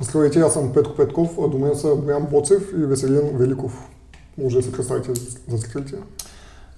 Здравейте, 0.00 0.40
аз 0.40 0.52
съм 0.52 0.72
Петко 0.72 0.96
Петков, 0.96 1.38
а 1.44 1.48
до 1.48 1.58
мен 1.58 1.76
са 1.76 1.96
Боян 1.96 2.26
Боцев 2.26 2.72
и 2.72 2.76
Веселин 2.76 3.38
Великов. 3.38 3.90
Може 4.38 4.56
да 4.56 4.62
се 4.62 4.72
представите 4.72 5.14
за 5.14 5.56
зрителите. 5.56 5.96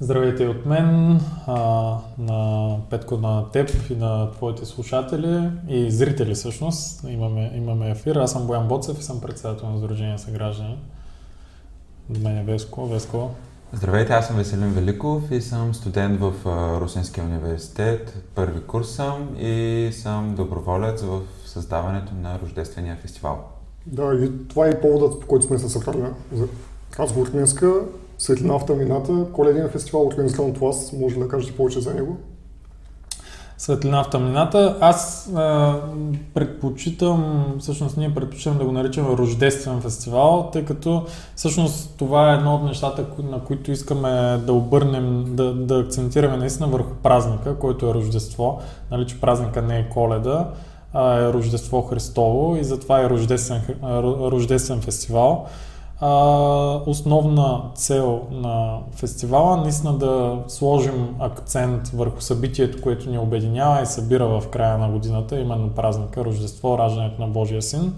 Здравейте 0.00 0.46
от 0.46 0.66
мен, 0.66 1.21
а, 1.46 1.54
на 2.18 2.76
Петко 2.90 3.16
на 3.16 3.50
теб 3.50 3.71
и 3.90 3.94
на 3.94 4.30
твоите 4.30 4.64
слушатели 4.64 5.50
и 5.68 5.90
зрители 5.90 6.34
всъщност. 6.34 7.04
Имаме, 7.08 7.52
имаме 7.54 7.90
ефир. 7.90 8.16
Аз 8.16 8.32
съм 8.32 8.46
Боян 8.46 8.68
Боцев 8.68 8.98
и 8.98 9.02
съм 9.02 9.21
председател 9.21 9.69
на 9.69 9.79
Сдружение 9.79 10.19
за 10.19 10.30
граждани. 10.30 10.79
До 12.11 12.21
мен 12.21 12.39
е 12.39 12.45
Веско. 12.45 12.87
Веско. 12.87 13.30
Здравейте, 13.73 14.12
аз 14.12 14.27
съм 14.27 14.37
Веселин 14.37 14.71
Великов 14.71 15.30
и 15.30 15.41
съм 15.41 15.75
студент 15.75 16.21
в 16.21 16.33
Русинския 16.80 17.25
университет. 17.25 18.15
Първи 18.35 18.61
курс 18.61 18.89
съм 18.91 19.37
и 19.39 19.89
съм 19.93 20.35
доброволец 20.35 21.03
в 21.03 21.21
създаването 21.46 22.12
на 22.23 22.39
Рождествения 22.43 22.97
фестивал. 23.02 23.39
Да, 23.87 24.15
и 24.15 24.48
това 24.48 24.69
е 24.69 24.80
поводът, 24.80 25.21
по 25.21 25.27
който 25.27 25.47
сме 25.47 25.59
се 25.59 25.69
събрали 25.69 26.05
за 26.33 26.48
разговор 26.98 27.30
днеска. 27.30 27.73
Светлина 28.19 28.59
в 28.59 28.66
тъмнината, 28.66 29.27
коледен 29.33 29.69
фестивал, 29.69 30.07
организиран 30.07 30.51
от 30.51 30.59
вас. 30.59 30.93
Може 30.93 31.19
да 31.19 31.29
кажете 31.29 31.57
повече 31.57 31.80
за 31.80 31.95
него? 31.95 32.16
Светлина 33.59 34.05
в 34.05 34.10
тъмнината. 34.10 34.77
Аз 34.80 35.30
а, 35.34 35.74
предпочитам, 36.34 37.46
всъщност 37.59 37.96
ние 37.96 38.15
предпочитам 38.15 38.59
да 38.59 38.65
го 38.65 38.73
наричаме 38.73 39.16
Рождествен 39.16 39.80
фестивал, 39.80 40.51
тъй 40.52 40.65
като 40.65 41.05
всъщност 41.37 41.95
това 41.98 42.32
е 42.32 42.34
едно 42.34 42.55
от 42.55 42.62
нещата, 42.62 43.05
на 43.30 43.41
които 43.41 43.70
искаме 43.70 44.41
да 44.46 44.52
обърнем, 44.52 45.24
да, 45.29 45.55
да 45.55 45.79
акцентираме 45.80 46.37
наистина 46.37 46.69
върху 46.69 46.95
празника, 47.02 47.59
който 47.59 47.87
е 47.87 47.95
Рождество. 47.95 48.60
Нали, 48.91 49.06
че 49.06 49.20
празника 49.20 49.62
не 49.62 49.79
е 49.79 49.88
коледа, 49.88 50.48
а 50.93 51.18
е 51.18 51.32
Рождество 51.32 51.82
Христово 51.82 52.57
и 52.57 52.65
затова 52.65 53.01
е 53.01 53.10
Рождествен, 53.10 53.62
Рождествен 54.30 54.80
фестивал 54.80 55.46
а, 56.00 56.10
основна 56.86 57.62
цел 57.74 58.23
на 58.30 58.79
фестивала 58.93 59.57
наистина 59.57 59.98
да 59.98 60.38
сложим 60.48 61.16
акцент 61.18 61.88
върху 61.88 62.21
събитието, 62.21 62.82
което 62.82 63.10
ни 63.10 63.18
обединява 63.18 63.82
и 63.82 63.87
събира 63.87 64.26
в 64.26 64.48
края 64.48 64.78
на 64.78 64.88
годината, 64.88 65.41
именно 65.41 65.71
празника, 65.71 66.25
Рождество, 66.25 66.78
раждането 66.78 67.21
на 67.21 67.28
Божия 67.28 67.62
син. 67.62 67.94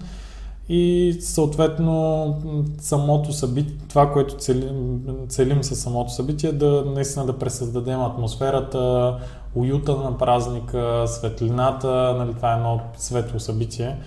И 0.69 1.17
съответно 1.21 2.35
самото 2.79 3.33
събитие, 3.33 3.75
това, 3.89 4.11
което 4.11 4.35
целим, 4.35 5.01
целим 5.27 5.63
със 5.63 5.81
самото 5.81 6.13
събитие, 6.13 6.51
да 6.51 6.83
наистина 6.85 7.25
да 7.25 7.37
пресъздадем 7.37 8.01
атмосферата, 8.01 9.15
уюта 9.55 9.95
на 9.95 10.17
празника, 10.17 11.03
светлината, 11.07 12.15
нали, 12.17 12.33
това 12.33 12.53
е 12.53 12.55
едно 12.55 12.79
светло 12.97 13.39
събитие 13.39 13.97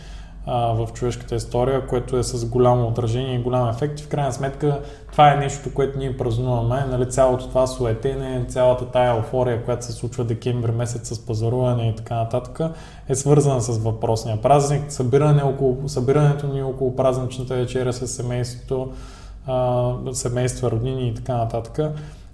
в 0.46 0.88
човешката 0.94 1.34
история, 1.34 1.86
което 1.86 2.16
е 2.16 2.22
с 2.22 2.46
голямо 2.46 2.86
отражение 2.86 3.34
и 3.34 3.42
голям 3.42 3.68
ефект. 3.68 4.00
В 4.00 4.08
крайна 4.08 4.32
сметка 4.32 4.80
това 5.12 5.32
е 5.32 5.36
нещо, 5.36 5.74
което 5.74 5.98
ние 5.98 6.16
празнуваме. 6.16 6.84
Нали, 6.90 7.10
цялото 7.10 7.48
това 7.48 7.66
суетене, 7.66 8.44
цялата 8.48 8.86
тая 8.86 9.16
еуфория, 9.16 9.64
която 9.64 9.84
се 9.84 9.92
случва 9.92 10.24
декември 10.24 10.72
месец 10.72 11.08
с 11.08 11.26
пазаруване 11.26 11.88
и 11.88 11.96
така 11.96 12.14
нататък, 12.14 12.60
е 13.08 13.14
свързана 13.14 13.60
с 13.60 13.78
въпросния 13.78 14.42
празник. 14.42 14.92
Събиране 14.92 15.42
около, 15.42 15.88
събирането 15.88 16.46
ни 16.46 16.62
около 16.62 16.96
празничната 16.96 17.54
вечеря 17.54 17.92
с 17.92 18.06
семейството, 18.08 18.92
а, 19.46 19.92
семейства, 20.12 20.70
роднини 20.70 21.08
и 21.08 21.14
така 21.14 21.36
нататък. 21.36 21.78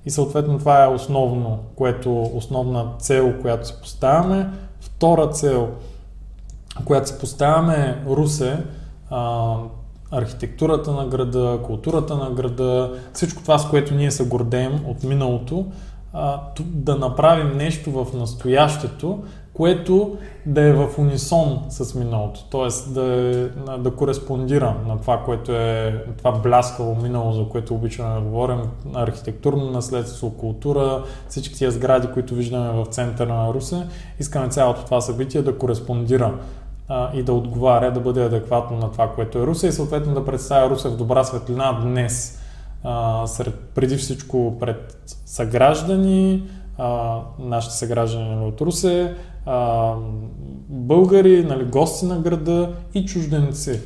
И 0.07 0.11
съответно 0.11 0.59
това 0.59 0.85
е 0.85 0.89
основно, 0.89 1.59
което, 1.77 2.23
основна 2.23 2.87
цел, 2.99 3.35
която 3.41 3.67
си 3.67 3.75
поставяме. 3.83 4.51
Втора 4.81 5.31
цел– 5.31 5.69
която 6.85 7.09
се 7.09 7.19
поставяме 7.19 8.03
Русе, 8.07 8.65
а, 9.11 9.55
архитектурата 10.11 10.93
на 10.93 11.07
града, 11.07 11.59
културата 11.65 12.17
на 12.17 12.31
града, 12.31 12.99
всичко 13.13 13.43
това, 13.43 13.59
с 13.59 13.71
което 13.71 13.95
ние 13.95 14.11
се 14.11 14.29
гордеем 14.29 14.81
от 14.87 15.03
миналото, 15.03 15.67
а, 16.13 16.41
да 16.61 16.97
направим 16.97 17.57
нещо 17.57 17.91
в 17.91 18.07
настоящето, 18.15 19.23
което 19.59 20.17
да 20.47 20.61
е 20.61 20.73
в 20.73 20.89
унисон 20.99 21.63
с 21.69 21.95
миналото, 21.95 22.45
т.е. 22.45 22.91
Да, 22.91 23.03
е, 23.03 23.79
да 23.79 23.91
кореспондира 23.91 24.75
на 24.87 25.01
това, 25.01 25.23
което 25.25 25.53
е 25.53 26.05
това 26.19 26.33
бляскаво 26.33 26.95
минало, 27.03 27.33
за 27.33 27.45
което 27.49 27.75
обичаме 27.75 28.15
да 28.15 28.21
говорим, 28.21 28.61
архитектурно 28.95 29.71
наследство, 29.71 30.31
култура, 30.31 31.05
всички 31.29 31.55
тия 31.55 31.71
сгради, 31.71 32.09
които 32.15 32.35
виждаме 32.35 32.71
в 32.71 32.87
центъра 32.87 33.35
на 33.35 33.55
Русе, 33.55 33.87
искаме 34.21 34.49
цялото 34.49 34.85
това 34.85 35.01
събитие 35.01 35.43
да 35.43 35.59
кореспондира 35.59 36.35
и 37.15 37.23
да 37.23 37.33
отговаря, 37.33 37.93
да 37.93 38.01
бъде 38.01 38.25
адекватно 38.25 38.77
на 38.77 38.93
това, 38.93 39.09
което 39.09 39.39
е 39.39 39.47
Русе 39.47 39.67
и 39.67 39.73
съответно 39.73 40.15
да 40.15 40.25
представя 40.25 40.71
Русе 40.71 40.89
в 40.89 40.97
добра 40.97 41.25
светлина 41.25 41.81
днес, 41.83 42.43
а, 42.85 43.27
сред, 43.27 43.55
преди 43.75 43.97
всичко 43.97 44.57
пред 44.61 44.97
съграждани, 45.27 46.43
а, 46.79 47.19
нашите 47.39 47.75
съграждани 47.75 48.47
от 48.47 48.61
Русе, 48.61 49.15
а, 49.47 49.93
българи, 50.69 51.45
нали, 51.45 51.65
гости 51.65 52.07
на 52.07 52.19
града 52.19 52.73
и 52.95 53.05
чужденци. 53.05 53.81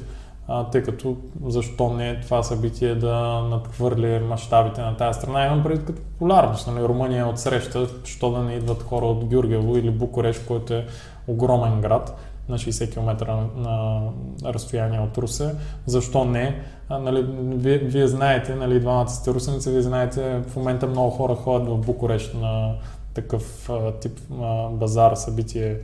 А, 0.48 0.64
тъй 0.64 0.82
като 0.82 1.16
защо 1.46 1.92
не 1.92 2.20
това 2.20 2.42
събитие 2.42 2.94
да 2.94 3.40
надхвърли 3.50 4.19
мащабите 4.19 4.80
на 4.80 4.96
тази 4.96 5.19
страна. 5.19 5.46
Имам 5.46 5.62
предвид 5.62 5.86
като 5.86 6.02
популярност. 6.02 6.66
Нали, 6.66 6.84
Румъния 6.84 7.20
е 7.20 7.28
отсреща, 7.30 7.86
що 8.04 8.30
да 8.30 8.38
не 8.38 8.54
идват 8.54 8.82
хора 8.82 9.06
от 9.06 9.24
Гюргево 9.24 9.76
или 9.76 9.90
Букурещ, 9.90 10.46
който 10.46 10.74
е 10.74 10.86
огромен 11.26 11.80
град 11.80 12.16
на 12.48 12.58
60 12.58 12.92
км 12.92 13.48
на 13.56 14.00
разстояние 14.44 15.00
от 15.00 15.19
Русе. 15.19 15.54
Защо 15.86 16.25
не? 16.25 16.62
А, 16.88 16.98
нали, 16.98 17.26
вие, 17.38 17.78
вие 17.78 18.08
знаете, 18.08 18.54
нали, 18.54 18.80
двамата 18.80 19.08
сте 19.08 19.30
русеница, 19.30 19.70
вие 19.70 19.82
знаете, 19.82 20.42
в 20.48 20.56
момента 20.56 20.86
много 20.86 21.10
хора 21.10 21.34
ходят 21.34 21.69
в 21.69 21.78
Букурещ 21.78 22.34
на 22.34 22.75
такъв 23.14 23.70
а, 23.70 23.92
тип 23.92 24.20
а, 24.42 24.69
базар, 24.69 25.14
събитие 25.14 25.76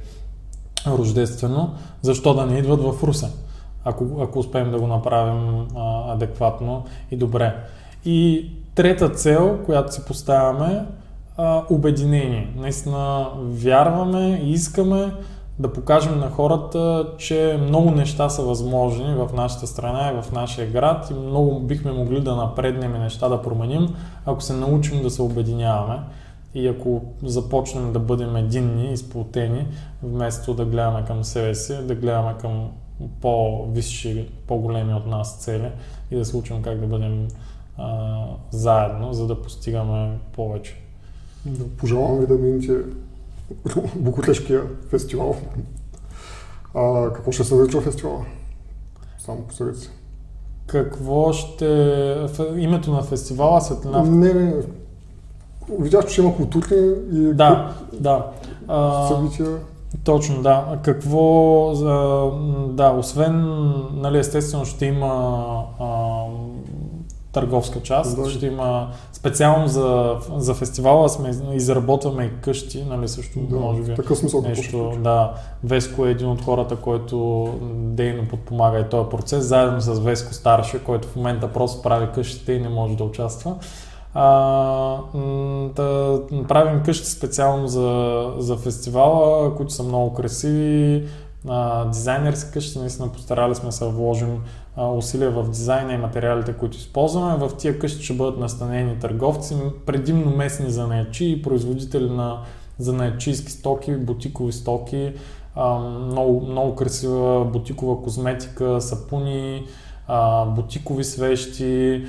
рождествено. 0.87 1.75
Защо 2.03 2.35
да 2.35 2.47
не 2.47 2.59
идват 2.59 2.83
в 2.83 3.03
Русе? 3.03 3.27
Ако, 3.85 4.07
ако 4.21 4.39
успеем 4.39 4.71
да 4.71 4.79
го 4.79 4.87
направим 4.87 5.67
а, 5.77 6.13
адекватно 6.13 6.85
и 7.11 7.17
добре. 7.17 7.57
И 8.05 8.51
трета 8.75 9.09
цел, 9.11 9.59
която 9.67 9.95
си 9.95 10.05
поставяме, 10.07 10.85
а, 11.37 11.63
обединение. 11.71 12.55
Наистина 12.57 13.27
вярваме 13.39 14.41
и 14.45 14.51
искаме 14.51 15.13
да 15.59 15.73
покажем 15.73 16.19
на 16.19 16.31
хората, 16.31 17.13
че 17.19 17.59
много 17.63 17.91
неща 17.91 18.29
са 18.29 18.43
възможни 18.43 19.15
в 19.15 19.31
нашата 19.35 19.67
страна 19.67 20.11
и 20.11 20.23
в 20.23 20.33
нашия 20.33 20.71
град 20.71 21.11
и 21.11 21.15
много 21.15 21.61
бихме 21.61 21.93
могли 21.93 22.21
да 22.21 22.37
напреднем 22.37 22.95
и 22.95 22.99
неща 22.99 23.29
да 23.29 23.43
променим, 23.43 23.95
ако 24.27 24.43
се 24.43 24.53
научим 24.53 25.03
да 25.03 25.11
се 25.11 25.23
обединяваме 25.23 26.01
и 26.55 26.69
ако 26.69 27.03
започнем 27.23 27.93
да 27.93 27.99
бъдем 27.99 28.37
единни 28.37 28.93
и 28.93 28.97
сплотени, 28.97 29.67
вместо 30.03 30.55
да 30.55 30.65
гледаме 30.65 31.05
към 31.05 31.25
себе 31.25 31.55
си, 31.55 31.77
да 31.87 31.95
гледаме 31.95 32.35
към 32.41 32.71
по-висши, 33.21 34.29
по-големи 34.47 34.95
от 34.95 35.07
нас 35.07 35.39
цели 35.39 35.71
и 36.11 36.17
да 36.17 36.25
се 36.25 36.37
учим 36.37 36.63
как 36.63 36.81
да 36.81 36.87
бъдем 36.87 37.29
а, 37.79 38.25
заедно, 38.51 39.13
за 39.13 39.27
да 39.27 39.43
постигаме 39.43 40.19
повече. 40.33 40.75
Пожелавам 41.79 42.19
ви 42.19 42.27
да 42.27 42.35
минете 42.35 42.73
Букурешкия 43.97 44.63
фестивал. 44.91 45.37
А, 46.75 47.13
какво 47.13 47.33
ще 47.33 47.45
се 47.45 47.55
нарича 47.55 47.81
фестивала? 47.81 48.25
Само 49.19 49.41
по 49.41 49.55
себе 49.55 49.75
си. 49.75 49.91
Какво 50.67 51.33
ще... 51.33 52.29
Името 52.57 52.93
на 52.93 53.03
фестивала 53.03 53.61
Светлина... 53.61 54.03
Не, 54.03 54.35
не, 54.35 54.55
Видях, 55.81 56.07
че 56.07 56.21
има 56.21 56.37
културни 56.37 56.95
и... 57.13 57.35
Да, 57.35 57.75
да. 57.93 58.27
Събития. 59.09 59.57
Точно, 60.05 60.43
да. 60.43 60.79
Какво, 60.83 61.73
да, 62.71 62.91
освен, 62.91 63.45
нали, 63.95 64.19
естествено 64.19 64.65
ще 64.65 64.87
има 64.87 65.07
а, 65.81 65.98
търговска 67.33 67.83
част. 67.83 68.23
Да. 68.23 68.31
Ще 68.31 68.47
има 68.47 68.89
специално 69.13 69.69
за, 69.69 70.17
за 70.37 70.55
фестивала 70.55 71.09
сме 71.09 71.31
изработваме 71.53 72.25
и 72.25 72.41
къщи, 72.41 72.85
нали 72.85 73.09
също 73.09 73.41
да, 73.41 73.57
може 73.57 73.83
би. 73.83 73.95
Такъв 73.95 74.19
смисъл 74.19 74.43
нещо, 74.43 74.93
да. 74.99 75.35
Веско 75.65 76.07
е 76.07 76.11
един 76.11 76.29
от 76.29 76.45
хората, 76.45 76.77
който 76.77 77.49
дейно 77.73 78.29
подпомага 78.29 78.79
и 78.79 78.89
този 78.89 79.09
процес, 79.09 79.45
заедно 79.45 79.81
с 79.81 80.01
Веско 80.01 80.35
Старше, 80.35 80.85
който 80.85 81.09
в 81.09 81.17
момента 81.17 81.53
просто 81.53 81.83
прави 81.83 82.07
къщите 82.15 82.53
и 82.53 82.61
не 82.61 82.69
може 82.69 82.97
да 82.97 83.05
участва. 83.05 83.57
А, 84.15 84.25
да 85.77 86.21
правим 86.49 86.83
къщи 86.83 87.07
специално 87.07 87.67
за, 87.67 88.25
за 88.39 88.57
фестивала, 88.57 89.55
които 89.55 89.73
са 89.73 89.83
много 89.83 90.15
красиви, 90.15 91.09
а, 91.49 91.85
дизайнерски 91.85 92.53
къщи, 92.53 92.79
наистина 92.79 93.09
постарали 93.09 93.55
сме 93.55 93.73
се 93.73 93.85
вложим 93.85 94.31
а, 94.31 94.68
усилия 94.79 95.31
в 95.31 95.51
дизайна 95.51 95.93
и 95.93 95.99
материалите, 95.99 96.53
които 96.53 96.77
използваме. 96.77 97.37
В 97.37 97.57
тия 97.57 97.79
къщи 97.79 98.05
ще 98.05 98.15
бъдат 98.15 98.39
настанени 98.39 98.99
търговци, 98.99 99.55
предимно 99.87 100.37
местни 100.37 100.71
занаячи 100.71 101.31
и 101.31 101.43
производители 101.43 102.11
на 102.11 102.43
занаячийски 102.79 103.53
стоки, 103.53 103.97
бутикови 103.97 104.53
стоки, 104.53 105.13
много, 106.01 106.47
много 106.47 106.75
красива 106.75 107.45
бутикова 107.45 108.03
козметика, 108.03 108.81
сапуни, 108.81 109.67
бутикови 110.47 111.05
свещи, 111.05 112.05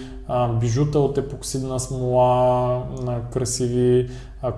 бижута 0.59 0.99
от 0.99 1.17
епоксидна 1.17 1.79
смола, 1.79 2.83
красиви 3.33 4.09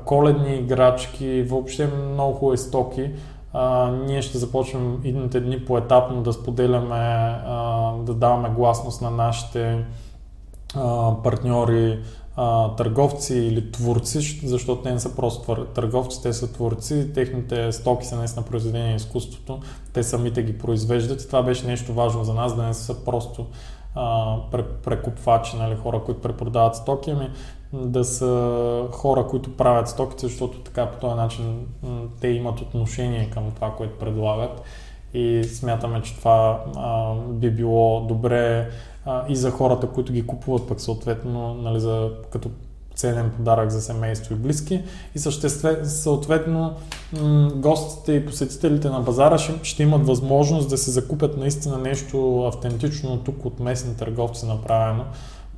коледни 0.06 0.56
играчки, 0.56 1.46
въобще 1.50 1.88
много 2.14 2.34
хубави 2.34 2.58
стоки. 2.58 3.10
А, 3.54 3.92
ние 3.92 4.22
ще 4.22 4.38
започнем 4.38 5.00
идните 5.04 5.40
дни 5.40 5.66
поетапно 5.66 6.22
да 6.22 6.34
споделяме, 6.34 6.96
а, 7.46 7.92
да 7.98 8.14
даваме 8.14 8.50
гласност 8.50 9.02
на 9.02 9.12
нашите 9.12 9.86
а, 10.76 11.16
партньори, 11.24 12.00
а, 12.36 12.76
търговци 12.76 13.36
или 13.36 13.72
творци, 13.72 14.48
защото 14.48 14.82
те 14.82 14.94
не 14.94 15.00
са 15.00 15.16
просто 15.16 15.66
търговци, 15.66 16.24
те 16.24 16.34
са 16.34 16.54
творци, 16.54 17.14
техните 17.14 17.72
стоки 17.72 18.06
са 18.06 18.16
наистина 18.16 18.46
произведения 18.46 18.90
на 18.90 18.96
изкуството, 18.96 19.60
те 19.94 20.04
самите 20.04 20.44
ги 20.44 20.58
произвеждат 20.58 21.22
и 21.22 21.28
това 21.28 21.44
беше 21.44 21.68
нещо 21.68 21.94
важно 21.94 22.24
за 22.24 22.34
нас, 22.34 22.56
да 22.56 22.64
не 22.64 22.74
са 22.74 23.06
просто 23.06 23.46
а, 23.96 24.36
прекупвачи, 24.84 25.58
нали, 25.58 25.76
хора, 25.76 26.02
които 26.06 26.22
препродават 26.22 26.76
стоки, 26.76 27.12
ами 27.12 27.30
да 27.74 28.04
са 28.04 28.84
хора, 28.92 29.28
които 29.28 29.58
правят 29.58 29.90
стоките, 29.90 30.28
защото 30.28 30.60
така 30.60 30.86
по 30.86 31.00
този 31.00 31.16
начин 31.16 31.66
те 32.22 32.28
имат 32.28 32.62
отношение 32.62 33.30
към 33.30 33.52
това, 33.56 33.72
което 33.78 34.00
предлагат. 34.00 34.62
И 35.14 35.44
смятаме, 35.44 36.02
че 36.02 36.18
това 36.18 36.64
а, 36.76 37.14
би 37.16 37.52
било 37.52 38.02
добре 38.02 38.70
а, 39.06 39.24
и 39.30 39.36
за 39.36 39.52
хората, 39.52 39.88
които 39.88 40.14
ги 40.14 40.28
купуват 40.28 40.68
пък 40.68 40.82
съответно 40.82 41.54
нали, 41.54 41.80
за, 41.80 42.10
като 42.30 42.50
ценен 42.96 43.32
подарък 43.38 43.70
за 43.70 43.82
семейство 43.82 44.34
и 44.34 44.38
близки. 44.38 44.82
И 45.16 45.20
съответно 45.84 46.74
гостите 47.56 48.14
и 48.14 48.26
посетителите 48.26 48.90
на 48.90 49.00
базара 49.00 49.38
ще, 49.38 49.54
ще 49.64 49.84
имат 49.84 50.08
възможност 50.08 50.70
да 50.70 50.78
се 50.78 50.92
закупят 50.92 51.38
наистина 51.38 51.78
нещо 51.78 52.44
автентично 52.46 53.18
тук 53.18 53.46
от 53.46 53.60
местни 53.60 53.96
търговци 53.96 54.46
направено, 54.46 55.04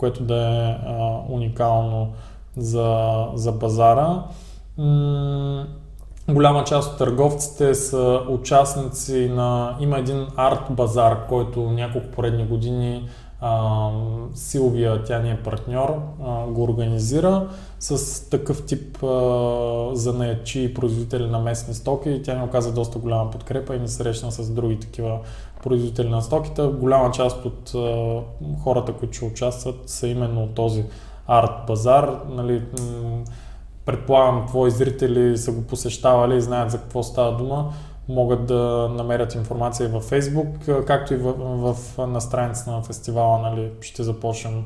което 0.04 0.24
да 0.24 0.36
е 0.36 0.76
а, 0.88 1.20
уникално 1.30 2.14
за, 2.58 3.28
за 3.34 3.52
базара. 3.52 4.24
М- 4.78 5.66
голяма 6.30 6.64
част 6.64 6.92
от 6.92 6.98
търговците 6.98 7.76
са 7.76 8.22
участници 8.30 9.30
на... 9.30 9.76
Има 9.80 9.98
един 9.98 10.28
арт 10.38 10.60
базар, 10.70 11.28
който 11.28 11.60
няколко 11.62 12.08
поредни 12.08 12.46
години 12.46 13.10
Силвия, 14.34 15.04
тя 15.04 15.20
ни 15.20 15.32
е 15.32 15.44
партньор, 15.44 16.02
го 16.48 16.64
организира 16.64 17.48
с 17.80 18.30
такъв 18.30 18.66
тип 18.66 18.98
занаячи 19.94 20.64
и 20.64 20.74
производители 20.74 21.28
на 21.28 21.40
местни 21.40 21.74
стоки 21.74 22.10
и 22.10 22.24
тя 22.24 22.36
ни 22.36 22.44
оказа 22.44 22.74
доста 22.74 23.00
голяма 23.00 23.32
подкрепа 23.32 23.76
и 23.76 23.80
ни 23.80 23.88
срещна 23.88 24.32
с 24.32 24.50
други 24.50 24.80
такива 24.80 25.20
производители 25.64 26.10
на 26.10 26.22
стоките. 26.22 26.68
Голяма 26.68 27.12
част 27.12 27.46
от 27.46 27.72
хората, 28.64 28.94
които 28.94 29.14
ще 29.14 29.26
участват 29.26 29.90
са 29.90 30.08
именно 30.08 30.48
този 30.48 30.86
арт 31.28 31.68
базар. 31.68 32.20
Нали, 32.30 32.62
предполагам, 33.86 34.48
твои 34.48 34.72
зрители 34.72 35.38
са 35.38 35.52
го 35.52 35.62
посещавали 35.62 36.36
и 36.36 36.42
знаят 36.42 36.72
за 36.72 36.78
какво 36.78 37.04
става 37.04 37.38
дума 37.38 37.74
могат 38.10 38.46
да 38.46 38.90
намерят 38.96 39.36
информация 39.36 39.90
във 39.90 40.10
Facebook, 40.10 40.86
както 40.86 41.14
и 41.14 41.18
в, 41.18 41.34
в, 41.74 42.08
на 42.08 42.22
страница 42.22 42.72
на 42.72 42.82
фестивала 42.82 43.40
нали, 43.40 43.72
ще 43.82 44.04
започнем 44.04 44.64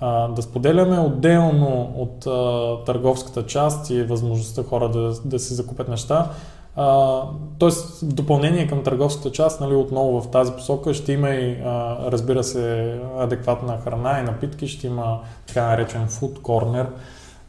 а, 0.00 0.28
да 0.28 0.42
споделяме. 0.42 0.98
Отделно 0.98 1.92
от 1.96 2.26
а, 2.26 2.76
търговската 2.84 3.46
част 3.46 3.90
и 3.90 4.02
възможността 4.02 4.62
хора 4.62 4.88
да, 4.88 5.12
да 5.24 5.38
си 5.38 5.54
закупят 5.54 5.88
неща, 5.88 6.30
а, 6.80 7.22
тоест, 7.58 8.00
в 8.00 8.14
допълнение 8.14 8.66
към 8.66 8.82
търговската 8.82 9.32
част, 9.32 9.60
нали, 9.60 9.74
отново 9.74 10.20
в 10.20 10.30
тази 10.30 10.52
посока 10.52 10.94
ще 10.94 11.12
има 11.12 11.30
и, 11.30 11.60
а, 11.64 11.96
разбира 12.10 12.44
се, 12.44 12.94
адекватна 13.18 13.78
храна 13.78 14.20
и 14.20 14.22
напитки, 14.22 14.68
ще 14.68 14.86
има 14.86 15.20
така 15.46 15.66
наречен 15.66 16.08
food 16.08 16.38
corner, 16.38 16.86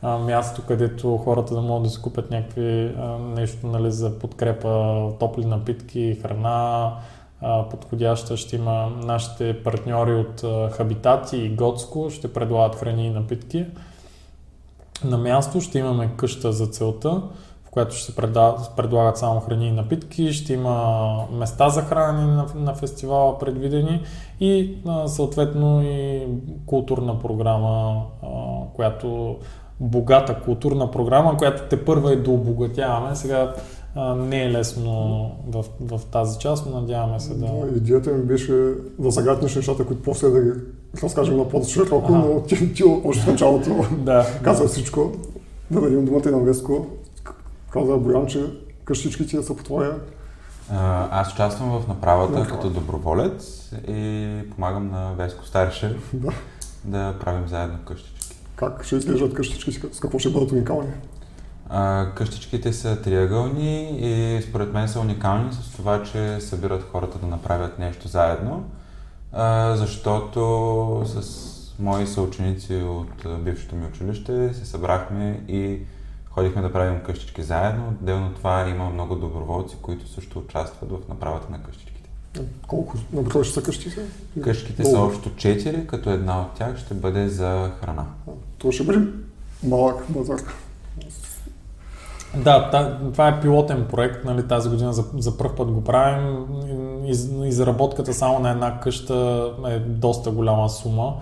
а, 0.01 0.17
място, 0.17 0.61
където 0.67 1.17
хората 1.17 1.55
да 1.55 1.61
могат 1.61 1.83
да 1.83 1.89
си 1.89 2.01
купят 2.01 2.31
някакви 2.31 2.95
а, 2.97 3.17
нещо 3.17 3.67
нали, 3.67 3.91
за 3.91 4.19
подкрепа, 4.19 5.03
топли 5.19 5.45
напитки, 5.45 6.19
храна, 6.21 6.93
а, 7.41 7.69
подходяща. 7.69 8.37
Ще 8.37 8.55
има 8.55 8.91
нашите 9.03 9.63
партньори 9.63 10.15
от 10.15 10.43
а, 10.43 10.69
Хабитати 10.69 11.37
и 11.37 11.55
Готско, 11.55 12.09
ще 12.09 12.33
предлагат 12.33 12.75
храни 12.75 13.07
и 13.07 13.09
напитки. 13.09 13.65
На 15.03 15.17
място 15.17 15.61
ще 15.61 15.79
имаме 15.79 16.09
къща 16.17 16.51
за 16.53 16.67
целта, 16.67 17.21
в 17.65 17.71
която 17.71 17.95
ще 17.95 18.05
се 18.05 18.15
предлагат 18.75 19.17
само 19.17 19.39
храни 19.39 19.67
и 19.67 19.71
напитки, 19.71 20.33
ще 20.33 20.53
има 20.53 21.27
места 21.31 21.69
за 21.69 21.81
хранене 21.81 22.33
на, 22.33 22.45
на 22.55 22.73
фестивала 22.73 23.39
предвидени 23.39 24.01
и 24.39 24.77
а, 24.87 25.07
съответно 25.07 25.81
и 25.83 26.27
културна 26.65 27.19
програма, 27.19 28.03
а, 28.23 28.27
която 28.75 29.37
богата 29.79 30.41
културна 30.45 30.91
програма, 30.91 31.37
която 31.37 31.63
те 31.69 31.85
първа 31.85 32.13
е 32.13 32.15
да 32.15 32.31
обогатяваме. 32.31 33.15
Сега 33.15 33.53
а, 33.95 34.15
не 34.15 34.43
е 34.43 34.51
лесно 34.51 35.31
в, 35.47 35.65
в 35.79 36.05
тази 36.05 36.39
част, 36.39 36.65
но 36.65 36.81
надяваме 36.81 37.19
се 37.19 37.33
да... 37.33 37.45
да 37.45 37.77
идеята 37.77 38.11
ми 38.11 38.23
беше 38.23 38.73
да 38.99 39.11
загаднеш 39.11 39.55
нещата, 39.55 39.85
които 39.85 40.03
после 40.03 40.29
да 40.29 40.41
ги 40.41 40.51
разкажем 41.03 41.37
на 41.37 41.49
по-широко, 41.49 42.11
но 42.11 42.41
ти, 42.41 42.73
ти 42.73 42.83
още 43.05 43.23
в 43.23 43.27
началото 43.27 43.85
да, 43.91 44.25
каза 44.43 44.63
да. 44.63 44.69
всичко. 44.69 45.11
Да 45.71 45.81
дадем 45.81 46.05
думата 46.05 46.23
и 46.25 46.31
на 46.31 46.39
Веско. 46.39 46.87
Каза 47.69 47.97
Боян, 47.97 48.25
че 48.25 48.45
къщичките 48.85 49.43
са 49.43 49.55
по 49.55 49.63
твоя 49.63 49.95
аз 51.11 51.33
участвам 51.33 51.81
в 51.81 51.87
направата 51.87 52.47
като 52.47 52.69
доброволец 52.69 53.71
и 53.87 54.29
помагам 54.55 54.91
на 54.91 55.13
Веско 55.17 55.45
Старше 55.45 55.95
да. 56.13 56.31
да 56.83 57.15
правим 57.19 57.47
заедно 57.47 57.77
къщички. 57.85 58.28
Как 58.59 58.83
ще 58.83 58.95
изглеждат 58.95 59.33
къщички, 59.33 59.71
с 59.71 59.99
какво 59.99 60.19
ще 60.19 60.29
бъдат 60.29 60.51
уникални? 60.51 60.87
А, 61.69 62.07
къщичките 62.15 62.73
са 62.73 63.01
триъгълни 63.01 63.99
и 63.99 64.41
според 64.41 64.73
мен 64.73 64.87
са 64.87 64.99
уникални 64.99 65.53
с 65.53 65.71
това, 65.75 66.03
че 66.03 66.39
събират 66.39 66.83
хората 66.91 67.17
да 67.17 67.27
направят 67.27 67.79
нещо 67.79 68.07
заедно, 68.07 68.63
а, 69.31 69.75
защото 69.75 71.03
с 71.05 71.49
мои 71.79 72.07
съученици 72.07 72.73
от 72.75 73.43
бившето 73.43 73.75
ми 73.75 73.85
училище 73.85 74.53
се 74.53 74.65
събрахме 74.65 75.43
и 75.47 75.79
ходихме 76.29 76.61
да 76.61 76.73
правим 76.73 76.99
къщички 77.05 77.43
заедно. 77.43 77.83
Отделно 78.01 78.33
това 78.33 78.69
има 78.69 78.89
много 78.89 79.15
доброволци, 79.15 79.75
които 79.81 80.09
също 80.09 80.39
участват 80.39 80.91
в 80.91 81.09
направата 81.09 81.51
на 81.51 81.63
къщички. 81.63 81.89
Колко 82.67 82.97
на 83.13 83.21
брой 83.21 83.43
ще 83.43 83.53
са 83.53 83.63
къщи 83.63 83.89
са? 83.89 84.01
Къщите 84.43 84.85
са 84.85 84.99
общо 84.99 85.29
4, 85.29 85.85
като 85.85 86.09
една 86.09 86.41
от 86.41 86.53
тях 86.53 86.77
ще 86.77 86.93
бъде 86.93 87.29
за 87.29 87.71
храна. 87.81 88.05
Това 88.59 88.71
ще 88.71 88.83
бъде 88.83 88.99
малък 89.63 90.05
базар. 90.09 90.39
Да, 92.37 92.69
това 93.11 93.27
е 93.27 93.41
пилотен 93.41 93.85
проект, 93.89 94.25
нали, 94.25 94.47
тази 94.47 94.69
година 94.69 94.93
за, 94.93 95.03
за 95.17 95.37
първ 95.37 95.55
път 95.55 95.71
го 95.71 95.83
правим. 95.83 96.45
Из, 97.05 97.29
изработката 97.43 98.13
само 98.13 98.39
на 98.39 98.49
една 98.51 98.79
къща 98.79 99.51
е 99.67 99.79
доста 99.79 100.31
голяма 100.31 100.69
сума 100.69 101.13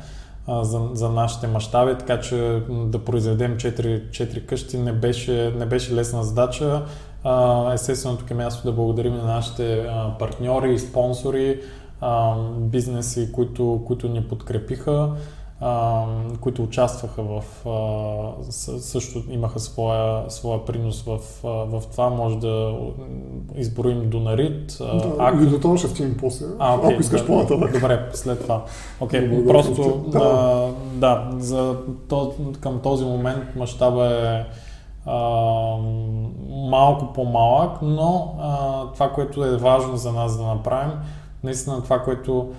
а, 0.47 0.63
за, 0.63 0.81
за 0.93 1.09
нашите 1.09 1.47
мащаби, 1.47 1.97
така 1.99 2.19
че 2.19 2.61
да 2.69 2.99
произведем 2.99 3.57
4, 3.57 4.09
4 4.09 4.45
къщи 4.45 4.77
не 4.77 4.93
беше, 4.93 5.53
не 5.57 5.65
беше 5.65 5.95
лесна 5.95 6.23
задача. 6.23 6.83
Естествено, 7.73 8.17
тук 8.17 8.31
е 8.31 8.33
място 8.33 8.67
да 8.67 8.75
благодарим 8.75 9.15
на 9.15 9.23
нашите 9.23 9.89
партньори 10.19 10.73
и 10.73 10.79
спонсори, 10.79 11.61
бизнеси, 12.57 13.31
които, 13.31 13.83
които 13.87 14.09
ни 14.09 14.23
подкрепиха, 14.23 15.09
които 16.41 16.63
участваха 16.63 17.23
в 17.23 17.43
също 18.79 19.23
имаха 19.29 19.59
своя, 19.59 20.23
своя 20.29 20.65
принос 20.65 21.01
в, 21.01 21.19
в 21.43 21.83
това. 21.91 22.09
Може 22.09 22.37
да 22.37 22.75
изброим 23.55 24.09
Донарит. 24.09 24.77
Да, 24.79 25.15
Ак... 25.19 25.35
и 25.41 25.45
до 25.45 25.59
това 25.59 25.77
ще 25.77 25.87
стигнем 25.87 26.17
после, 26.19 26.45
а, 26.59 26.77
okay, 26.77 26.91
ако 26.91 27.01
искаш 27.01 27.21
да, 27.21 27.27
по-нататък. 27.27 27.73
Добре, 27.73 28.09
след 28.13 28.41
това. 28.41 28.63
Okay, 29.01 29.43
да, 29.43 29.47
просто 29.47 30.05
да, 30.07 30.19
а, 30.19 30.67
да 30.99 31.27
за, 31.37 31.75
то, 32.09 32.33
към 32.59 32.79
този 32.79 33.05
момент 33.05 33.55
мащаба 33.55 34.05
е 34.05 34.45
малко 36.49 37.13
по-малък, 37.13 37.71
но 37.81 38.35
а, 38.39 38.81
това, 38.93 39.09
което 39.09 39.45
е 39.45 39.57
важно 39.57 39.97
за 39.97 40.11
нас 40.11 40.37
да 40.37 40.43
направим, 40.43 40.91
наистина 41.43 41.83
това, 41.83 41.99
което 41.99 42.49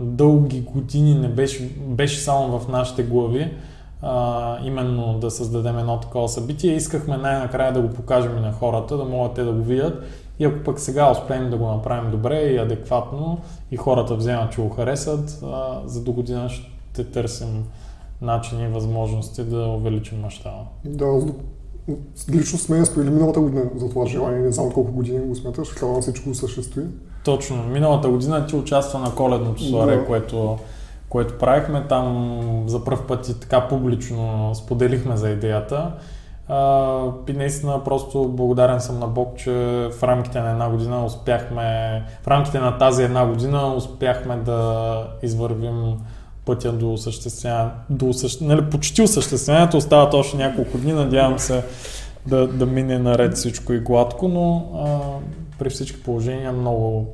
дълги 0.00 0.60
години 0.60 1.14
не 1.14 1.28
беше, 1.28 1.68
беше 1.78 2.20
само 2.20 2.58
в 2.58 2.68
нашите 2.68 3.02
глави, 3.02 3.52
а, 4.02 4.58
именно 4.64 5.18
да 5.18 5.30
създадем 5.30 5.78
едно 5.78 6.00
такова 6.00 6.28
събитие. 6.28 6.74
Искахме 6.74 7.16
най-накрая 7.16 7.72
да 7.72 7.80
го 7.80 7.88
покажем 7.88 8.38
и 8.38 8.40
на 8.40 8.52
хората, 8.52 8.96
да 8.96 9.04
могат 9.04 9.34
те 9.34 9.42
да 9.42 9.52
го 9.52 9.62
видят. 9.62 10.02
И 10.38 10.44
ако 10.44 10.64
пък 10.64 10.80
сега 10.80 11.10
успеем 11.10 11.50
да 11.50 11.56
го 11.56 11.66
направим 11.66 12.10
добре 12.10 12.40
и 12.40 12.58
адекватно 12.58 13.38
и 13.70 13.76
хората 13.76 14.14
вземат, 14.14 14.52
че 14.52 14.62
го 14.62 14.68
харесат, 14.68 15.42
а, 15.44 15.80
за 15.84 16.04
до 16.04 16.12
година 16.12 16.48
ще 16.48 17.04
търсим 17.04 17.64
начини 18.22 18.64
и 18.64 18.68
възможности 18.68 19.44
да 19.44 19.66
увеличим 19.66 20.20
мащаба. 20.20 20.64
Да, 20.84 21.06
лично 22.32 22.58
сме 22.58 22.84
спрели 22.84 23.10
миналата 23.10 23.40
година 23.40 23.70
за 23.76 23.88
това 23.88 24.06
желание, 24.06 24.38
не 24.38 24.52
знам 24.52 24.72
колко 24.72 24.92
години 24.92 25.26
го 25.26 25.34
смяташ, 25.34 25.74
трябва 25.74 26.00
всичко 26.00 26.30
осъществи. 26.30 26.82
Точно, 27.24 27.62
миналата 27.62 28.08
година 28.08 28.46
ти 28.46 28.56
участва 28.56 28.98
на 28.98 29.14
коледното 29.14 29.62
соаре, 29.62 29.96
да. 29.96 30.04
което, 30.04 30.58
което 31.08 31.38
правихме. 31.38 31.86
Там 31.88 32.64
за 32.66 32.84
първ 32.84 33.06
път 33.08 33.28
и 33.28 33.40
така 33.40 33.68
публично 33.68 34.50
споделихме 34.54 35.16
за 35.16 35.30
идеята. 35.30 35.92
А, 36.48 37.00
и 37.28 37.32
наистина 37.32 37.84
просто 37.84 38.28
благодарен 38.28 38.80
съм 38.80 38.98
на 38.98 39.06
Бог, 39.06 39.36
че 39.36 39.52
в 39.98 40.02
рамките 40.02 40.40
на 40.40 40.50
една 40.50 40.70
година 40.70 41.04
успяхме, 41.04 42.02
в 42.22 42.28
рамките 42.28 42.58
на 42.58 42.78
тази 42.78 43.02
една 43.02 43.26
година 43.26 43.74
успяхме 43.74 44.36
да 44.36 45.06
извървим 45.22 45.94
пътя 46.44 46.72
до 46.72 46.92
осъществяване, 46.92 47.70
до 47.90 48.08
осъщ... 48.08 48.40
нали, 48.40 48.70
почти 48.70 49.02
осъществяването, 49.02 49.76
остават 49.76 50.14
още 50.14 50.36
няколко 50.36 50.78
дни, 50.78 50.92
надявам 50.92 51.38
се 51.38 51.64
да, 52.26 52.48
да 52.48 52.66
мине 52.66 52.98
наред 52.98 53.34
всичко 53.34 53.72
и 53.72 53.80
гладко, 53.80 54.28
но 54.28 54.66
а, 54.74 54.98
при 55.58 55.70
всички 55.70 56.02
положения 56.02 56.52
много 56.52 57.06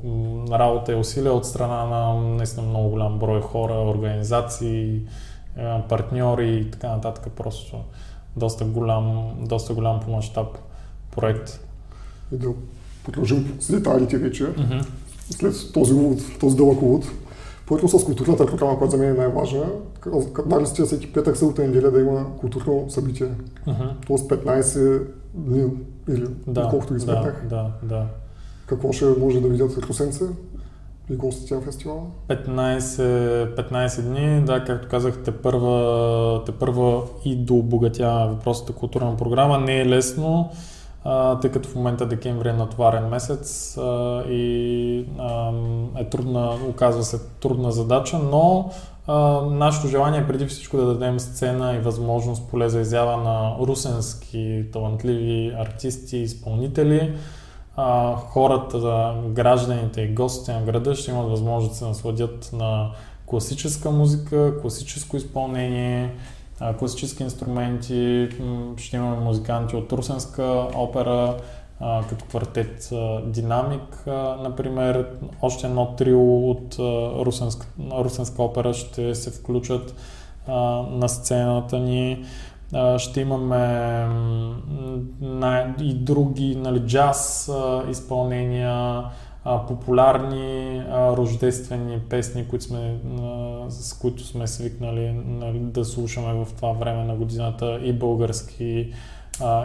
работа 0.51 0.91
и 0.91 0.95
усилия 0.95 1.33
от 1.33 1.45
страна 1.45 1.85
на 1.85 2.13
наистина 2.13 2.67
много 2.67 2.89
голям 2.89 3.19
брой 3.19 3.41
хора, 3.41 3.73
организации, 3.73 5.01
партньори 5.89 6.57
и 6.57 6.71
така 6.71 6.89
нататък. 6.89 7.33
Просто 7.37 7.77
доста 8.37 8.65
голям, 8.65 9.35
доста 9.39 9.73
голям 9.73 9.99
по 9.99 10.11
мащаб 10.11 10.47
проект. 11.15 11.67
И 12.31 12.37
да 12.37 12.47
продължим 13.03 13.57
с 13.59 13.71
детайлите 13.71 14.17
вече. 14.17 14.43
Mm-hmm. 14.43 14.85
След 15.29 15.73
този, 15.73 15.93
увод, 15.93 16.19
този 16.39 16.57
дълъг 16.57 16.81
увод. 16.81 17.05
Първо 17.67 17.87
с 17.87 18.05
културната 18.05 18.45
програма, 18.45 18.77
която 18.77 18.91
за 18.91 18.97
мен 18.97 19.09
е 19.09 19.17
най-важна. 19.17 19.65
Дали 20.45 20.65
сте 20.65 20.83
всеки 20.83 21.13
петък, 21.13 21.37
събота 21.37 21.61
неделя 21.61 21.91
да 21.91 21.99
има 21.99 22.37
културно 22.37 22.89
събитие. 22.89 23.27
Uh-huh. 23.67 23.91
Тоест 24.07 24.29
15 24.29 25.03
дни 25.33 25.69
или 26.09 26.27
да, 26.47 26.67
колкото 26.69 26.93
ги 26.93 26.99
сметнах. 26.99 27.45
Да, 27.49 27.71
да, 27.83 27.95
да. 27.95 28.05
Какво 28.71 28.91
ще 28.91 29.05
може 29.05 29.41
да 29.41 29.47
видят 29.47 29.77
русенци 29.77 30.23
и 31.09 31.15
гостите 31.15 31.55
на 31.55 31.61
фестивала? 31.61 32.01
15, 32.27 32.79
15 33.71 34.01
дни, 34.01 34.45
да, 34.45 34.63
както 34.63 34.87
казах, 34.87 35.23
те 35.25 35.31
първа, 35.31 36.43
те 36.45 36.51
първа 36.51 37.01
и 37.25 37.35
до 37.35 37.55
обогатява 37.55 38.27
въпросата 38.27 38.73
културна 38.73 39.17
програма. 39.17 39.57
Не 39.57 39.81
е 39.81 39.85
лесно, 39.85 40.49
а, 41.03 41.39
тъй 41.39 41.51
като 41.51 41.69
в 41.69 41.75
момента 41.75 42.05
декември 42.05 42.49
е 42.49 42.53
натварен 42.53 43.07
месец 43.07 43.77
а, 43.77 44.23
и 44.29 45.05
а, 45.19 45.51
е 45.97 46.09
трудна, 46.09 46.57
оказва 46.69 47.03
се 47.03 47.19
трудна 47.41 47.71
задача, 47.71 48.19
но 48.31 48.71
а, 49.07 49.41
нашето 49.41 49.87
желание 49.87 50.19
е 50.19 50.27
преди 50.27 50.45
всичко 50.45 50.77
да 50.77 50.85
дадем 50.85 51.19
сцена 51.19 51.75
и 51.75 51.79
възможност 51.79 52.49
поле 52.49 52.69
за 52.69 52.81
изява 52.81 53.17
на 53.17 53.55
русенски 53.67 54.65
талантливи 54.73 55.53
артисти 55.59 56.17
и 56.17 56.23
изпълнители. 56.23 57.13
А, 57.75 58.15
хората, 58.15 59.13
гражданите 59.27 60.01
и 60.01 60.13
гостите 60.13 60.53
на 60.53 60.61
града 60.61 60.95
ще 60.95 61.11
имат 61.11 61.29
възможност 61.29 61.71
да 61.71 61.77
се 61.77 61.85
насладят 61.85 62.49
на 62.53 62.91
класическа 63.25 63.91
музика, 63.91 64.61
класическо 64.61 65.17
изпълнение, 65.17 66.15
класически 66.79 67.23
инструменти, 67.23 68.29
ще 68.77 68.95
имаме 68.95 69.17
музиканти 69.17 69.75
от 69.75 69.91
Русенска 69.91 70.67
опера, 70.75 71.37
като 72.09 72.25
квартет 72.25 72.89
Динамик, 73.25 74.03
например. 74.43 75.07
Още 75.41 75.67
едно 75.67 75.95
трио 75.95 76.49
от 76.49 76.75
Русенска, 77.25 77.67
Русенска 77.91 78.43
опера 78.43 78.73
ще 78.73 79.15
се 79.15 79.31
включат 79.31 79.95
на 80.91 81.07
сцената 81.07 81.79
ни. 81.79 82.25
Ще 82.97 83.21
имаме 83.21 84.07
и 85.81 85.93
други 85.93 86.55
нали, 86.55 86.79
джаз 86.79 87.51
изпълнения, 87.89 89.03
популярни 89.67 90.83
рождествени 90.91 91.99
песни, 91.99 92.47
които 92.47 92.65
сме, 92.65 92.99
с 93.69 93.93
които 93.93 94.23
сме 94.23 94.47
свикнали 94.47 95.11
нали, 95.27 95.59
да 95.59 95.85
слушаме 95.85 96.45
в 96.45 96.47
това 96.55 96.71
време 96.71 97.03
на 97.03 97.15
годината 97.15 97.79
и 97.83 97.93
български 97.93 98.93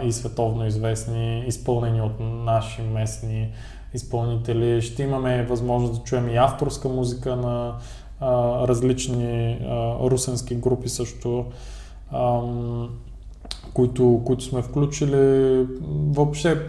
и 0.05 0.13
световно 0.13 0.67
известни, 0.67 1.45
изпълнени 1.47 2.01
от 2.01 2.21
наши 2.21 2.83
местни 2.83 3.49
изпълнители. 3.95 4.83
Ще 4.83 5.03
имаме 5.03 5.43
възможност 5.43 5.95
да 5.95 6.03
чуем 6.03 6.29
и 6.29 6.37
авторска 6.37 6.89
музика 6.89 7.37
на 7.37 7.75
различни 8.69 9.59
русенски 10.01 10.55
групи 10.55 10.89
също. 10.89 11.45
Които, 13.75 14.23
които 14.25 14.45
сме 14.45 14.63
включили. 14.63 15.67
Въобще 15.91 16.69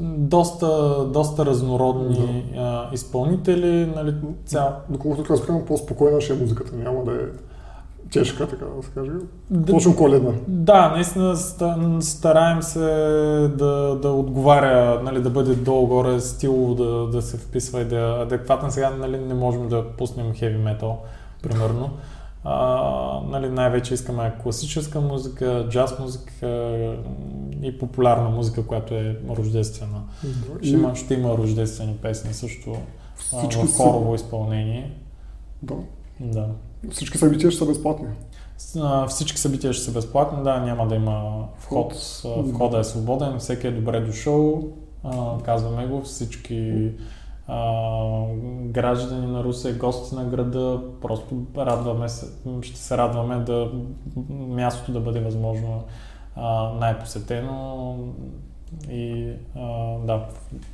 доста, 0.00 0.98
доста 1.12 1.46
разнородни 1.46 2.44
да. 2.54 2.60
а, 2.60 2.88
изпълнители. 2.92 3.92
Нали, 3.96 4.14
цял... 4.46 4.76
Доколкото 4.88 5.32
разбирам, 5.32 5.64
по-спокойна 5.66 6.20
ще 6.20 6.32
е 6.32 6.36
музиката, 6.36 6.76
няма 6.76 7.04
да 7.04 7.12
е 7.12 7.24
тежка, 8.12 8.48
така 8.48 8.64
да 8.76 8.82
се 8.82 8.90
каже. 8.90 9.10
Да, 9.50 9.72
Точно 9.72 9.96
коледна. 9.96 10.30
Да, 10.48 10.88
наистина 10.88 11.36
стараем 12.00 12.62
се 12.62 12.80
да, 13.56 13.98
да 14.02 14.10
отговаря, 14.10 15.00
нали, 15.04 15.22
да 15.22 15.30
бъде 15.30 15.54
долу-горе 15.54 16.20
стилово, 16.20 16.74
да, 16.74 17.06
да 17.06 17.22
се 17.22 17.36
вписва 17.36 17.80
и 17.80 17.84
да 17.84 17.96
е 17.96 18.22
адекватен. 18.22 18.70
Сега 18.70 18.90
нали, 18.90 19.18
не 19.18 19.34
можем 19.34 19.68
да 19.68 19.84
пуснем 19.98 20.32
heavy 20.32 20.80
metal, 20.80 20.94
примерно. 21.42 21.90
А, 22.44 23.20
нали, 23.28 23.48
най-вече 23.48 23.94
искаме 23.94 24.34
класическа 24.42 25.00
музика, 25.00 25.66
джаз 25.70 25.98
музика 25.98 26.48
и 27.62 27.78
популярна 27.78 28.28
музика, 28.28 28.66
която 28.66 28.94
е 28.94 29.20
рождествена. 29.28 30.02
Да, 30.24 30.64
ще, 30.66 30.74
има, 30.74 30.96
ще 30.96 31.14
има 31.14 31.38
рождествени 31.38 31.96
песни 31.96 32.34
също 32.34 32.76
Всички 33.16 33.66
в 33.66 33.76
хорово 33.76 34.18
са... 34.18 34.24
изпълнение. 34.24 34.92
Да. 35.62 35.74
да. 36.20 36.48
Всички 36.90 37.18
събития 37.18 37.50
ще 37.50 37.58
са 37.58 37.66
безплатни. 37.66 38.08
Всички 39.08 39.38
събития 39.38 39.72
ще 39.72 39.84
са 39.84 39.92
безплатни, 39.92 40.44
да, 40.44 40.60
няма 40.60 40.88
да 40.88 40.94
има 40.94 41.44
вход. 41.58 41.94
Входа 42.36 42.78
е 42.78 42.84
свободен, 42.84 43.38
всеки 43.38 43.66
е 43.66 43.70
добре 43.70 44.00
дошъл, 44.00 44.68
казваме 45.44 45.86
го, 45.86 46.02
всички 46.02 46.90
а, 47.48 48.24
граждани 48.64 49.26
на 49.26 49.44
Русия, 49.44 49.74
гости 49.74 50.14
на 50.14 50.24
града, 50.24 50.80
просто 51.00 51.42
радваме 51.56 52.08
се, 52.08 52.26
ще 52.62 52.78
се 52.78 52.96
радваме 52.96 53.36
да 53.36 53.70
мястото 54.30 54.92
да 54.92 55.00
бъде 55.00 55.20
възможно 55.20 55.84
а, 56.36 56.72
най-посетено. 56.80 57.96
И 58.90 59.32
а, 59.56 59.98
да, 59.98 60.24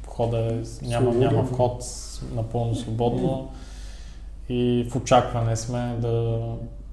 входа 0.02 0.38
е, 0.38 0.86
няма, 0.86 1.14
няма 1.14 1.44
вход 1.44 1.84
напълно 2.34 2.74
свободно. 2.74 3.50
И 4.48 4.86
в 4.90 4.96
очакване 4.96 5.56
сме 5.56 5.96
да 5.98 6.40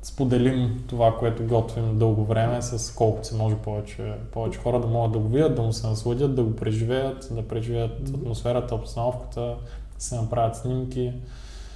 споделим 0.01 0.83
това, 0.87 1.15
което 1.19 1.43
готвим 1.43 1.97
дълго 1.97 2.25
време 2.25 2.61
с 2.61 2.95
колкото 2.95 3.27
се 3.27 3.35
може 3.35 3.55
повече, 3.55 4.13
повече 4.31 4.59
хора 4.59 4.79
да 4.79 4.87
могат 4.87 5.11
да 5.11 5.19
го 5.19 5.27
видят, 5.27 5.55
да 5.55 5.61
му 5.61 5.73
се 5.73 5.87
насладят, 5.87 6.35
да 6.35 6.43
го 6.43 6.55
преживеят, 6.55 7.27
да 7.31 7.47
преживеят 7.47 8.09
атмосферата, 8.09 8.75
обстановката, 8.75 9.41
да 9.41 10.03
се 10.03 10.15
направят 10.15 10.55
снимки. 10.55 11.13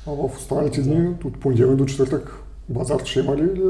А 0.07 0.11
в 0.11 0.35
останалите 0.37 0.81
дни, 0.81 1.15
от 1.25 1.39
понеделник 1.39 1.75
до 1.75 1.85
четвъртък, 1.85 2.43
базар 2.69 3.05
ще 3.05 3.19
има 3.19 3.35
ли 3.35 3.41
или 3.41 3.63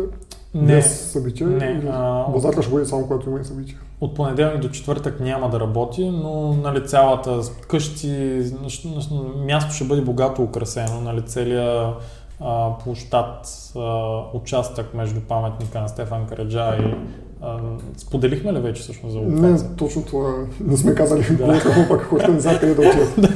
не, 0.54 0.76
без 0.76 1.12
събития? 1.12 1.48
Не, 1.48 1.84
а, 1.90 2.28
базарта 2.32 2.62
ще 2.62 2.72
бъде 2.72 2.86
само 2.86 3.08
когато 3.08 3.30
има 3.30 3.40
и 3.40 3.46
събития? 3.46 3.78
От 4.02 4.16
понеделник 4.16 4.62
до 4.62 4.70
четвъртък 4.70 5.20
няма 5.20 5.50
да 5.50 5.60
работи, 5.60 6.10
но 6.10 6.54
нали, 6.54 6.88
цялата 6.88 7.42
къщи, 7.68 8.42
място 9.36 9.74
ще 9.74 9.84
бъде 9.84 10.02
богато 10.02 10.44
украсено, 10.44 11.02
нали, 11.02 11.22
целият 11.22 11.96
площад, 12.84 13.48
участък 14.34 14.94
между 14.94 15.22
паметника 15.22 15.82
на 15.82 15.88
Стефан 15.88 16.26
Караджа 16.28 16.76
и 16.80 16.96
а, 17.42 17.60
споделихме 17.98 18.54
ли 18.54 18.60
вече 18.60 18.82
всъщност 18.82 19.14
за 19.14 19.20
локация? 19.20 19.70
Не, 19.70 19.76
точно 19.76 20.06
това 20.06 20.34
не 20.60 20.78
сме 20.78 20.96
казали. 20.96 21.24
Да. 21.32 21.60
Какво 21.60 21.88
пък 21.88 22.02
хората 22.02 22.32
не 22.32 22.40
знаят 22.40 22.60
къде 22.60 22.74
да 22.74 22.82
отидат. 22.82 23.32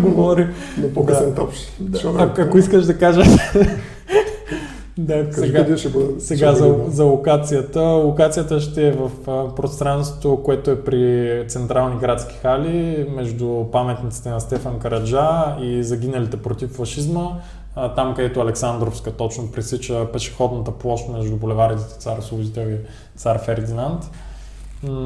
Говори. 0.00 0.46
На 0.78 0.94
по-късен 0.94 1.28
етап. 1.28 1.48
Да. 1.80 2.32
Ако 2.38 2.58
искаш 2.58 2.84
да 2.84 2.98
кажа... 2.98 3.22
Да, 4.98 5.26
сега, 5.32 5.76
ще 5.76 5.88
бъде, 5.88 6.20
сега 6.20 6.50
ще 6.50 6.58
за, 6.58 6.74
за 6.88 7.04
локацията. 7.04 7.80
Локацията 7.80 8.60
ще 8.60 8.88
е 8.88 8.92
в 8.92 9.10
а, 9.26 9.54
пространството, 9.54 10.42
което 10.42 10.70
е 10.70 10.84
при 10.84 11.44
централни 11.48 12.00
градски 12.00 12.34
хали, 12.42 13.06
между 13.16 13.64
паметниците 13.72 14.28
на 14.28 14.40
Стефан 14.40 14.78
Караджа 14.78 15.56
и 15.60 15.82
загиналите 15.82 16.36
против 16.36 16.70
фашизма 16.70 17.28
там 17.96 18.14
където 18.14 18.40
Александровска 18.40 19.12
точно 19.12 19.52
пресича 19.52 20.12
пешеходната 20.12 20.70
площ 20.70 21.08
между 21.08 21.36
булеварите 21.36 21.82
Цар 21.82 22.20
Служител 22.20 22.68
и 22.68 22.78
Цар 23.16 23.38
Фердинанд. 23.44 24.10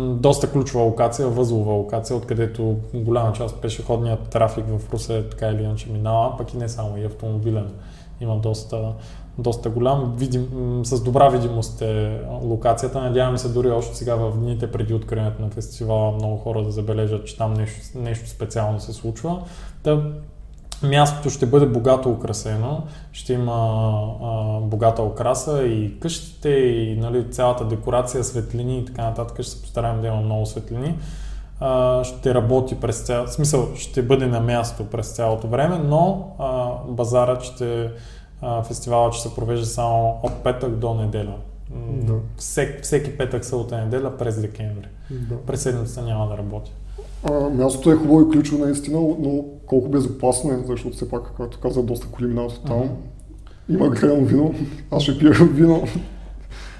Доста 0.09 0.53
ключова 0.53 0.85
локация, 0.85 1.29
възлова 1.29 1.73
локация, 1.73 2.17
откъдето 2.17 2.77
голяма 2.95 3.33
част 3.33 3.55
от 3.55 3.63
пешеходният 3.63 4.29
трафик 4.29 4.65
в 4.69 4.93
Русе 4.93 5.29
така 5.31 5.47
или 5.47 5.63
иначе 5.63 5.91
минава, 5.91 6.37
пък 6.37 6.55
и 6.55 6.57
не 6.57 6.69
само 6.69 6.97
и 6.97 7.05
автомобилен. 7.05 7.71
Има 8.21 8.37
доста, 8.37 8.93
доста 9.39 9.71
голям, 9.71 10.15
видим, 10.17 10.49
с 10.85 11.03
добра 11.03 11.29
видимост 11.29 11.83
е 11.83 12.21
локацията. 12.43 13.01
Надяваме 13.01 13.39
се 13.39 13.49
дори 13.49 13.71
още 13.71 13.97
сега 13.97 14.15
в 14.15 14.37
дните 14.37 14.73
преди 14.73 14.95
откриването 14.95 15.43
на 15.43 15.51
фестивала 15.51 16.13
много 16.13 16.37
хора 16.37 16.63
да 16.63 16.71
забележат, 16.71 17.27
че 17.27 17.37
там 17.37 17.55
нещо, 17.55 17.99
нещо 17.99 18.29
специално 18.29 18.81
се 18.81 18.93
случва. 18.93 19.43
Та, 19.83 20.03
мястото 20.83 21.31
ще 21.31 21.47
бъде 21.47 21.67
богато 21.67 22.11
украсено, 22.11 22.83
ще 23.13 23.33
има 23.33 23.53
а, 24.23 24.61
богата 24.61 25.03
украса 25.03 25.63
и 25.63 26.01
къщите 26.01 26.49
и 26.49 26.97
нали, 26.97 27.31
цялата 27.31 27.65
декорация, 27.65 28.25
светлини 28.25 28.79
и 28.79 28.85
така 28.85 29.05
нататък. 29.05 29.43
Ще 29.43 29.51
се 29.51 29.63
постараем 29.63 30.01
да 30.01 30.07
има 30.07 30.21
много 30.21 30.47
светлини. 30.47 30.99
А, 31.61 32.05
ще 32.05 32.35
работи 32.35 32.81
през 32.81 33.01
цял... 33.01 33.27
смисъл, 33.27 33.69
ще 33.75 34.03
бъде 34.03 34.27
на 34.27 34.41
място 34.41 34.85
през 34.85 35.09
цялото 35.09 35.49
време, 35.49 35.79
но 35.79 36.29
а, 36.39 36.71
базарът 36.89 37.43
ще 37.43 37.91
фестивалът 38.65 39.15
ще 39.15 39.29
се 39.29 39.35
провежда 39.35 39.67
само 39.67 40.21
от 40.23 40.33
петък 40.33 40.77
до 40.77 40.95
неделя. 40.95 41.35
Да. 41.89 42.15
Всек, 42.37 42.83
всеки 42.83 43.19
петък, 43.19 43.45
събота 43.45 43.79
неделя 43.79 44.17
през 44.19 44.41
декември. 44.41 44.89
Да. 45.11 45.37
През 45.47 45.63
седмица 45.63 46.03
няма 46.03 46.29
да 46.29 46.39
работи. 46.39 46.73
А, 47.25 47.33
мястото 47.33 47.91
е 47.91 47.97
хубаво 47.97 48.21
и 48.21 48.33
ключово 48.33 48.65
наистина, 48.65 49.01
но 49.01 49.45
колко 49.71 49.89
безопасно 49.89 50.53
е, 50.53 50.59
защото 50.67 50.97
все 50.97 51.11
пак, 51.11 51.23
както 51.37 51.59
казах, 51.61 51.83
доста 51.83 52.07
коли 52.07 52.27
минават 52.27 52.61
там. 52.67 52.77
Uh-huh. 52.77 53.75
Има 53.75 53.89
грено 53.89 54.25
вино, 54.25 54.55
аз 54.91 55.03
ще 55.03 55.19
пия 55.19 55.33
вино 55.33 55.83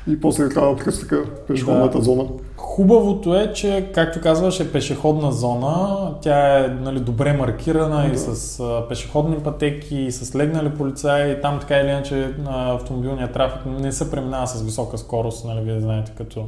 и 0.09 0.21
после 0.21 0.49
трябва 0.49 0.75
да 0.75 0.85
пресека 0.85 1.25
пешеходната 1.49 1.99
да. 1.99 2.05
зона. 2.05 2.25
Хубавото 2.57 3.35
е, 3.35 3.53
че, 3.53 3.91
както 3.95 4.21
казваш, 4.21 4.61
е 4.61 4.73
пешеходна 4.73 5.33
зона. 5.33 6.15
Тя 6.23 6.65
е 6.65 6.69
нали, 6.69 7.01
добре 7.01 7.33
маркирана 7.33 8.07
да. 8.07 8.15
и 8.15 8.17
с 8.19 8.61
а, 8.61 8.89
пешеходни 8.89 9.37
пътеки, 9.37 9.97
и 9.97 10.13
с 10.13 10.35
легнали 10.35 10.71
полицаи. 10.71 11.33
И 11.33 11.41
там 11.41 11.61
така 11.61 11.77
или 11.77 11.89
иначе 11.89 12.35
автомобилният 12.47 13.33
трафик 13.33 13.67
не 13.67 13.93
се 13.93 14.11
преминава 14.11 14.47
с 14.47 14.63
висока 14.63 14.99
скорост, 14.99 15.45
нали, 15.45 15.61
вие 15.61 15.81
знаете, 15.81 16.13
като 16.17 16.47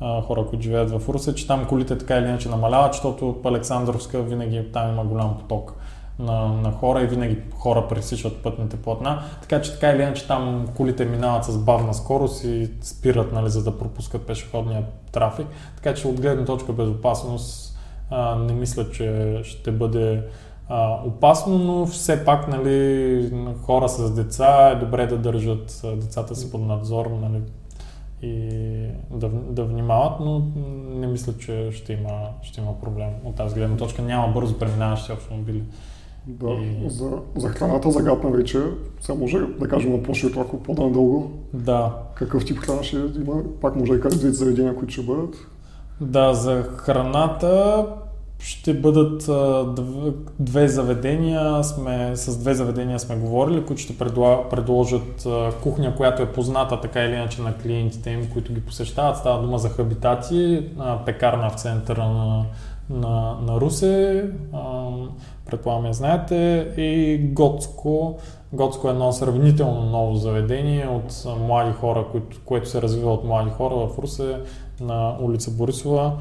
хора, 0.00 0.46
които 0.46 0.62
живеят 0.62 0.90
в 0.90 1.08
Русе, 1.08 1.34
че 1.34 1.46
там 1.46 1.66
колите 1.66 1.98
така 1.98 2.16
или 2.16 2.26
иначе 2.26 2.48
намаляват, 2.48 2.92
защото 2.92 3.36
Александровска 3.44 4.22
винаги 4.22 4.72
там 4.72 4.92
има 4.92 5.04
голям 5.04 5.38
поток 5.38 5.74
на, 6.18 6.48
на 6.48 6.72
хора 6.72 7.02
и 7.02 7.06
винаги 7.06 7.38
хора 7.54 7.88
пресичат 7.88 8.42
пътните 8.42 8.76
платна. 8.76 9.22
Така 9.42 9.62
че 9.62 9.72
така 9.72 9.90
или 9.90 10.02
иначе 10.02 10.26
там 10.26 10.68
колите 10.76 11.04
минават 11.04 11.44
с 11.44 11.58
бавна 11.58 11.94
скорост 11.94 12.44
и 12.44 12.70
спират, 12.80 13.32
нали, 13.32 13.50
за 13.50 13.64
да 13.64 13.78
пропускат 13.78 14.26
пешеходния 14.26 14.84
трафик. 15.12 15.46
Така 15.76 15.94
че 15.94 16.08
от 16.08 16.20
гледна 16.20 16.44
точка 16.44 16.72
безопасност 16.72 17.78
а, 18.10 18.34
не 18.34 18.52
мисля, 18.52 18.90
че 18.90 19.40
ще 19.44 19.72
бъде 19.72 20.22
а, 20.68 21.00
опасно, 21.06 21.58
но 21.58 21.86
все 21.86 22.24
пак 22.24 22.48
нали, 22.48 23.32
хора 23.62 23.88
с 23.88 24.14
деца 24.14 24.68
е 24.68 24.74
добре 24.74 25.06
да 25.06 25.18
държат 25.18 25.82
децата 25.84 26.36
си 26.36 26.50
под 26.50 26.60
надзор 26.60 27.06
нали, 27.06 27.42
и 28.22 28.48
да, 29.10 29.28
да 29.28 29.64
внимават, 29.64 30.20
но 30.20 30.42
не 30.88 31.06
мисля, 31.06 31.32
че 31.38 31.70
ще 31.72 31.92
има, 31.92 32.10
ще 32.42 32.60
има 32.60 32.80
проблем 32.80 33.10
от 33.24 33.34
тази 33.34 33.54
гледна 33.54 33.76
точка. 33.76 34.02
Няма 34.02 34.32
бързо 34.32 34.58
преминаващи 34.58 35.12
автомобили. 35.12 35.62
Да, 36.26 36.50
и... 36.50 36.90
за, 36.90 37.10
за 37.36 37.48
храната 37.48 37.90
загадна 37.90 38.30
вече, 38.30 38.58
сега 39.00 39.18
може 39.18 39.38
да 39.38 39.68
кажем 39.68 39.92
на 39.92 40.02
по-широко, 40.02 40.40
ако 40.40 40.62
по-дълго. 40.62 41.30
Да. 41.54 41.96
Какъв 42.14 42.44
тип 42.44 42.58
храна 42.58 42.82
ще 42.82 42.96
има? 42.96 43.42
Пак 43.60 43.76
може 43.76 43.92
да 43.92 44.00
кажем 44.00 44.18
двете 44.18 44.34
заведения, 44.34 44.76
които 44.76 44.92
ще 44.92 45.02
бъдат. 45.02 45.36
Да, 46.00 46.34
за 46.34 46.62
храната 46.62 47.86
ще 48.38 48.74
бъдат 48.74 49.30
две 50.40 50.68
заведения, 50.68 51.64
сме, 51.64 52.16
с 52.16 52.38
две 52.38 52.54
заведения 52.54 52.98
сме 52.98 53.16
говорили, 53.16 53.64
които 53.64 53.82
ще 53.82 53.98
предложат 54.50 55.26
кухня, 55.62 55.96
която 55.96 56.22
е 56.22 56.32
позната 56.32 56.80
така 56.80 57.04
или 57.04 57.14
иначе 57.14 57.42
на 57.42 57.56
клиентите 57.56 58.10
им, 58.10 58.30
които 58.32 58.52
ги 58.52 58.60
посещават. 58.60 59.16
Става 59.16 59.42
дума 59.42 59.58
за 59.58 59.68
хабитати, 59.68 60.68
а, 60.78 60.98
пекарна 61.04 61.50
в 61.50 61.54
центъра 61.54 62.08
на, 62.08 62.44
на, 62.90 63.36
на 63.46 63.60
Русе, 63.60 64.24
предполагам 65.46 65.92
знаете, 65.92 66.68
и 66.76 67.18
Готско. 67.18 68.18
Готско 68.52 68.88
е 68.88 68.90
едно 68.90 69.12
сравнително 69.12 69.82
ново 69.82 70.14
заведение 70.14 70.88
от 70.88 71.38
млади 71.40 71.72
хора, 71.72 72.04
което, 72.12 72.40
което 72.44 72.68
се 72.68 72.82
развива 72.82 73.12
от 73.12 73.24
млади 73.24 73.50
хора 73.50 73.74
в 73.74 73.98
Русе 73.98 74.36
на 74.80 75.16
улица 75.20 75.50
Борисова. 75.50 76.12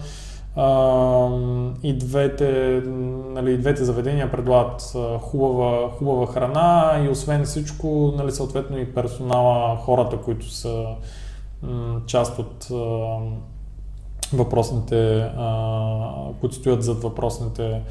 И 1.84 1.94
двете, 1.94 2.82
нали, 3.30 3.58
двете 3.58 3.84
заведения 3.84 4.32
предлагат 4.32 4.96
хубава, 5.22 5.89
хубава 5.89 6.28
храна 6.28 7.02
и 7.06 7.10
освен 7.10 7.44
всичко, 7.44 8.13
нали, 8.18 8.32
съответно 8.32 8.78
и 8.78 8.94
персонала, 8.94 9.78
хората, 9.78 10.18
които 10.18 10.50
са 10.50 10.86
част 12.06 12.39
от 12.39 12.68
въпросните, 14.34 15.30
които 16.39 16.56
стоят 16.56 16.84
зад 16.84 17.04
въпросните 17.04 17.82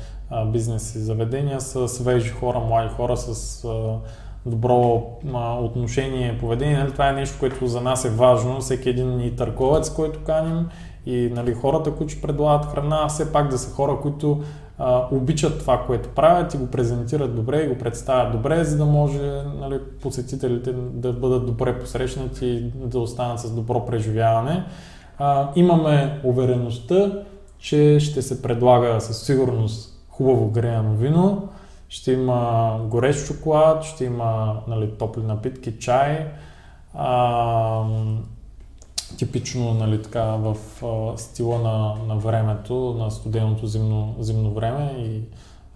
бизнес 0.46 0.94
и 0.94 0.98
заведения, 0.98 1.60
са 1.60 1.88
свежи 1.88 2.30
хора, 2.30 2.60
млади 2.60 2.88
хора 2.88 3.16
с 3.16 3.66
добро 4.46 5.02
отношение, 5.60 6.38
поведение. 6.38 6.78
Нали, 6.78 6.92
това 6.92 7.08
е 7.08 7.12
нещо, 7.12 7.36
което 7.40 7.66
за 7.66 7.80
нас 7.80 8.04
е 8.04 8.10
важно. 8.10 8.60
Всеки 8.60 8.88
един 8.88 9.20
и 9.20 9.36
търговец, 9.36 9.90
който 9.90 10.24
каним 10.24 10.68
и 11.06 11.30
нали, 11.34 11.54
хората, 11.54 11.94
които 11.94 12.20
предлагат 12.20 12.66
храна, 12.66 13.08
все 13.08 13.32
пак 13.32 13.48
да 13.48 13.58
са 13.58 13.74
хора, 13.74 13.98
които 14.02 14.40
а, 14.78 15.08
обичат 15.12 15.58
това, 15.58 15.84
което 15.86 16.08
правят 16.08 16.54
и 16.54 16.58
го 16.58 16.66
презентират 16.66 17.36
добре 17.36 17.62
и 17.62 17.68
го 17.68 17.78
представят 17.78 18.32
добре, 18.32 18.64
за 18.64 18.76
да 18.76 18.84
може 18.84 19.42
нали, 19.60 19.78
посетителите 20.02 20.72
да 20.72 21.12
бъдат 21.12 21.46
добре 21.46 21.78
посрещнати 21.78 22.46
и 22.46 22.72
да 22.74 22.98
останат 22.98 23.40
с 23.40 23.50
добро 23.50 23.86
преживяване. 23.86 24.64
А, 25.18 25.50
имаме 25.56 26.20
увереността, 26.24 27.12
че 27.58 28.00
ще 28.00 28.22
се 28.22 28.42
предлага 28.42 29.00
със 29.00 29.22
сигурност 29.22 30.06
хубаво 30.08 30.50
греяно 30.50 30.96
вино, 30.96 31.48
ще 31.88 32.12
има 32.12 32.78
горещ 32.90 33.26
шоколад, 33.26 33.84
ще 33.84 34.04
има 34.04 34.60
нали, 34.68 34.90
топли 34.98 35.22
напитки, 35.22 35.78
чай. 35.78 36.26
А, 36.94 37.84
типично 39.16 39.74
нали, 39.74 40.02
така, 40.02 40.24
в 40.24 40.56
а, 40.84 41.18
стила 41.18 41.58
на, 41.58 41.94
на 42.08 42.16
времето, 42.16 42.96
на 42.98 43.10
студеното 43.10 43.66
зимно, 43.66 44.14
зимно 44.18 44.50
време 44.50 44.94
и 44.98 45.20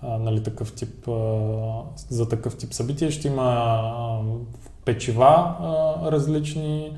а, 0.03 0.18
нали, 0.18 0.42
такъв 0.42 0.72
тип, 0.72 1.09
а, 1.09 1.12
за 2.09 2.29
такъв 2.29 2.57
тип 2.57 2.72
събитие. 2.72 3.11
Ще 3.11 3.29
има 3.29 3.42
а, 3.42 4.18
печива 4.85 5.55
а, 5.61 6.12
различни, 6.12 6.92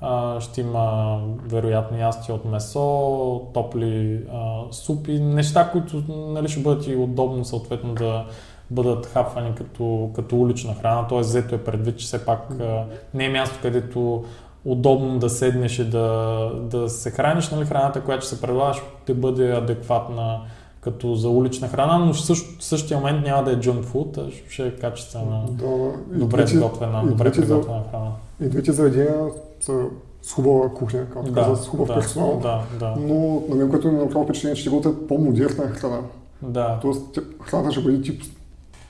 а, 0.00 0.40
ще 0.40 0.60
има 0.60 1.18
вероятно 1.44 1.98
ястия 1.98 2.34
от 2.34 2.44
месо, 2.44 3.50
топли 3.54 4.20
а, 4.32 4.62
супи, 4.72 5.20
неща, 5.20 5.70
които 5.70 6.02
нали, 6.08 6.48
ще 6.48 6.60
бъдат 6.60 6.86
и 6.86 6.96
удобно 6.96 7.44
съответно 7.44 7.94
да 7.94 8.24
бъдат 8.70 9.06
хапвани 9.06 9.54
като, 9.54 10.10
като 10.14 10.36
улична 10.36 10.74
храна, 10.74 11.06
т.е. 11.06 11.20
взето 11.20 11.54
е 11.54 11.64
предвид, 11.64 11.98
че 11.98 12.06
все 12.06 12.24
пак 12.24 12.50
а, 12.60 12.84
не 13.14 13.24
е 13.24 13.28
място, 13.28 13.58
където 13.62 14.24
удобно 14.66 15.18
да 15.18 15.30
седнеш 15.30 15.78
и 15.78 15.84
да, 15.84 16.50
да 16.62 16.88
се 16.88 17.10
храниш, 17.10 17.50
нали, 17.50 17.66
храната, 17.66 18.00
която 18.00 18.26
ще 18.26 18.34
се 18.34 18.40
предлага, 18.40 18.78
ще 19.02 19.14
бъде 19.14 19.52
адекватна 19.52 20.40
като 20.80 21.14
за 21.14 21.28
улична 21.28 21.68
храна, 21.68 21.98
но 21.98 22.12
в 22.12 22.20
същ, 22.20 22.62
същия 22.62 22.98
момент 22.98 23.24
няма 23.24 23.44
да 23.44 23.52
е 23.52 23.56
junk 23.56 23.84
food, 23.84 24.18
а 24.18 24.50
ще 24.50 24.66
е 24.66 24.70
качествена, 24.70 25.44
да, 25.50 25.92
добре 26.18 26.42
изготвена, 26.42 27.06
добре 27.06 27.32
приготвена 27.32 27.82
храна. 27.90 28.10
И 28.40 28.48
двете 28.48 28.72
заведения 28.72 29.14
са 29.60 29.84
с 30.22 30.32
хубава 30.32 30.68
кухня, 30.68 31.06
както 31.12 31.32
да, 31.32 31.42
каза, 31.42 31.62
с 31.62 31.66
хубав 31.66 31.86
да, 31.86 31.94
персонал. 31.94 32.40
Да, 32.42 32.62
да. 32.78 32.94
Но 33.00 33.42
на 33.48 33.54
мен, 33.54 33.70
което 33.70 33.92
ми 33.92 33.98
направи 33.98 34.24
впечатление, 34.24 34.54
че 34.54 34.60
ще 34.60 34.70
готвят 34.70 35.08
по-модерна 35.08 35.68
храна. 35.68 36.00
Да. 36.42 36.78
Тоест, 36.82 37.18
храната 37.42 37.72
ще 37.72 37.82
бъде 37.82 38.02
тип 38.02 38.22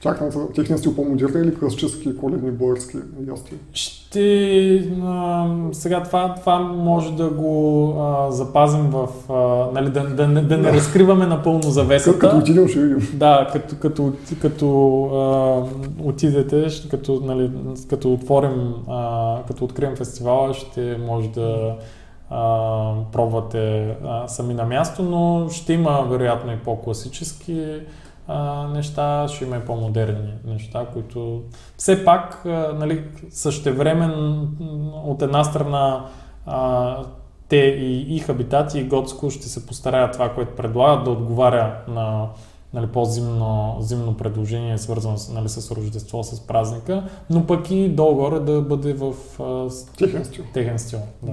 тяхната, 0.03 0.53
техния 0.53 0.79
стил 0.79 0.95
по-модерен 0.95 1.45
или 1.45 1.55
класически 1.55 2.17
коледни 2.17 2.51
български 2.51 2.97
ясти? 3.29 3.55
Ще... 3.73 4.77
А, 5.05 5.47
сега 5.73 6.03
това, 6.03 6.35
това 6.35 6.59
може 6.59 7.13
да 7.13 7.29
го 7.29 7.95
а, 7.99 8.31
запазим 8.31 8.91
в... 8.91 9.09
А, 9.29 9.35
нали, 9.75 9.91
да, 9.91 10.09
да, 10.09 10.27
да, 10.27 10.43
да 10.43 10.57
не 10.57 10.73
разкриваме 10.73 11.27
напълно 11.27 11.63
завесата. 11.63 12.19
Като, 12.19 12.27
като 12.27 12.39
отидем 12.39 12.69
ще 12.69 12.81
видим. 12.81 13.09
Да, 13.15 13.49
като, 13.53 13.77
като, 13.77 14.13
като 14.43 15.03
а, 15.05 15.63
отидете, 16.09 16.69
ще, 16.69 16.89
като, 16.89 17.23
нали, 17.25 17.51
като 17.89 18.13
отворим, 18.13 18.75
а, 18.89 19.39
като 19.49 19.65
открием 19.65 19.97
фестивала, 19.97 20.55
ще 20.55 20.99
може 21.07 21.29
да 21.29 21.75
а, 22.31 22.93
пробвате 23.13 23.97
а, 24.05 24.29
сами 24.29 24.55
на 24.55 24.65
място, 24.65 25.03
но 25.03 25.49
ще 25.51 25.73
има 25.73 26.07
вероятно 26.11 26.53
и 26.53 26.57
по-класически 26.57 27.81
а, 28.29 28.69
неща, 28.69 29.29
ще 29.29 29.45
има 29.45 29.57
и 29.57 29.61
по-модерни 29.61 30.33
неща, 30.45 30.87
които 30.93 31.43
все 31.77 32.05
пак 32.05 32.47
а, 32.47 32.75
нали, 32.79 33.05
същевремен 33.31 34.41
от 35.05 35.23
една 35.23 35.45
страна 35.45 36.07
а, 36.47 36.97
те 37.49 37.57
и, 37.57 38.17
и 38.17 38.19
Хабитати 38.19 38.79
и 38.79 38.85
Готско 38.85 39.31
ще 39.31 39.49
се 39.49 39.67
постараят 39.67 40.13
това, 40.13 40.35
което 40.35 40.57
предлагат 40.57 41.05
да 41.05 41.11
отговаря 41.11 41.77
на, 41.89 42.29
нали, 42.75 42.87
по-зимно 42.87 43.77
зимно 43.81 44.17
предложение, 44.17 44.79
свързано 44.79 45.17
с, 45.17 45.33
нали, 45.33 45.49
с 45.49 45.71
Рождество, 45.71 46.23
с 46.23 46.47
празника, 46.47 47.05
но 47.31 47.47
пък 47.47 47.71
и 47.71 47.89
долу-горе 47.89 48.41
да 48.41 48.61
бъде 48.61 48.93
в 48.93 49.15
техен 49.99 50.25
стил. 50.25 50.45
Техен 50.55 50.79
стил 50.79 50.99
да. 51.23 51.33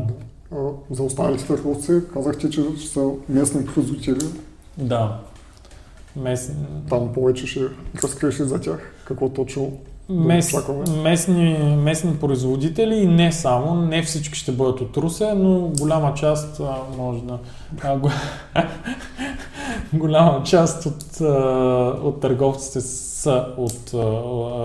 А, 0.56 0.56
за 0.91 1.03
останалите 1.03 1.47
търговци 1.47 2.01
казахте, 2.13 2.49
че 2.49 2.62
са 2.77 3.10
местни 3.29 3.65
производители. 3.65 4.25
Да. 4.77 5.19
Местни... 6.15 6.56
Там 6.89 7.13
повече 7.13 7.47
ще 7.47 7.62
разкриеш 8.04 8.36
за 8.36 8.62
тях 8.62 8.93
какво 9.06 9.30
точно 9.30 9.80
Мес, 10.10 10.56
местни, 11.04 11.78
местни 11.84 12.17
производители 12.17 12.95
и 12.95 13.08
не 13.08 13.32
само, 13.32 13.76
не 13.76 14.04
всички 14.04 14.39
ще 14.39 14.52
бъдат 14.52 14.82
от 14.82 14.97
Русе, 14.97 15.34
но 15.34 15.60
голяма 15.60 16.13
част 16.13 16.60
а, 16.60 16.76
може 16.97 17.21
да... 17.21 17.39
А, 17.84 17.97
го, 17.97 18.10
голяма 19.93 20.43
част 20.43 20.86
от, 20.86 21.21
а, 21.21 21.26
от 22.04 22.19
търговците 22.19 22.82
са 22.82 23.45
от 23.58 23.93
а, 23.93 23.99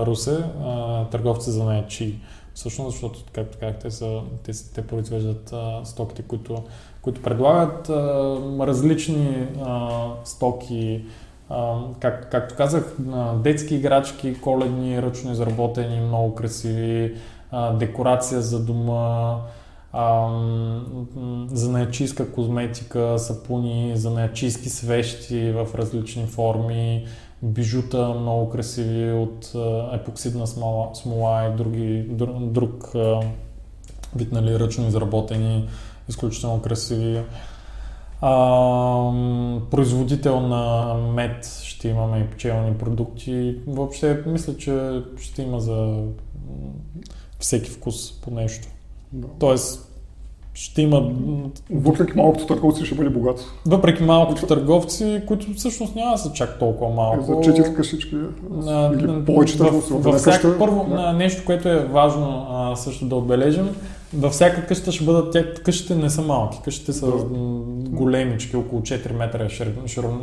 Русе, 0.05 0.43
а, 0.63 1.05
търговци 1.05 1.51
за 1.51 1.63
наячи. 1.63 2.19
Всъщност, 2.53 2.91
защото, 2.91 3.19
както 3.33 3.57
казах, 3.59 3.75
те, 3.79 3.91
са, 3.91 4.19
те, 4.43 4.51
те 4.75 4.81
произвеждат 4.87 5.53
а, 5.53 5.85
стоките, 5.85 6.21
които, 6.21 6.63
които 7.01 7.21
предлагат 7.21 7.89
а, 7.89 7.93
различни 8.59 9.47
а, 9.65 9.89
стоки, 10.25 11.01
как, 11.99 12.31
както 12.31 12.55
казах, 12.55 12.95
детски 13.35 13.75
играчки, 13.75 14.41
коледни, 14.41 15.01
ръчно 15.01 15.31
изработени, 15.31 16.01
много 16.01 16.35
красиви, 16.35 17.15
декорация 17.73 18.41
за 18.41 18.65
дома, 18.65 19.37
за 21.51 21.71
наячийска 21.71 22.31
козметика, 22.31 23.19
сапуни, 23.19 23.91
за 23.95 24.09
наячийски 24.09 24.69
свещи 24.69 25.51
в 25.51 25.67
различни 25.75 26.25
форми, 26.25 27.07
бижута 27.41 28.09
много 28.09 28.49
красиви 28.49 29.11
от 29.11 29.51
епоксидна 29.93 30.47
смола, 30.47 30.89
смола 30.93 31.45
и 31.45 31.57
други, 31.57 32.05
друг, 32.09 32.39
друг 32.39 32.91
вид 34.15 34.31
нали, 34.31 34.59
ръчно 34.59 34.87
изработени, 34.87 35.69
изключително 36.09 36.61
красиви. 36.61 37.21
А, 38.21 39.11
производител 39.71 40.39
на 40.39 40.93
мед 40.93 41.61
ще 41.63 41.89
имаме 41.89 42.17
и 42.17 42.35
пчелни 42.35 42.73
продукти. 42.73 43.55
Въобще 43.67 44.23
мисля, 44.25 44.57
че 44.57 45.01
ще 45.21 45.41
има 45.41 45.59
за 45.59 46.03
всеки 47.39 47.69
вкус 47.69 48.21
по 48.21 48.31
нещо. 48.31 48.67
Да. 49.13 49.27
Тоест, 49.39 49.89
ще 50.53 50.81
има... 50.81 51.11
Въпреки 51.71 52.13
малкото 52.15 52.45
търговци 52.45 52.85
ще 52.85 52.95
бъде 52.95 53.09
богат. 53.09 53.45
Въпреки 53.65 54.03
малкото 54.03 54.47
търговци, 54.47 55.21
които 55.27 55.53
всъщност 55.53 55.95
няма 55.95 56.11
да 56.11 56.17
са 56.17 56.33
чак 56.33 56.59
толкова 56.59 56.93
малко. 56.93 57.23
За 57.23 57.41
четири 57.41 57.73
къщички. 57.73 58.15
Или 58.93 59.25
повече 59.25 59.57
търговци. 59.57 59.93
В, 59.93 60.01
във 60.01 60.15
всяка, 60.15 60.57
първо, 60.57 60.87
да. 60.89 61.13
нещо, 61.13 61.43
което 61.45 61.69
е 61.69 61.85
важно 61.85 62.47
а, 62.49 62.75
също 62.75 63.05
да 63.05 63.15
отбележим, 63.15 63.69
във 64.13 64.31
всяка 64.33 64.65
къща 64.65 64.91
ще 64.91 65.05
бъдат, 65.05 65.33
тя, 65.33 65.53
къщите 65.53 65.95
не 65.95 66.09
са 66.09 66.21
малки, 66.21 66.59
къщите 66.63 66.93
са 66.93 67.05
да. 67.05 67.23
големички, 67.89 68.55
около 68.55 68.81
4 68.81 69.11
метра 69.11 69.49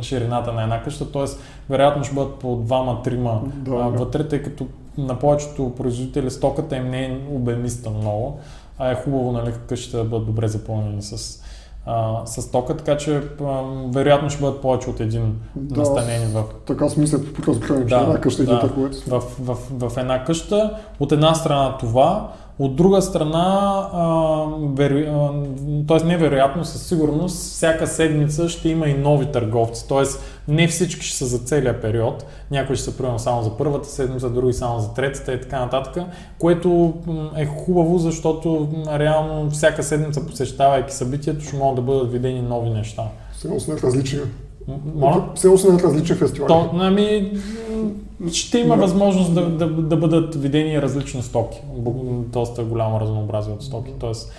ширината 0.01 0.53
на 0.53 0.63
една 0.63 0.83
къща, 0.83 1.11
т.е. 1.11 1.25
вероятно 1.69 2.03
ще 2.03 2.15
бъдат 2.15 2.35
по 2.35 2.55
двама-трима 2.55 3.41
да, 3.55 3.71
вътре, 3.71 4.27
тъй 4.27 4.43
като 4.43 4.67
на 4.97 5.19
повечето 5.19 5.73
производители 5.77 6.31
стоката 6.31 6.77
им 6.77 6.89
не 6.89 7.05
е 7.05 7.19
обемиста 7.31 7.89
много, 7.89 8.39
а 8.79 8.91
е 8.91 8.95
хубаво 8.95 9.31
нали, 9.31 9.53
къщите 9.67 9.97
да 9.97 10.03
бъдат 10.03 10.25
добре 10.25 10.47
запълнени 10.47 11.01
с, 11.01 11.43
а, 11.85 12.25
с 12.25 12.51
тока, 12.51 12.77
така 12.77 12.97
че 12.97 13.21
а, 13.41 13.61
вероятно 13.93 14.29
ще 14.29 14.41
бъдат 14.41 14.61
повече 14.61 14.89
от 14.89 14.99
един 14.99 15.35
да, 15.55 15.79
настанени 15.79 16.25
в... 16.25 16.43
Така 16.65 16.89
смисъл, 16.89 17.19
по 17.45 17.53
да, 17.53 17.75
една 17.81 18.21
къща 18.21 18.45
да, 18.45 18.69
в, 19.07 19.21
в, 19.39 19.57
в, 19.79 19.89
в 19.89 19.97
една 19.97 20.23
къща. 20.23 20.77
От 20.99 21.11
една 21.11 21.35
страна 21.35 21.77
това, 21.77 22.31
от 22.59 22.75
друга 22.75 23.01
страна, 23.01 23.87
т.е. 25.87 26.05
невероятно, 26.05 26.65
със 26.65 26.87
сигурност, 26.87 27.37
всяка 27.37 27.87
седмица 27.87 28.49
ще 28.49 28.69
има 28.69 28.87
и 28.87 28.93
нови 28.93 29.25
търговци. 29.25 29.87
Т.е. 29.87 30.03
не 30.47 30.67
всички 30.67 31.05
ще 31.05 31.17
са 31.17 31.25
за 31.25 31.39
целия 31.39 31.81
период. 31.81 32.25
Някои 32.51 32.75
ще 32.75 32.85
са 32.85 32.97
примерно 32.97 33.19
само 33.19 33.43
за 33.43 33.57
първата 33.57 33.89
седмица, 33.89 34.29
други 34.29 34.53
само 34.53 34.79
за 34.79 34.93
третата 34.93 35.33
и 35.33 35.41
така 35.41 35.59
нататък. 35.59 36.03
Което 36.39 36.93
е 37.35 37.45
хубаво, 37.45 37.97
защото 37.97 38.67
реално 38.89 39.49
всяка 39.49 39.83
седмица, 39.83 40.25
посещавайки 40.25 40.93
събитието, 40.93 41.45
ще 41.45 41.55
могат 41.55 41.75
да 41.75 41.81
бъдат 41.81 42.11
видени 42.11 42.41
нови 42.41 42.69
неща. 42.69 43.03
Сигурно 43.39 43.59
сме 43.59 43.75
различни 43.83 44.19
все 45.35 45.47
останат 45.49 45.83
различни 45.83 46.15
фестивали. 46.15 46.47
То, 46.47 46.69
ами, 46.73 47.31
ще 48.31 48.59
има 48.59 48.75
възможност 48.75 49.33
да, 49.33 49.49
да, 49.49 49.67
да 49.67 49.97
бъдат 49.97 50.35
видени 50.35 50.81
различни 50.81 51.21
стоки. 51.21 51.61
Доста 52.27 52.63
голямо 52.63 52.99
разнообразие 52.99 53.53
от 53.53 53.63
стоки. 53.63 53.91
Тоест, 53.99 54.31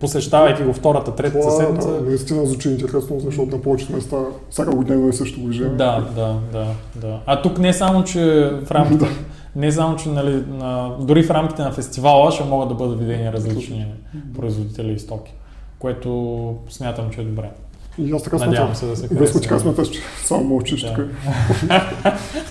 посещавайки 0.00 0.62
го 0.62 0.72
втората, 0.72 1.14
третата 1.14 1.50
седмица. 1.50 1.92
Да, 1.92 2.00
наистина 2.00 2.46
звучи 2.46 2.68
интересно, 2.68 3.20
защото 3.20 3.56
на 3.56 3.62
повечето 3.62 3.92
места 3.92 4.16
всяка 4.50 4.70
година 4.70 5.08
е 5.08 5.12
също 5.12 5.40
движение. 5.40 5.70
Да, 5.70 6.06
да, 6.14 6.36
да, 6.52 6.66
да. 6.96 7.20
А 7.26 7.42
тук 7.42 7.58
не 7.58 7.72
само, 7.72 8.04
че 8.04 8.50
в 8.64 8.70
рамките, 8.70 9.06
не 9.56 9.72
само, 9.72 9.96
че 9.96 10.08
нали, 10.08 10.44
на, 10.48 10.96
дори 11.00 11.22
в 11.22 11.30
рамките 11.30 11.62
на 11.62 11.72
фестивала 11.72 12.32
ще 12.32 12.44
могат 12.44 12.68
да 12.68 12.74
бъдат 12.74 12.98
видени 12.98 13.32
различни 13.32 13.86
производители 14.36 14.92
и 14.92 14.98
стоки, 14.98 15.32
което 15.78 16.54
смятам, 16.68 17.10
че 17.10 17.20
е 17.20 17.24
добре. 17.24 17.50
И 18.00 18.12
аз 18.12 18.22
така 18.22 18.36
Надявам 18.36 18.74
се 18.74 18.86
да 18.86 18.96
се 18.96 19.06
Веско, 19.06 19.40
така 19.40 19.58
смяташ, 19.58 19.88
че 19.90 20.00
само 20.24 20.44
мълчиш 20.44 20.82
да. 20.82 20.94
тук. 20.94 21.04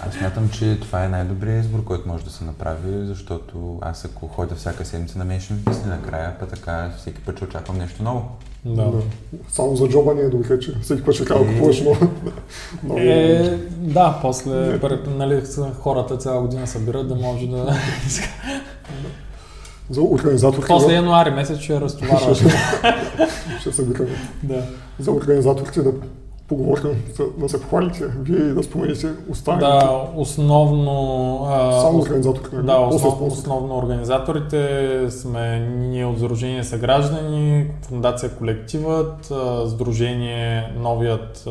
аз 0.08 0.14
смятам, 0.18 0.50
че 0.50 0.80
това 0.80 1.06
е 1.06 1.10
най-добрият 1.10 1.66
избор, 1.66 1.84
който 1.84 2.08
може 2.08 2.24
да 2.24 2.30
се 2.30 2.44
направи, 2.44 3.06
защото 3.06 3.80
аз 3.82 4.06
ако 4.06 4.28
ходя 4.28 4.56
всяка 4.56 4.86
седмица 4.86 5.18
на 5.18 5.26
мен 5.26 5.40
ще 5.40 5.54
ми 5.54 5.66
писне 5.66 5.90
накрая, 5.90 6.36
па 6.40 6.46
така 6.46 6.92
всеки 6.98 7.22
път 7.22 7.36
ще 7.36 7.46
очаквам 7.46 7.78
нещо 7.78 8.04
ново. 8.04 8.26
Да. 8.66 8.84
да. 8.84 9.02
Само 9.50 9.76
за 9.76 9.88
джоба 9.88 10.14
не 10.14 10.22
е 10.22 10.30
добре, 10.30 10.60
че 10.60 10.74
всеки 10.82 11.04
път 11.04 11.16
ще 11.16 11.26
казва, 11.26 11.46
е... 11.46 11.54
купуваш 11.54 11.82
много. 11.82 11.98
Е, 12.98 13.58
да, 13.78 14.20
после 14.22 14.80
нали, 15.08 15.42
хората 15.80 16.18
цяла 16.18 16.42
година 16.42 16.68
събират 16.68 17.08
да 17.08 17.16
може 17.16 17.48
да... 17.48 17.74
За 19.90 20.02
организаторите. 20.02 20.68
После 20.68 20.94
януари 20.94 21.30
месец 21.30 21.60
ще 21.60 21.82
разтоварваш. 21.82 22.38
ще 23.60 23.72
се 23.72 23.84
викаме. 23.84 24.10
Да. 24.44 24.64
За 25.00 25.12
организаторите 25.12 25.82
да 25.82 25.92
поговорим, 26.48 27.04
да 27.38 27.50
се 27.50 27.62
похвалите, 27.62 28.06
вие 28.22 28.54
да 28.54 28.64
спомените 28.64 29.08
останалите. 29.30 29.66
Да, 29.66 30.08
основно... 30.16 31.48
Само 31.82 32.00
организаторите. 32.00 32.56
Да, 32.56 32.80
основ, 32.80 33.22
основно 33.22 33.78
организаторите 33.78 35.12
сме 35.12 35.60
ние 35.60 36.06
от 36.06 36.18
Сдружение 36.18 36.64
Съграждани, 36.64 37.68
Фундация 37.82 38.30
Колективът, 38.30 39.34
Сдружение 39.68 40.74
Новият 40.80 41.48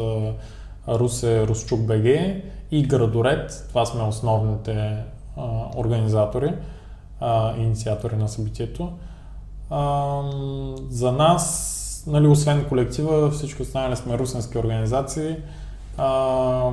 Русе 0.89 1.47
Русчук 1.47 1.81
БГ 1.81 2.05
и 2.71 2.83
Градоред. 2.83 3.65
Това 3.69 3.87
сме 3.87 4.03
основните 4.03 4.97
организатори 5.77 6.53
а, 7.21 7.57
инициатори 7.57 8.17
на 8.17 8.29
събитието. 8.29 8.93
А, 9.71 10.23
за 10.91 11.13
нас, 11.13 12.05
нали, 12.07 12.27
освен 12.27 12.65
колектива, 12.69 13.31
всички 13.31 13.63
останали 13.63 13.97
сме 13.97 14.19
русенски 14.19 14.59
организации. 14.59 15.37
А, 15.97 16.71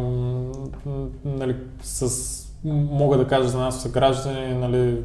нали, 1.26 1.56
с, 1.82 2.48
мога 2.64 3.18
да 3.18 3.28
кажа 3.28 3.50
за 3.50 3.58
нас 3.58 3.82
са 3.82 3.90
граждани, 3.90 4.54
нали, 4.54 5.02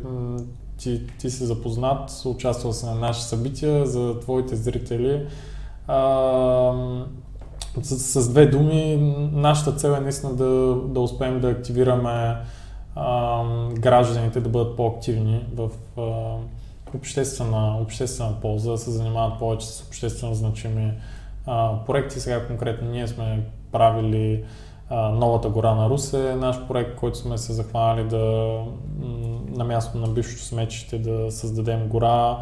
ти, 0.78 1.06
ти 1.18 1.30
си 1.30 1.44
запознат, 1.44 2.22
участвал 2.24 2.72
си 2.72 2.86
на 2.86 2.94
наши 2.94 3.22
събития, 3.22 3.86
за 3.86 4.20
твоите 4.20 4.56
зрители. 4.56 5.26
А, 5.86 6.72
с, 7.82 8.22
с 8.22 8.28
две 8.28 8.46
думи, 8.46 8.96
нашата 9.32 9.72
цел 9.72 9.90
е 9.90 10.00
наистина 10.00 10.34
да, 10.34 10.76
да 10.86 11.00
успеем 11.00 11.40
да 11.40 11.48
активираме 11.50 12.36
гражданите 13.74 14.40
да 14.40 14.48
бъдат 14.48 14.76
по-активни 14.76 15.46
в 15.54 15.70
а, 15.98 16.02
обществена, 16.96 17.78
обществена 17.82 18.40
полза, 18.42 18.70
да 18.70 18.78
се 18.78 18.90
занимават 18.90 19.38
повече 19.38 19.66
с 19.66 19.86
обществено 19.86 20.34
значими 20.34 20.92
а, 21.46 21.72
проекти. 21.86 22.20
Сега 22.20 22.46
конкретно 22.46 22.90
ние 22.90 23.08
сме 23.08 23.44
правили 23.72 24.44
а, 24.90 25.08
Новата 25.08 25.48
гора 25.48 25.74
на 25.74 25.90
Русе, 25.90 26.34
наш 26.36 26.66
проект, 26.68 26.96
който 26.96 27.18
сме 27.18 27.38
се 27.38 27.52
захванали 27.52 28.04
да 28.08 28.54
на 29.56 29.64
място 29.64 29.98
на 29.98 30.08
бившото 30.08 30.44
смечище 30.44 30.98
да 30.98 31.30
създадем 31.30 31.88
гора. 31.88 32.36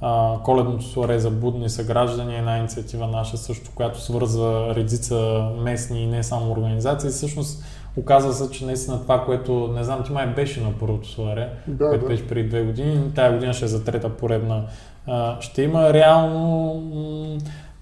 А, 0.00 0.38
коледното 0.44 0.84
суаре 0.84 1.18
за 1.18 1.30
будни 1.30 1.70
съграждани 1.70 2.34
е 2.34 2.38
една 2.38 2.58
инициатива 2.58 3.06
наша 3.06 3.36
също, 3.36 3.70
която 3.74 4.00
свърза 4.00 4.74
редица 4.74 5.48
местни 5.56 6.02
и 6.02 6.06
не 6.06 6.22
само 6.22 6.52
организации. 6.52 7.10
Всъщност 7.10 7.64
Оказва 7.98 8.32
се, 8.32 8.50
че 8.50 8.66
наистина 8.66 9.02
това, 9.02 9.24
което 9.24 9.70
не 9.76 9.84
знам, 9.84 10.02
ти 10.04 10.12
май 10.12 10.26
беше 10.26 10.60
на 10.60 10.72
първото 10.80 11.08
Суаре, 11.08 11.48
да, 11.66 11.88
което 11.88 12.04
да. 12.04 12.08
беше 12.08 12.28
преди 12.28 12.48
две 12.48 12.62
години, 12.62 13.00
тая 13.14 13.32
година 13.32 13.52
ще 13.52 13.64
е 13.64 13.68
за 13.68 13.84
трета 13.84 14.08
поредна. 14.08 14.62
А, 15.06 15.40
ще 15.40 15.62
има 15.62 15.92
реално 15.92 16.82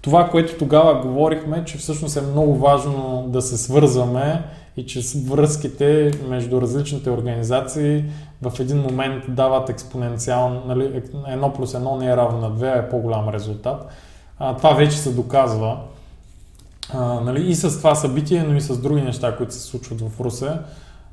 това, 0.01 0.29
което 0.29 0.57
тогава 0.57 1.01
говорихме, 1.01 1.65
че 1.65 1.77
всъщност 1.77 2.17
е 2.17 2.21
много 2.21 2.55
важно 2.55 3.25
да 3.27 3.41
се 3.41 3.57
свързваме 3.57 4.43
и 4.77 4.85
че 4.85 5.01
връзките 5.27 6.11
между 6.29 6.61
различните 6.61 7.09
организации 7.09 8.03
в 8.41 8.59
един 8.59 8.77
момент 8.77 9.23
дават 9.27 9.69
експоненциално, 9.69 10.61
нали, 10.67 11.03
едно 11.27 11.53
плюс 11.53 11.73
едно 11.73 11.95
не 11.95 12.05
е 12.05 12.17
равно 12.17 12.39
на 12.39 12.49
две, 12.49 12.67
а 12.67 12.77
е 12.77 12.89
по-голям 12.89 13.29
резултат. 13.29 13.87
А, 14.39 14.55
това 14.55 14.73
вече 14.73 14.97
се 14.97 15.13
доказва. 15.13 15.77
А, 16.93 17.21
нали, 17.21 17.49
и 17.49 17.55
с 17.55 17.77
това 17.77 17.95
събитие, 17.95 18.43
но 18.43 18.55
и 18.55 18.61
с 18.61 18.77
други 18.77 19.01
неща, 19.01 19.37
които 19.37 19.53
се 19.53 19.59
случват 19.59 20.01
в 20.01 20.19
Русе. 20.19 20.51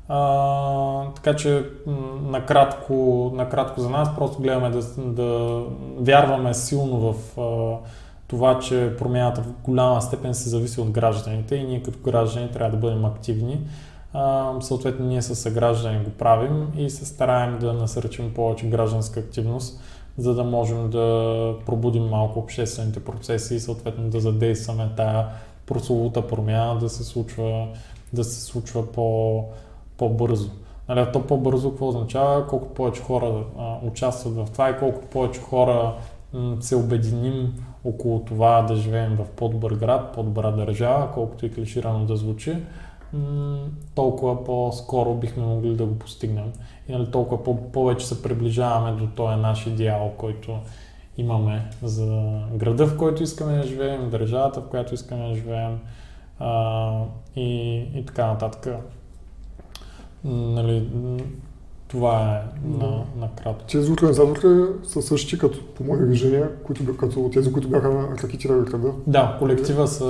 А, 0.09 1.11
така 1.15 1.35
че 1.35 1.65
накратко, 2.21 3.31
накратко 3.35 3.81
за 3.81 3.89
нас 3.89 4.15
просто 4.15 4.41
гледаме 4.41 4.69
да, 4.69 4.81
да 4.97 5.61
вярваме 5.97 6.53
силно 6.53 7.13
в 7.13 7.39
а, 7.39 7.77
това, 8.27 8.59
че 8.59 8.95
промяната 8.97 9.41
в 9.41 9.51
голяма 9.63 10.01
степен 10.01 10.33
се 10.33 10.49
зависи 10.49 10.81
от 10.81 10.89
гражданите 10.89 11.55
и 11.55 11.63
ние 11.63 11.83
като 11.83 11.99
граждани 11.99 12.51
трябва 12.51 12.71
да 12.71 12.77
бъдем 12.77 13.05
активни. 13.05 13.59
А, 14.13 14.51
съответно, 14.61 15.05
ние 15.05 15.21
с 15.21 15.35
съграждани 15.35 16.03
го 16.03 16.09
правим 16.11 16.67
и 16.77 16.89
се 16.89 17.05
стараем 17.05 17.59
да 17.59 17.73
насърчим 17.73 18.33
повече 18.33 18.67
гражданска 18.67 19.19
активност, 19.19 19.81
за 20.17 20.33
да 20.33 20.43
можем 20.43 20.89
да 20.89 21.53
пробудим 21.65 22.05
малко 22.05 22.39
обществените 22.39 23.03
процеси 23.03 23.55
и 23.55 23.59
съответно 23.59 24.09
да 24.09 24.19
задействаме 24.19 24.89
тая 24.97 25.25
прословута 25.65 26.27
промяна 26.27 26.79
да 26.79 26.89
се 26.89 27.03
случва, 27.03 27.67
да 28.13 28.23
се 28.23 28.41
случва 28.41 28.91
по, 28.91 29.43
по-бързо. 29.97 30.49
Нали, 30.89 31.07
то 31.13 31.21
по-бързо 31.21 31.69
какво 31.69 31.87
означава? 31.87 32.47
Колкото 32.47 32.73
повече 32.73 33.01
хора 33.01 33.43
а, 33.59 33.77
участват 33.87 34.35
в 34.35 34.47
това 34.51 34.69
и 34.69 34.77
колкото 34.79 35.07
повече 35.07 35.41
хора 35.41 35.93
м- 36.33 36.57
се 36.59 36.75
обединим 36.75 37.53
около 37.83 38.19
това 38.19 38.61
да 38.61 38.75
живеем 38.75 39.15
в 39.15 39.25
по-добър 39.35 39.73
град, 39.73 40.13
по-добра 40.13 40.51
държава, 40.51 41.11
колкото 41.13 41.45
и 41.45 41.51
клиширано 41.53 42.05
да 42.05 42.15
звучи, 42.15 42.57
м- 43.13 43.57
толкова 43.95 44.43
по-скоро 44.43 45.13
бихме 45.13 45.43
могли 45.45 45.75
да 45.75 45.85
го 45.85 45.99
постигнем. 45.99 46.51
И 46.87 46.91
нали, 46.91 47.11
толкова 47.11 47.43
по- 47.43 47.71
повече 47.71 48.07
се 48.07 48.23
приближаваме 48.23 48.91
до 48.91 49.07
този 49.07 49.35
наш 49.35 49.67
идеал, 49.67 50.11
който 50.17 50.57
имаме 51.17 51.69
за 51.83 52.39
града, 52.53 52.87
в 52.87 52.97
който 52.97 53.23
искаме 53.23 53.57
да 53.57 53.63
живеем, 53.63 54.09
държавата, 54.09 54.61
в 54.61 54.67
която 54.69 54.93
искаме 54.93 55.29
да 55.29 55.35
живеем 55.35 55.79
а, 56.39 57.03
и, 57.35 57.75
и 57.95 58.05
така 58.05 58.27
нататък. 58.27 58.75
Нали, 60.23 60.89
това 61.87 62.35
е 62.35 62.67
на, 62.67 62.87
на 63.17 63.29
кратко. 63.43 63.63
Тези 63.71 63.91
организатори 63.91 64.65
са 64.83 65.01
същи 65.01 65.37
като, 65.37 65.65
по 65.65 65.83
мои 65.83 66.05
виждания, 66.05 66.49
които, 66.63 66.97
като 66.97 67.29
тези, 67.33 67.53
които 67.53 67.69
бяха 67.69 68.07
ракетирали 68.23 68.65
града. 68.65 68.91
Да, 69.07 69.35
колектива 69.39 69.87
са 69.87 70.05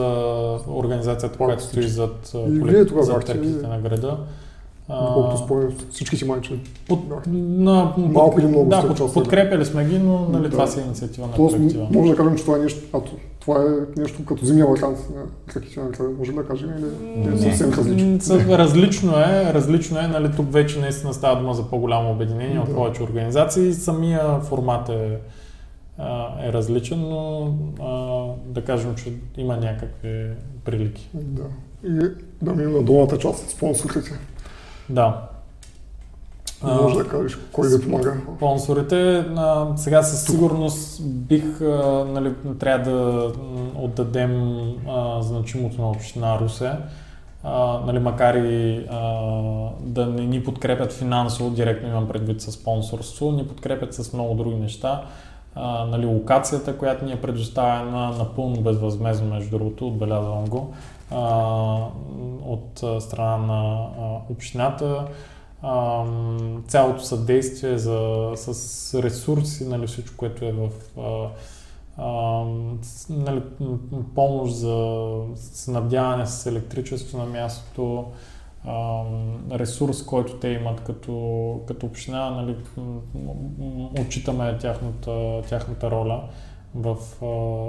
организацията, 0.67 1.37
която 1.37 1.63
стои 1.63 1.87
зад, 1.87 2.31
колек... 2.33 3.03
зад 3.03 3.29
ракетите 3.29 3.67
на 3.67 3.79
града. 3.79 4.17
Колкото 4.87 5.37
спомням, 5.37 5.73
всички 5.91 6.17
си 6.17 6.25
майче. 6.25 6.59
Под, 6.87 6.99
на, 7.27 7.93
Малко 7.97 8.39
или 8.39 8.47
много 8.47 8.69
да, 8.69 8.87
под, 8.87 9.13
подкрепяли 9.13 9.65
сме 9.65 9.85
ги, 9.85 9.99
но 9.99 10.29
нали, 10.29 10.43
да. 10.43 10.49
това 10.49 10.67
си 10.67 10.79
е 10.79 10.83
инициатива 10.83 11.27
на 11.27 11.33
Тоест, 11.33 11.55
колектива. 11.55 11.87
Може 11.91 12.11
да 12.11 12.17
кажем, 12.17 12.35
че 12.37 12.43
това 12.43 12.57
е 12.57 12.59
нещо, 12.59 12.79
а, 12.93 12.99
това 13.39 13.61
е 13.61 13.99
нещо 13.99 14.25
като 14.25 14.45
зимния 14.45 14.65
вакант 14.65 14.97
на 15.15 15.89
града. 15.89 16.09
Може 16.17 16.31
да 16.31 16.45
кажем 16.45 16.69
или 17.17 17.35
е 17.35 17.37
съвсем 17.37 17.73
различно? 17.73 18.57
Различно 18.57 19.11
е, 19.19 19.53
различно 19.53 19.99
е, 19.99 20.07
нали, 20.07 20.31
тук 20.35 20.53
вече 20.53 20.79
наистина 20.79 21.13
става 21.13 21.39
дума 21.41 21.53
за 21.53 21.69
по-голямо 21.69 22.11
обединение 22.11 22.59
от 22.59 22.75
повече 22.75 23.03
организации. 23.03 23.73
Самия 23.73 24.39
формат 24.39 24.89
е, 24.89 25.17
е 26.43 26.53
различен, 26.53 26.99
но 26.99 27.53
а, 27.81 28.25
да 28.53 28.61
кажем, 28.65 28.95
че 28.95 29.13
има 29.37 29.57
някакви 29.57 30.29
прилики. 30.65 31.09
Да. 31.13 31.43
И 31.83 32.09
да 32.41 32.53
минем 32.53 32.73
на 32.73 32.83
долната 32.83 33.17
част 33.17 33.49
спонсорите. 33.49 34.11
Да. 34.89 35.21
може 36.63 36.95
да 36.95 37.07
кажеш 37.07 37.37
кой 37.51 37.69
ви 37.69 37.83
помага? 37.83 38.17
Спонсорите, 38.35 39.25
а, 39.35 39.67
сега 39.75 40.03
със 40.03 40.23
сигурност 40.23 41.03
бих, 41.03 41.61
а, 41.61 42.05
нали, 42.07 42.33
трябва 42.59 42.91
да 42.91 43.31
отдадем 43.75 44.61
а, 44.87 45.21
значимото 45.21 45.81
на 45.81 45.89
община 45.89 46.39
Русе. 46.39 46.71
А, 47.43 47.79
нали, 47.85 47.99
макар 47.99 48.35
и 48.35 48.85
а, 48.89 49.01
да 49.81 50.05
не 50.05 50.25
ни 50.25 50.43
подкрепят 50.43 50.93
финансово, 50.93 51.49
директно 51.49 51.89
имам 51.89 52.07
предвид 52.07 52.41
със 52.41 52.53
спонсорство, 52.53 53.31
ни 53.31 53.47
подкрепят 53.47 53.93
с 53.93 54.13
много 54.13 54.35
други 54.35 54.55
неща. 54.55 55.03
А, 55.55 55.85
нали, 55.85 56.05
локацията, 56.05 56.77
която 56.77 57.05
ни 57.05 57.11
е 57.11 57.21
предоставена 57.21 58.09
напълно 58.09 58.61
безвъзмезно, 58.61 59.27
между 59.27 59.57
другото, 59.57 59.87
отбелязвам 59.87 60.45
го 60.45 60.73
от 62.45 62.83
страна 63.03 63.37
на 63.37 63.87
общината. 64.29 65.07
цялото 66.67 67.03
съдействие 67.03 67.77
за, 67.77 68.31
с 68.35 69.03
ресурси, 69.03 69.65
нали, 69.67 69.87
всичко, 69.87 70.17
което 70.17 70.45
е 70.45 70.51
в 70.51 70.69
нали, 73.09 73.41
помощ 74.15 74.55
за 74.55 75.17
снабдяване 75.35 76.25
с 76.25 76.45
електричество 76.45 77.17
на 77.17 77.25
мястото, 77.25 78.05
ресурс, 79.51 80.05
който 80.05 80.33
те 80.33 80.47
имат 80.47 80.83
като, 80.83 81.59
като 81.67 81.85
община, 81.85 82.29
нали, 82.29 82.55
отчитаме 84.01 84.57
тяхната, 84.57 85.41
тяхната 85.49 85.91
роля 85.91 86.23
в 86.75 86.97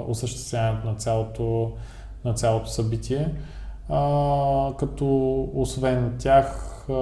осъществяването 0.07 0.87
на 0.87 0.95
цялото 0.95 1.71
на 2.27 2.33
цялото 2.33 2.69
събитие. 2.69 3.33
А, 3.89 4.73
като 4.79 5.39
освен 5.55 6.15
тях, 6.19 6.85
а, 6.89 6.93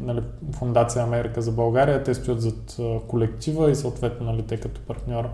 нали, 0.00 0.20
Фундация 0.52 1.04
Америка 1.04 1.42
за 1.42 1.52
България, 1.52 2.02
те 2.02 2.14
стоят 2.14 2.40
зад 2.40 2.76
колектива 3.08 3.70
и 3.70 3.74
съответно 3.74 4.26
нали, 4.26 4.42
те 4.42 4.56
като 4.56 4.80
партньор 4.80 5.28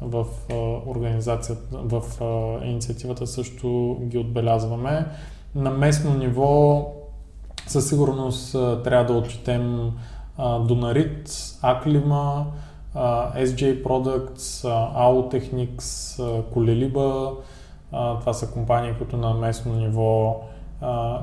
в 0.00 0.26
а, 0.50 0.54
организацията, 0.90 1.78
в 1.78 2.02
а, 2.20 2.64
инициативата 2.64 3.26
също 3.26 3.98
ги 4.02 4.18
отбелязваме. 4.18 5.06
На 5.54 5.70
местно 5.70 6.14
ниво 6.14 6.86
със 7.66 7.88
сигурност 7.88 8.54
а, 8.54 8.82
трябва 8.82 9.12
да 9.12 9.18
отчетем 9.18 9.92
а, 10.38 10.58
Донарит, 10.58 11.30
Аклима, 11.62 12.46
SJ 13.36 13.82
Products, 13.82 14.66
Autechnics, 14.96 16.20
Колелиба, 16.52 17.32
това 17.92 18.32
са 18.32 18.50
компании, 18.50 18.94
които 18.98 19.16
на 19.16 19.34
местно 19.34 19.74
ниво 19.74 20.40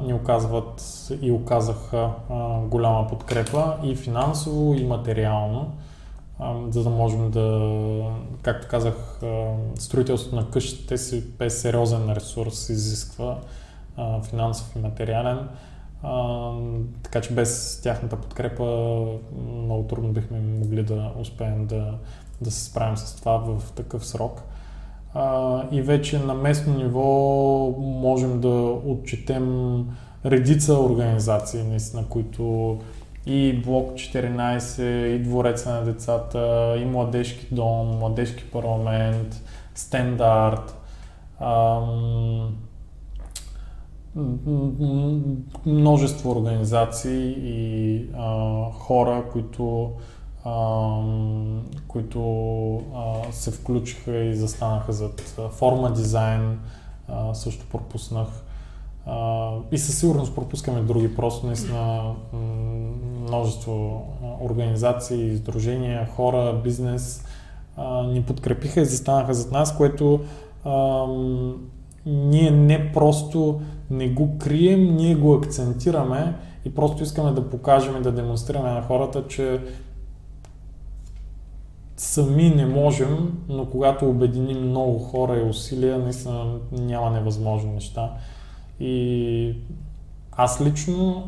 ни 0.02 0.14
оказват 0.14 1.08
и 1.22 1.32
оказаха 1.32 2.10
голяма 2.68 3.08
подкрепа 3.08 3.78
и 3.84 3.96
финансово, 3.96 4.74
и 4.74 4.84
материално, 4.84 5.72
за 6.70 6.84
да 6.84 6.90
можем 6.90 7.32
да, 7.32 7.72
както 8.42 8.68
казах, 8.68 9.22
строителството 9.80 10.36
на 10.36 10.50
къщите 10.50 10.98
си 10.98 11.24
е 11.40 11.50
сериозен 11.50 12.14
ресурс, 12.14 12.70
изисква 12.70 13.38
финансов 14.30 14.76
и 14.76 14.80
материален. 14.80 15.48
А, 16.04 16.52
така 17.04 17.22
че 17.22 17.34
без 17.34 17.82
тяхната 17.84 18.16
подкрепа 18.16 19.06
много 19.46 19.84
трудно 19.88 20.10
бихме 20.10 20.40
могли 20.40 20.84
да 20.84 21.12
успеем 21.20 21.68
да, 21.68 21.94
да 22.42 22.52
се 22.52 22.66
справим 22.66 22.98
с 22.98 23.16
това 23.16 23.38
в 23.38 23.72
такъв 23.72 24.06
срок 24.06 24.42
а, 25.14 25.64
и 25.72 25.82
вече 25.82 26.20
на 26.20 26.34
местно 26.34 26.74
ниво 26.78 27.76
можем 27.80 28.42
да 28.42 28.50
отчетем 28.86 29.86
редица 30.26 30.74
организации, 30.74 31.64
наистина, 31.64 32.06
които 32.10 32.78
и 33.26 33.62
Блок 33.66 33.94
14, 33.94 35.16
и 35.16 35.20
Двореца 35.20 35.74
на 35.74 35.82
децата, 35.82 36.76
и 36.82 36.86
Младежки 36.86 37.48
дом, 37.52 37.88
Младежки 37.88 38.44
парламент, 38.44 39.44
Стандарт, 39.76 40.76
ам, 41.40 42.56
множество 45.66 46.32
организации 46.32 47.36
и 47.38 48.06
а, 48.18 48.64
хора, 48.72 49.24
които 49.32 49.92
които 51.88 52.22
а, 52.96 53.32
се 53.32 53.52
включиха 53.52 54.18
и 54.18 54.36
застанаха 54.36 54.94
зад 54.94 55.22
форма 55.52 55.94
дизайн, 55.94 56.60
а, 57.08 57.34
също 57.34 57.66
пропуснах. 57.72 58.28
А, 59.06 59.52
и 59.72 59.78
със 59.78 60.00
сигурност 60.00 60.36
пропускаме 60.36 60.82
други, 60.82 61.16
просто 61.16 61.48
наистина 61.48 62.14
множество 63.22 64.08
организации, 64.42 65.28
издружения, 65.28 66.08
хора, 66.16 66.62
бизнес 66.64 67.26
а, 67.78 68.04
ни 68.04 68.24
подкрепиха 68.24 68.82
и 68.82 68.86
застанаха 68.86 69.34
зад 69.34 69.52
нас, 69.52 69.78
което 69.78 70.20
а, 70.66 71.06
ние 72.06 72.52
не 72.52 72.92
просто 72.92 73.62
не 73.90 74.10
го 74.10 74.38
крием, 74.38 74.96
ние 74.96 75.16
го 75.16 75.34
акцентираме 75.34 76.36
и 76.66 76.76
просто 76.76 77.04
искаме 77.04 77.32
да 77.32 77.50
покажем 77.50 77.98
и 77.98 78.02
да 78.02 78.12
демонстрираме 78.12 78.72
на 78.72 78.82
хората, 78.82 79.28
че 79.28 79.60
сами 82.00 82.50
не 82.50 82.66
можем, 82.66 83.38
но 83.50 83.66
когато 83.66 84.10
обединим 84.10 84.70
много 84.70 85.00
хора 85.00 85.40
и 85.40 85.50
усилия, 85.50 86.00
наистина 86.00 86.56
няма 86.72 87.12
невъзможни 87.12 87.72
неща. 87.72 88.14
И 88.80 89.56
аз 90.32 90.62
лично 90.62 91.28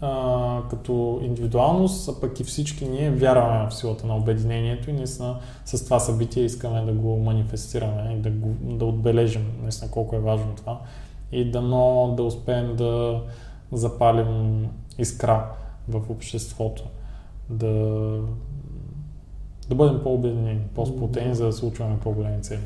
а, 0.00 0.62
като 0.70 1.20
индивидуалност, 1.22 2.08
а 2.08 2.20
пък 2.20 2.40
и 2.40 2.44
всички 2.44 2.88
ние 2.88 3.10
вярваме 3.10 3.70
в 3.70 3.74
силата 3.74 4.06
на 4.06 4.16
обединението 4.16 4.90
и 4.90 4.92
наистина 4.92 5.38
с 5.64 5.84
това 5.84 5.98
събитие 5.98 6.44
искаме 6.44 6.80
да 6.80 6.92
го 6.92 7.18
манифестираме 7.18 8.12
и 8.12 8.16
да, 8.16 8.30
го, 8.30 8.48
да 8.62 8.84
отбележим 8.84 9.52
наистина 9.62 9.90
колко 9.90 10.16
е 10.16 10.20
важно 10.20 10.54
това 10.56 10.80
и 11.32 11.50
дано 11.50 12.14
да 12.16 12.22
успеем 12.22 12.76
да 12.76 13.22
запалим 13.72 14.66
искра 14.98 15.46
в 15.88 16.10
обществото, 16.10 16.84
да, 17.50 17.68
да 19.68 19.74
бъдем 19.74 20.00
по-обединени, 20.02 20.60
по-сплотени, 20.74 21.34
за 21.34 21.46
да 21.46 21.52
случваме 21.52 21.96
по-големи 22.02 22.42
цели. 22.42 22.60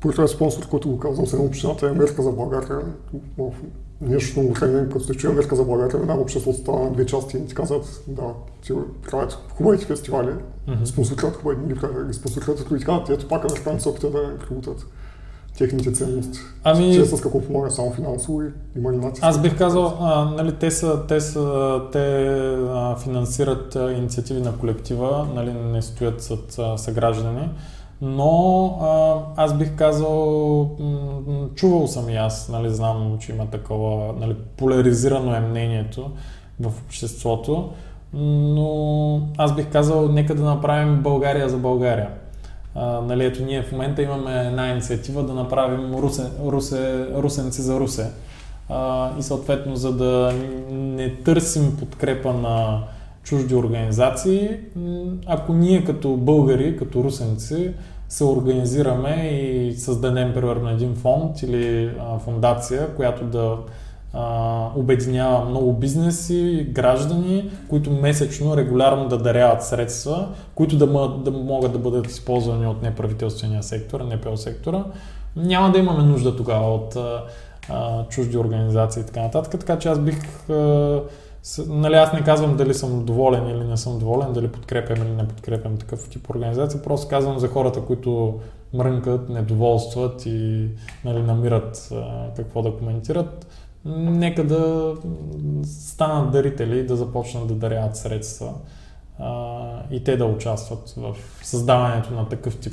Първият 0.00 0.30
спонсор, 0.30 0.68
който 0.68 0.90
го 0.90 0.98
казал 0.98 1.26
с 1.26 1.34
общината 1.34 1.86
е 1.86 1.90
Америка 1.90 2.22
за 2.22 2.32
България. 2.32 2.80
В 3.38 3.52
много 4.36 4.52
тренинг, 4.52 4.92
като 4.92 5.04
се 5.04 5.14
чуе 5.14 5.30
Америка 5.30 5.56
за 5.56 5.64
България, 5.64 6.00
една 6.00 6.18
обществото 6.18 6.58
става 6.58 6.84
на 6.84 6.90
две 6.90 7.06
части 7.06 7.36
и 7.36 7.46
ти 7.46 7.54
казват, 7.54 8.04
да, 8.08 8.22
ти 8.62 8.72
правят 9.10 9.32
хубавите 9.32 9.84
фестивали, 9.84 10.30
mm-hmm. 10.68 10.84
спонсорират 10.84 11.36
хубави, 11.36 11.74
ги 12.06 12.14
спонсорират, 12.14 12.60
и 12.60 12.78
ти 12.78 12.84
казват, 12.84 13.10
ето 13.10 13.28
пак 13.28 13.44
американци 13.44 13.82
се 13.82 13.88
опитат 13.88 14.12
да 14.12 14.38
прибутат 14.38 14.86
техните 15.58 15.92
ценности. 15.92 16.38
Ами... 16.64 16.94
Че 16.94 17.04
с 17.04 17.20
какво 17.20 17.40
помага 17.40 17.70
само 17.70 17.92
финансово 17.92 18.42
и 18.42 18.46
има 18.76 18.92
ли 18.92 18.96
натиск? 18.96 19.24
Аз 19.24 19.42
бих 19.42 19.58
казал, 19.58 19.96
а, 20.00 20.24
нали, 20.24 20.52
те, 20.52 20.70
са, 20.70 21.06
те, 21.08 21.20
са, 21.20 21.80
те 21.92 22.26
а, 22.70 22.96
финансират 22.96 23.76
а, 23.76 23.92
инициативи 23.92 24.40
на 24.40 24.58
колектива, 24.58 25.28
нали, 25.34 25.52
не 25.52 25.82
стоят 25.82 26.22
с 26.22 26.36
съграждани. 26.76 27.48
Но 28.02 28.66
а, 28.80 29.16
аз 29.42 29.58
бих 29.58 29.76
казал, 29.76 30.76
м- 30.80 31.48
чувал 31.54 31.86
съм 31.86 32.08
и 32.08 32.16
аз, 32.16 32.48
нали, 32.48 32.70
знам, 32.70 33.16
че 33.20 33.32
има 33.32 33.46
такова, 33.46 34.14
нали, 34.20 34.36
поляризирано 34.56 35.34
е 35.34 35.40
мнението 35.40 36.10
в 36.60 36.72
обществото, 36.86 37.70
но 38.14 39.20
аз 39.36 39.54
бих 39.54 39.72
казал, 39.72 40.08
нека 40.08 40.34
да 40.34 40.44
направим 40.44 41.02
България 41.02 41.48
за 41.48 41.56
България. 41.56 42.08
А, 42.76 43.00
нали, 43.00 43.24
ето 43.24 43.42
ние 43.42 43.62
в 43.62 43.72
момента 43.72 44.02
имаме 44.02 44.46
една 44.46 44.68
инициатива 44.68 45.22
да 45.22 45.34
направим 45.34 45.94
Русе, 45.94 46.22
Русе, 46.46 47.06
Русенци 47.14 47.62
за 47.62 47.80
Русе. 47.80 48.10
А, 48.68 49.10
и 49.18 49.22
съответно, 49.22 49.76
за 49.76 49.92
да 49.92 50.32
не 50.70 51.14
търсим 51.14 51.76
подкрепа 51.76 52.32
на 52.32 52.82
чужди 53.22 53.54
организации, 53.54 54.50
ако 55.26 55.52
ние 55.52 55.84
като 55.84 56.16
българи, 56.16 56.76
като 56.76 57.04
русенци, 57.04 57.70
се 58.08 58.24
организираме 58.24 59.28
и 59.28 59.74
създадем 59.74 60.34
примерно 60.34 60.68
един 60.68 60.94
фонд 60.94 61.42
или 61.42 61.90
а, 62.00 62.18
фундация, 62.18 62.94
която 62.94 63.24
да 63.24 63.56
а, 64.12 64.68
обединява 64.76 65.44
много 65.44 65.72
бизнеси, 65.72 66.66
граждани, 66.70 67.50
които 67.68 67.90
месечно, 67.90 68.56
регулярно 68.56 69.08
да 69.08 69.18
даряват 69.18 69.64
средства, 69.64 70.28
които 70.54 70.76
да, 70.76 70.86
да 71.08 71.30
могат 71.30 71.72
да 71.72 71.78
бъдат 71.78 72.06
използвани 72.06 72.66
от 72.66 72.82
неправителствения 72.82 73.62
сектор, 73.62 74.00
НПО 74.00 74.36
сектора. 74.36 74.84
Няма 75.36 75.72
да 75.72 75.78
имаме 75.78 76.02
нужда 76.02 76.36
тогава 76.36 76.74
от 76.74 76.96
а, 76.96 77.24
а, 77.68 78.04
чужди 78.08 78.36
организации 78.36 79.00
и 79.00 79.06
така 79.06 79.20
нататък. 79.20 79.60
Така 79.60 79.78
че 79.78 79.88
аз 79.88 79.98
бих 79.98 80.50
а, 80.50 81.00
Нали, 81.66 81.94
аз 81.94 82.12
не 82.12 82.24
казвам 82.24 82.56
дали 82.56 82.74
съм 82.74 83.04
доволен 83.04 83.48
или 83.48 83.64
не 83.64 83.76
съм 83.76 83.98
доволен, 83.98 84.32
дали 84.32 84.48
подкрепям 84.48 85.02
или 85.02 85.12
не 85.12 85.28
подкрепям 85.28 85.76
такъв 85.76 86.08
тип 86.08 86.30
организация, 86.30 86.82
просто 86.82 87.08
казвам 87.08 87.38
за 87.38 87.48
хората, 87.48 87.80
които 87.80 88.40
мрънкат, 88.74 89.28
недоволстват 89.28 90.26
и 90.26 90.68
нали, 91.04 91.22
намират 91.22 91.88
а, 91.92 92.26
какво 92.36 92.62
да 92.62 92.72
коментират. 92.72 93.46
Нека 93.94 94.44
да 94.44 94.94
станат 95.64 96.32
дарители 96.32 96.86
да 96.86 96.96
започнат 96.96 97.48
да 97.48 97.54
даряват 97.54 97.96
средства 97.96 98.54
а, 99.18 99.82
и 99.90 100.04
те 100.04 100.16
да 100.16 100.24
участват 100.24 100.94
в 100.96 101.16
създаването 101.42 102.14
на 102.14 102.28
такъв 102.28 102.58
тип 102.58 102.72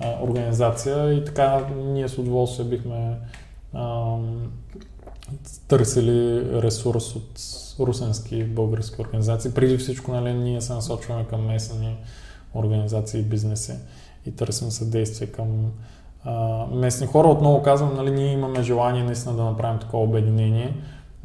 а, 0.00 0.22
организация 0.22 1.12
и 1.12 1.24
така 1.24 1.66
ние 1.76 2.08
с 2.08 2.18
удоволствие 2.18 2.66
бихме 2.66 3.18
а, 3.72 4.16
търсили 5.68 6.44
ресурс 6.62 7.16
от 7.16 7.40
русенски 7.80 8.44
български 8.44 9.00
организации. 9.02 9.50
Преди 9.54 9.78
всичко, 9.78 10.12
нали, 10.12 10.34
ние 10.34 10.60
се 10.60 10.72
насочваме 10.72 11.24
към 11.24 11.46
местни 11.46 11.96
организации 12.54 13.20
и 13.20 13.24
бизнеси 13.24 13.72
и 14.26 14.36
търсим 14.36 14.70
съдействие 14.70 15.28
към 15.28 15.72
местни 16.72 17.06
хора. 17.06 17.28
Отново 17.28 17.62
казвам, 17.62 17.94
нали, 17.96 18.10
ние 18.10 18.32
имаме 18.32 18.62
желание 18.62 19.02
наистина 19.02 19.34
да 19.34 19.44
направим 19.44 19.78
такова 19.78 20.04
обединение, 20.04 20.76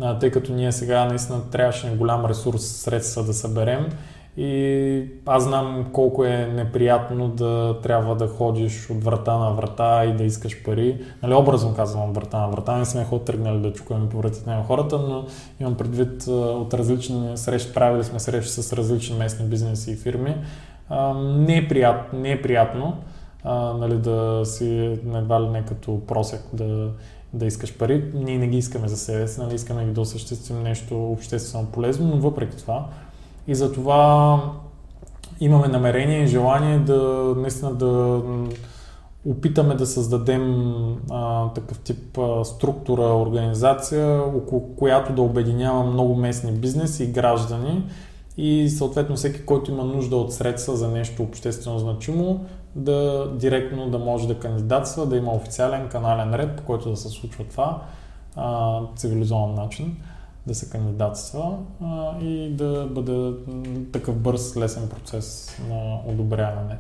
а, 0.02 0.20
тъй 0.20 0.32
като 0.32 0.54
ние 0.54 0.72
сега 0.72 1.06
наистина 1.06 1.50
трябваше 1.52 1.96
голям 1.98 2.26
ресурс, 2.26 2.62
средства 2.62 3.24
да 3.24 3.34
съберем 3.34 3.90
и 4.38 5.04
аз 5.26 5.44
знам 5.44 5.86
колко 5.94 6.26
е 6.26 6.52
неприятно 6.56 7.28
да 7.28 7.80
трябва 7.84 8.16
да 8.16 8.28
ходиш 8.28 8.90
от 8.90 9.04
врата 9.04 9.38
на 9.38 9.52
врата 9.52 10.06
и 10.06 10.14
да 10.14 10.24
искаш 10.24 10.64
пари. 10.64 11.02
Нали, 11.24 11.34
образно 11.34 11.76
казвам 11.76 12.10
от 12.10 12.16
врата 12.16 12.40
на 12.40 12.48
врата. 12.48 12.78
Не 12.78 12.86
сме 12.86 13.04
ход 13.04 13.26
тръгнали 13.26 13.60
да 13.60 13.74
чукаме 13.74 14.10
по 14.10 14.18
вратите 14.18 14.50
на 14.50 14.64
хората, 14.64 14.98
но 14.98 15.26
имам 15.60 15.76
предвид 15.76 16.28
от 16.28 16.74
различни 16.74 17.38
срещи, 17.38 17.74
правили 17.74 18.04
сме 18.04 18.20
срещи 18.20 18.50
с 18.50 18.74
различни 18.74 19.18
местни 19.18 19.46
бизнеси 19.46 19.92
и 19.92 19.96
фирми. 19.96 20.36
не, 21.16 21.58
е 21.58 21.68
приятно, 21.68 22.20
не 22.20 22.32
е 22.32 22.42
приятно 22.42 22.98
а, 23.44 23.74
нали, 23.74 23.98
да 23.98 24.42
си 24.46 25.00
едва 25.16 25.42
ли 25.42 25.50
не 25.50 25.66
като 25.66 26.02
просек 26.08 26.42
да, 26.54 26.92
да 27.34 27.46
искаш 27.46 27.78
пари. 27.78 28.12
Ние 28.14 28.38
не 28.38 28.48
ги 28.48 28.58
искаме 28.58 28.88
за 28.88 28.98
себе 28.98 29.28
си, 29.28 29.40
нали, 29.42 29.56
искаме 29.56 29.86
ги 29.86 29.92
да 29.92 30.02
осъществим 30.02 30.64
нещо 30.64 31.12
обществено 31.12 31.66
полезно, 31.66 32.08
но 32.08 32.22
въпреки 32.22 32.58
това 32.58 32.86
и 33.48 33.56
затова 33.56 34.42
имаме 35.40 35.68
намерение 35.68 36.24
и 36.24 36.28
желание 36.28 36.80
да 36.80 37.34
наистина 37.38 37.74
да 37.74 38.22
опитаме 39.26 39.76
да 39.76 39.86
създадем 39.86 40.74
а, 41.12 41.50
такъв 41.54 41.80
тип 41.80 42.18
а, 42.18 42.46
структура, 42.46 43.02
организация, 43.02 44.22
около 44.22 44.76
която 44.76 45.14
да 45.14 45.22
обединява 45.22 45.84
много 45.84 46.16
местни 46.16 46.52
бизнеси 46.52 47.04
и 47.04 47.12
граждани 47.12 47.84
и 48.38 48.70
съответно 48.70 49.16
всеки, 49.16 49.46
който 49.46 49.72
има 49.72 49.84
нужда 49.84 50.16
от 50.16 50.34
средства 50.34 50.76
за 50.76 50.88
нещо 50.88 51.24
обществено 51.24 51.80
значимо, 51.80 52.46
да 52.76 53.30
директно 53.36 53.90
да 53.90 54.00
може 54.00 54.28
да 54.28 54.40
кандидатства, 54.40 55.06
да 55.06 55.18
има 55.18 55.32
официален 55.32 55.90
канален 55.90 56.36
ред, 56.36 56.58
по 56.58 56.64
който 56.64 56.90
да 56.90 56.98
се 56.98 57.10
случва 57.10 57.44
това 57.44 57.82
а, 58.36 58.82
цивилизован 58.96 59.54
начин 59.56 59.98
да 60.48 60.56
се 60.56 60.70
кандидатства 60.70 61.58
а, 61.84 62.20
и 62.20 62.50
да 62.50 62.88
бъде 62.92 63.34
такъв 63.92 64.16
бърз, 64.16 64.58
лесен 64.58 64.90
процес 64.90 65.58
на 65.70 66.00
одобряване. 66.06 66.78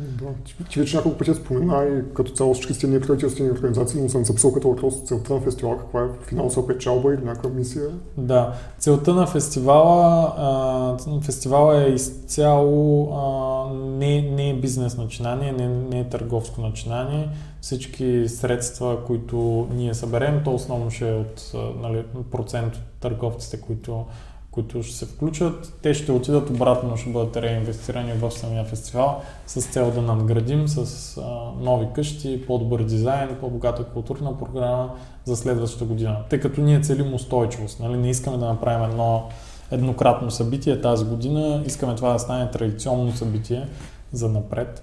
Да, 0.00 0.26
ти 0.70 0.80
вече 0.80 0.96
няколко 0.96 1.18
пъти 1.18 1.34
спомена 1.34 1.84
и 1.84 2.14
като 2.14 2.32
цяло 2.32 2.54
всички 2.54 2.74
сте 2.74 2.86
неправителствени 2.86 3.50
организации, 3.50 4.02
но 4.02 4.08
съм 4.08 4.24
записал 4.24 4.52
като 4.52 4.68
въпрос 4.68 5.02
целта 5.04 5.34
на 5.34 5.40
фестивала, 5.40 5.78
каква 5.78 6.00
е 6.00 6.26
финансова 6.26 6.66
печалба 6.66 7.14
или 7.14 7.24
някаква 7.24 7.50
мисия? 7.50 7.90
Да, 8.16 8.54
целта 8.78 9.14
на 9.14 9.26
фестивала, 9.26 10.34
а, 10.36 11.20
фестивала 11.20 11.84
е 11.84 11.88
изцяло 11.88 13.12
а, 13.12 13.74
не, 13.74 14.22
не 14.22 14.50
е 14.50 14.54
бизнес 14.54 14.96
начинание, 14.96 15.52
не, 15.52 15.68
не 15.68 16.00
е 16.00 16.08
търговско 16.08 16.60
начинание. 16.60 17.28
Всички 17.60 18.28
средства, 18.28 19.04
които 19.06 19.68
ние 19.72 19.94
съберем, 19.94 20.40
то 20.44 20.54
основно 20.54 20.90
ще 20.90 21.08
е 21.10 21.14
от 21.14 21.52
нали, 21.82 22.04
процент 22.30 22.74
от 22.74 22.82
търговците, 23.00 23.60
които 23.60 24.04
които 24.50 24.82
ще 24.82 24.96
се 24.96 25.06
включат, 25.06 25.72
те 25.82 25.94
ще 25.94 26.12
отидат 26.12 26.50
обратно, 26.50 26.96
ще 26.96 27.10
бъдат 27.10 27.36
реинвестирани 27.36 28.12
в 28.12 28.30
самия 28.30 28.64
фестивал 28.64 29.22
с 29.46 29.66
цел 29.66 29.90
да 29.90 30.02
надградим 30.02 30.68
с 30.68 31.16
а, 31.16 31.22
нови 31.60 31.86
къщи, 31.94 32.46
по-добър 32.46 32.82
дизайн, 32.82 33.36
по-богата 33.40 33.84
културна 33.84 34.38
програма 34.38 34.90
за 35.24 35.36
следващата 35.36 35.84
година. 35.84 36.16
Тъй 36.30 36.40
като 36.40 36.60
ние 36.60 36.80
целим 36.80 37.14
устойчивост, 37.14 37.80
нали? 37.80 37.96
не 37.96 38.10
искаме 38.10 38.36
да 38.36 38.46
направим 38.46 38.90
едно 38.90 39.28
еднократно 39.70 40.30
събитие 40.30 40.80
тази 40.80 41.04
година, 41.04 41.62
искаме 41.66 41.94
това 41.94 42.12
да 42.12 42.18
стане 42.18 42.50
традиционно 42.50 43.12
събитие 43.12 43.68
за 44.12 44.28
напред. 44.28 44.82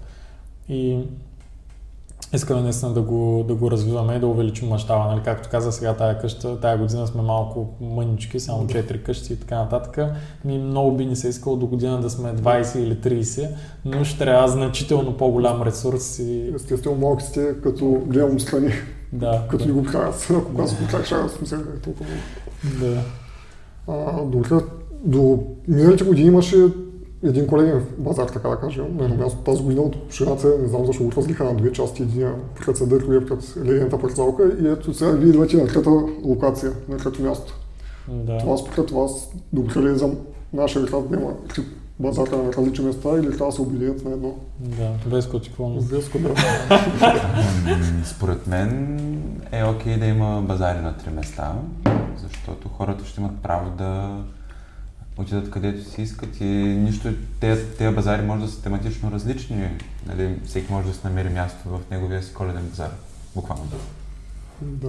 И 0.68 0.98
искаме 2.32 2.60
наистина 2.60 2.92
да 2.92 3.02
го, 3.02 3.44
да 3.48 3.54
го 3.54 3.70
развиваме 3.70 4.14
и 4.14 4.18
да 4.18 4.26
увеличим 4.26 4.68
мащаба. 4.68 5.04
Нали? 5.04 5.20
Както 5.24 5.48
каза 5.48 5.72
сега 5.72 5.94
тая 5.94 6.18
къща, 6.18 6.60
тая 6.60 6.78
година 6.78 7.06
сме 7.06 7.22
малко 7.22 7.68
мънички, 7.80 8.40
само 8.40 8.66
4 8.66 9.02
къщи 9.02 9.32
и 9.32 9.36
така 9.36 9.56
нататък. 9.56 9.98
Ми 10.44 10.58
много 10.58 10.96
би 10.96 11.06
ни 11.06 11.16
се 11.16 11.28
искало 11.28 11.56
до 11.56 11.66
година 11.66 12.00
да 12.00 12.10
сме 12.10 12.34
20 12.34 12.78
или 12.78 12.96
30, 12.96 13.48
но 13.84 14.04
ще 14.04 14.18
трябва 14.18 14.48
значително 14.48 15.16
по-голям 15.16 15.62
ресурс. 15.62 16.18
И... 16.18 16.52
Естествено, 16.54 16.96
малки 16.96 17.24
сте, 17.24 17.54
като 17.62 18.02
гледам 18.06 18.40
страни. 18.40 18.72
Да. 19.12 19.46
като 19.50 19.64
да. 19.64 19.72
ни 19.72 19.80
го 19.80 19.82
правят, 19.82 20.28
ако 20.30 20.62
аз 20.62 20.74
го 20.74 20.86
правя, 20.90 21.28
смисъл 21.28 21.58
е 21.58 21.80
толкова. 21.84 22.10
Да. 22.80 23.00
А, 23.88 24.22
добре, 24.24 24.48
до 25.04 25.38
миналите 25.68 26.04
години 26.04 26.26
имаше 26.26 26.56
един 27.22 27.46
колеген 27.46 27.86
базар, 27.98 28.28
така 28.28 28.48
да 28.48 28.56
кажем, 28.56 28.96
на 28.96 29.04
едно 29.04 29.16
място 29.16 29.38
тази 29.38 29.62
година 29.62 29.82
от 29.82 29.96
общината, 29.96 30.54
не 30.62 30.68
знам 30.68 30.86
защо 30.86 31.04
го 31.04 31.12
разлиха 31.12 31.44
на 31.44 31.54
две 31.54 31.72
части, 31.72 32.02
един 32.02 32.28
пред 32.66 32.76
съда, 32.76 32.98
другия 32.98 33.26
пред 33.26 33.56
ледената 33.64 34.00
парцалка 34.00 34.52
и 34.60 34.68
ето 34.68 34.94
сега 34.94 35.10
вие 35.10 35.28
идвате 35.28 35.56
на 35.56 35.66
трета 35.66 35.90
локация, 36.24 36.72
на 36.88 36.96
трето 36.96 37.22
място. 37.22 37.54
Да. 38.08 38.38
Това 38.38 38.56
според 38.56 38.90
вас 38.90 39.30
добре 39.52 39.82
ли 39.82 39.88
е 39.88 39.94
за 39.94 40.10
нашия 40.52 40.82
град 40.82 41.10
да 41.10 41.16
има 41.16 41.32
базака 42.00 42.36
на 42.36 42.52
различни 42.52 42.84
места 42.84 43.08
или 43.18 43.26
трябва 43.26 43.46
да 43.46 43.52
се 43.52 43.62
обединят 43.62 44.04
на 44.04 44.10
едно? 44.10 44.34
Да, 44.60 44.92
какво 45.48 45.70
Веско, 45.80 46.18
да. 46.18 46.34
Според 48.04 48.46
мен 48.46 48.98
е 49.52 49.64
окей 49.64 49.94
okay 49.94 49.98
да 49.98 50.06
има 50.06 50.42
базари 50.48 50.78
на 50.78 50.96
три 50.96 51.10
места, 51.10 51.52
защото 52.16 52.68
хората 52.68 53.04
ще 53.04 53.20
имат 53.20 53.42
право 53.42 53.70
да 53.78 54.22
отидат 55.18 55.50
където 55.50 55.90
си 55.90 56.02
искат 56.02 56.40
и 56.40 56.44
нищо, 56.44 57.08
тези, 57.40 57.64
тези 57.78 57.94
базари 57.94 58.22
може 58.22 58.44
да 58.44 58.50
са 58.50 58.62
тематично 58.62 59.10
различни. 59.10 59.68
Нали, 60.06 60.34
всеки 60.44 60.72
може 60.72 60.88
да 60.88 60.94
се 60.94 61.08
намери 61.08 61.28
място 61.28 61.58
в 61.66 61.80
неговия 61.90 62.22
си 62.22 62.34
коледен 62.34 62.66
базар. 62.68 62.90
Буквално. 63.34 63.64
Да. 64.60 64.88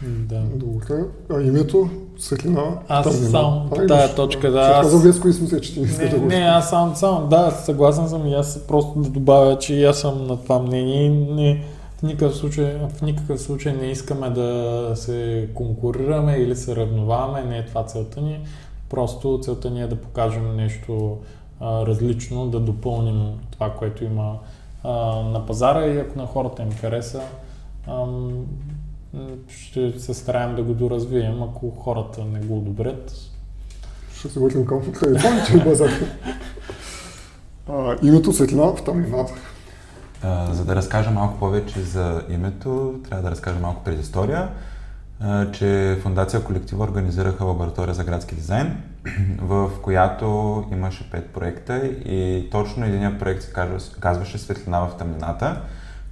Да. 0.00 0.40
Добре. 0.40 1.04
А 1.30 1.40
името, 1.40 1.90
светлина? 2.18 2.78
Аз 2.88 3.30
само 3.30 3.70
по 3.70 3.86
тая 3.86 4.14
точка, 4.14 4.50
да. 4.50 4.60
Аз... 4.60 4.82
Казал 4.82 5.00
Веско 5.00 5.28
и 5.28 5.32
смисъл, 5.32 5.60
че 5.60 5.74
ти 5.74 5.80
не 5.80 5.86
искаш 5.86 6.10
да 6.10 6.18
го 6.18 6.26
Не, 6.26 6.36
аз 6.36 6.70
само, 6.70 6.96
само, 6.96 7.26
да, 7.26 7.50
съгласен 7.50 8.08
съм 8.08 8.26
и 8.26 8.34
аз 8.34 8.66
просто 8.68 9.00
да 9.00 9.08
добавя, 9.08 9.58
че 9.58 9.74
и 9.74 9.84
аз 9.84 10.00
съм 10.00 10.26
на 10.26 10.42
това 10.42 10.58
мнение. 10.58 11.10
Не, 11.10 11.64
в 11.98 12.02
никакъв, 12.02 12.36
случай, 12.36 12.78
в 12.96 13.02
никакъв 13.02 13.40
случай 13.40 13.72
не 13.72 13.86
искаме 13.86 14.30
да 14.30 14.92
се 14.94 15.48
конкурираме 15.54 16.32
или 16.32 16.56
се 16.56 16.76
равноваваме, 16.76 17.44
не 17.44 17.58
е 17.58 17.66
това 17.66 17.84
целта 17.84 18.20
ни. 18.20 18.40
Просто 18.88 19.40
целта 19.42 19.70
ни 19.70 19.82
е 19.82 19.86
да 19.86 19.96
покажем 19.96 20.56
нещо 20.56 21.18
а, 21.60 21.86
различно, 21.86 22.46
да 22.46 22.60
допълним 22.60 23.32
това, 23.50 23.74
което 23.74 24.04
има 24.04 24.38
а, 24.84 24.90
на 25.22 25.46
пазара 25.46 25.86
и 25.86 25.98
ако 25.98 26.18
на 26.18 26.26
хората 26.26 26.62
им 26.62 26.72
хареса, 26.72 27.22
а, 27.86 28.06
ще 29.48 30.00
се 30.00 30.14
стараем 30.14 30.56
да 30.56 30.62
го 30.62 30.74
доразвием. 30.74 31.42
Ако 31.42 31.70
хората 31.70 32.24
не 32.24 32.40
го 32.40 32.58
одобрят, 32.58 33.14
ще 34.18 34.28
се 34.28 34.40
върнем 34.40 34.66
към 34.66 34.92
традиционните 34.92 35.64
базари. 35.64 36.06
името 38.02 38.32
светлина 38.32 38.62
в 38.62 38.84
тъмнината. 38.84 39.32
За 40.50 40.64
да 40.64 40.76
разкажа 40.76 41.10
малко 41.10 41.38
повече 41.38 41.80
за 41.80 42.22
името, 42.28 42.94
трябва 43.08 43.22
да 43.22 43.30
разкажа 43.30 43.60
малко 43.60 43.84
предистория 43.84 44.48
че 45.52 45.98
Фундация 46.02 46.44
Колектива 46.44 46.84
организираха 46.84 47.44
лаборатория 47.44 47.94
за 47.94 48.04
градски 48.04 48.34
дизайн, 48.34 48.76
в 49.38 49.70
която 49.82 50.64
имаше 50.72 51.10
пет 51.10 51.30
проекта 51.30 51.86
и 51.86 52.48
точно 52.50 52.86
един 52.86 53.18
проект 53.18 53.42
се 53.42 53.52
казваше 54.00 54.38
Светлина 54.38 54.80
в 54.80 54.96
тъмнината, 54.98 55.60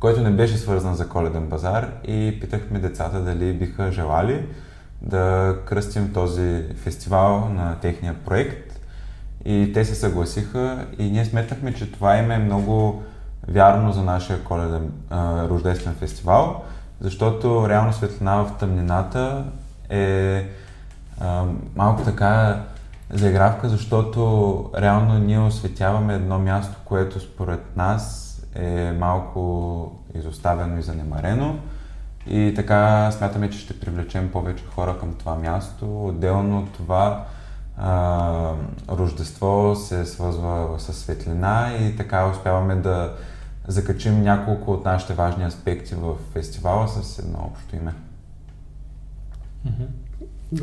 който 0.00 0.20
не 0.20 0.30
беше 0.30 0.56
свързан 0.56 0.94
за 0.94 1.08
коледен 1.08 1.46
базар 1.46 1.90
и 2.04 2.38
питахме 2.40 2.78
децата 2.78 3.20
дали 3.20 3.52
биха 3.52 3.92
желали 3.92 4.46
да 5.02 5.56
кръстим 5.66 6.12
този 6.12 6.64
фестивал 6.76 7.48
на 7.48 7.76
техния 7.80 8.14
проект. 8.14 8.80
И 9.44 9.70
те 9.74 9.84
се 9.84 9.94
съгласиха 9.94 10.86
и 10.98 11.10
ние 11.10 11.24
сметнахме, 11.24 11.74
че 11.74 11.92
това 11.92 12.16
им 12.16 12.30
е 12.30 12.38
много 12.38 13.02
вярно 13.48 13.92
за 13.92 14.02
нашия 14.02 14.44
коледен 14.44 14.92
рождествен 15.50 15.94
фестивал, 15.94 16.64
защото 17.00 17.68
реално 17.68 17.92
светлина 17.92 18.36
в 18.36 18.52
тъмнината 18.58 19.44
е 19.88 20.46
а, 21.20 21.44
малко 21.76 22.02
така 22.02 22.62
заигравка, 23.10 23.68
защото 23.68 24.70
реално 24.78 25.18
ние 25.18 25.38
осветяваме 25.38 26.14
едно 26.14 26.38
място, 26.38 26.76
което 26.84 27.20
според 27.20 27.76
нас 27.76 28.30
е 28.54 28.92
малко 28.98 29.92
изоставено 30.14 30.78
и 30.78 30.82
занемарено. 30.82 31.56
И 32.26 32.52
така 32.56 33.10
смятаме, 33.10 33.50
че 33.50 33.58
ще 33.58 33.80
привлечем 33.80 34.30
повече 34.32 34.64
хора 34.74 34.98
към 35.00 35.14
това 35.14 35.34
място. 35.34 36.06
Отделно 36.06 36.58
от 36.58 36.72
това 36.72 37.24
а, 37.78 38.52
Рождество 38.90 39.74
се 39.74 40.04
свързва 40.04 40.74
с 40.78 40.92
светлина 40.92 41.72
и 41.80 41.96
така 41.96 42.26
успяваме 42.26 42.74
да 42.74 43.12
закачим 43.68 44.22
няколко 44.22 44.72
от 44.72 44.84
нашите 44.84 45.14
важни 45.14 45.44
аспекти 45.44 45.94
в 45.94 46.14
фестивала 46.32 46.88
с 46.88 47.18
едно 47.18 47.38
общо 47.52 47.76
име. 47.76 47.94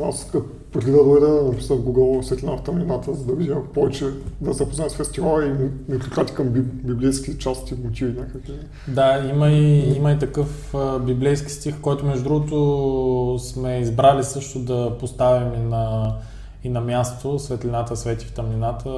Аз 0.04 0.32
преди 0.74 0.92
да 0.92 1.04
дойда, 1.04 1.44
написах 1.44 1.78
в 1.78 1.82
Google 1.82 2.22
светлина 2.22 2.58
в 2.58 2.64
тъмнината, 2.64 3.14
за 3.14 3.26
да 3.26 3.34
видя 3.34 3.64
повече, 3.74 4.06
да 4.42 4.54
се 4.54 4.58
запозная 4.58 4.90
с 4.90 4.96
фестивала 4.96 5.46
и 5.46 5.50
ми 5.50 6.00
прикати 6.00 6.34
към 6.34 6.50
библейски 6.84 7.38
части, 7.38 7.76
мотиви 7.84 8.20
някакви. 8.20 8.54
Да, 8.88 9.30
има 9.34 9.50
и, 9.50 9.94
има 9.96 10.12
и 10.12 10.20
такъв 10.20 10.76
библейски 11.06 11.52
стих, 11.52 11.82
който 11.82 12.06
между 12.06 12.24
другото 12.24 13.40
сме 13.40 13.80
избрали 13.80 14.24
също 14.24 14.60
да 14.60 14.98
поставим 15.00 15.54
и 15.54 15.66
на, 15.66 16.16
и 16.64 16.70
на 16.70 16.82
място. 16.82 17.40
Светлината 17.40 17.96
свети 17.96 18.26
в 18.26 18.34
тъмнината, 18.34 18.90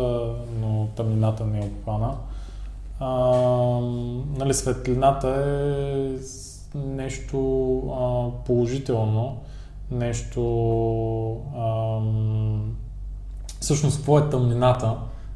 но 0.61 0.87
тъмнината 0.95 1.45
не 1.45 1.59
е 1.59 1.63
обхвана. 1.63 2.13
А, 3.05 3.79
нали, 4.37 4.53
светлината 4.53 5.27
е 5.27 6.77
нещо 6.77 7.77
а, 7.77 8.29
положително, 8.45 9.37
нещо... 9.91 10.41
Ам, 11.57 12.75
всъщност, 13.59 13.97
какво 13.97 14.19
е 14.19 14.29
тъмнината? 14.29 14.95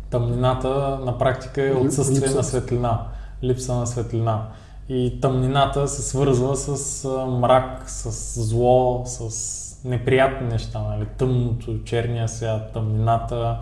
Тъмнината 0.10 1.00
на 1.06 1.18
практика 1.18 1.68
е 1.68 1.74
отсъствие 1.74 2.22
Липса. 2.22 2.36
на 2.36 2.44
светлина, 2.44 3.02
липса 3.44 3.76
на 3.76 3.88
светлина. 3.88 4.48
И 4.90 5.20
тъмнината 5.22 5.88
се 5.88 6.02
свързва 6.02 6.56
с 6.56 7.06
а, 7.06 7.26
мрак, 7.26 7.90
с 7.90 8.42
зло, 8.42 9.04
с 9.06 9.86
неприятни 9.86 10.48
неща, 10.48 10.82
нали? 10.82 11.06
тъмното, 11.18 11.84
черния 11.84 12.30
свят, 12.30 12.74
тъмнината. 12.74 13.60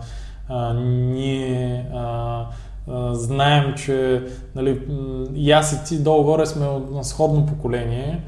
А, 0.48 0.74
ние 0.74 1.90
а, 1.94 2.44
знаем, 3.12 3.74
че 3.76 4.22
нали, 4.54 4.80
и 5.34 5.52
аз 5.52 5.72
и 5.72 5.84
ти 5.88 5.98
долу-горе 5.98 6.46
сме 6.46 6.66
от 6.66 7.06
сходно 7.06 7.46
поколение. 7.46 8.22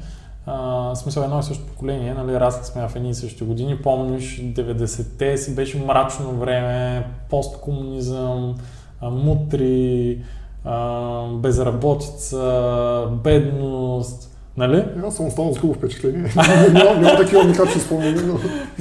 в 0.47 0.95
смисъл 0.95 1.23
едно 1.23 1.39
и 1.39 1.43
също 1.43 1.65
поколение, 1.65 2.13
нали, 2.13 2.39
расли 2.39 2.65
сме 2.65 2.87
в 2.87 2.95
едни 2.95 3.09
и 3.09 3.13
същи 3.13 3.43
години. 3.43 3.77
Помниш, 3.77 4.41
90-те 4.41 5.37
си 5.37 5.55
беше 5.55 5.85
мрачно 5.85 6.31
време, 6.31 7.07
посткомунизъм, 7.29 8.55
мутри, 9.01 10.21
а, 10.65 11.27
безработица, 11.27 13.07
бедност. 13.23 14.29
Нали? 14.57 14.85
Аз 15.07 15.15
съм 15.15 15.27
останал 15.27 15.53
с 15.53 15.57
хубаво 15.57 15.79
впечатление. 15.79 16.33
няма, 16.73 16.99
няма 16.99 17.17
такива 17.17 17.67
ще 17.69 17.79
спомня, 17.79 18.21
но 18.25 18.39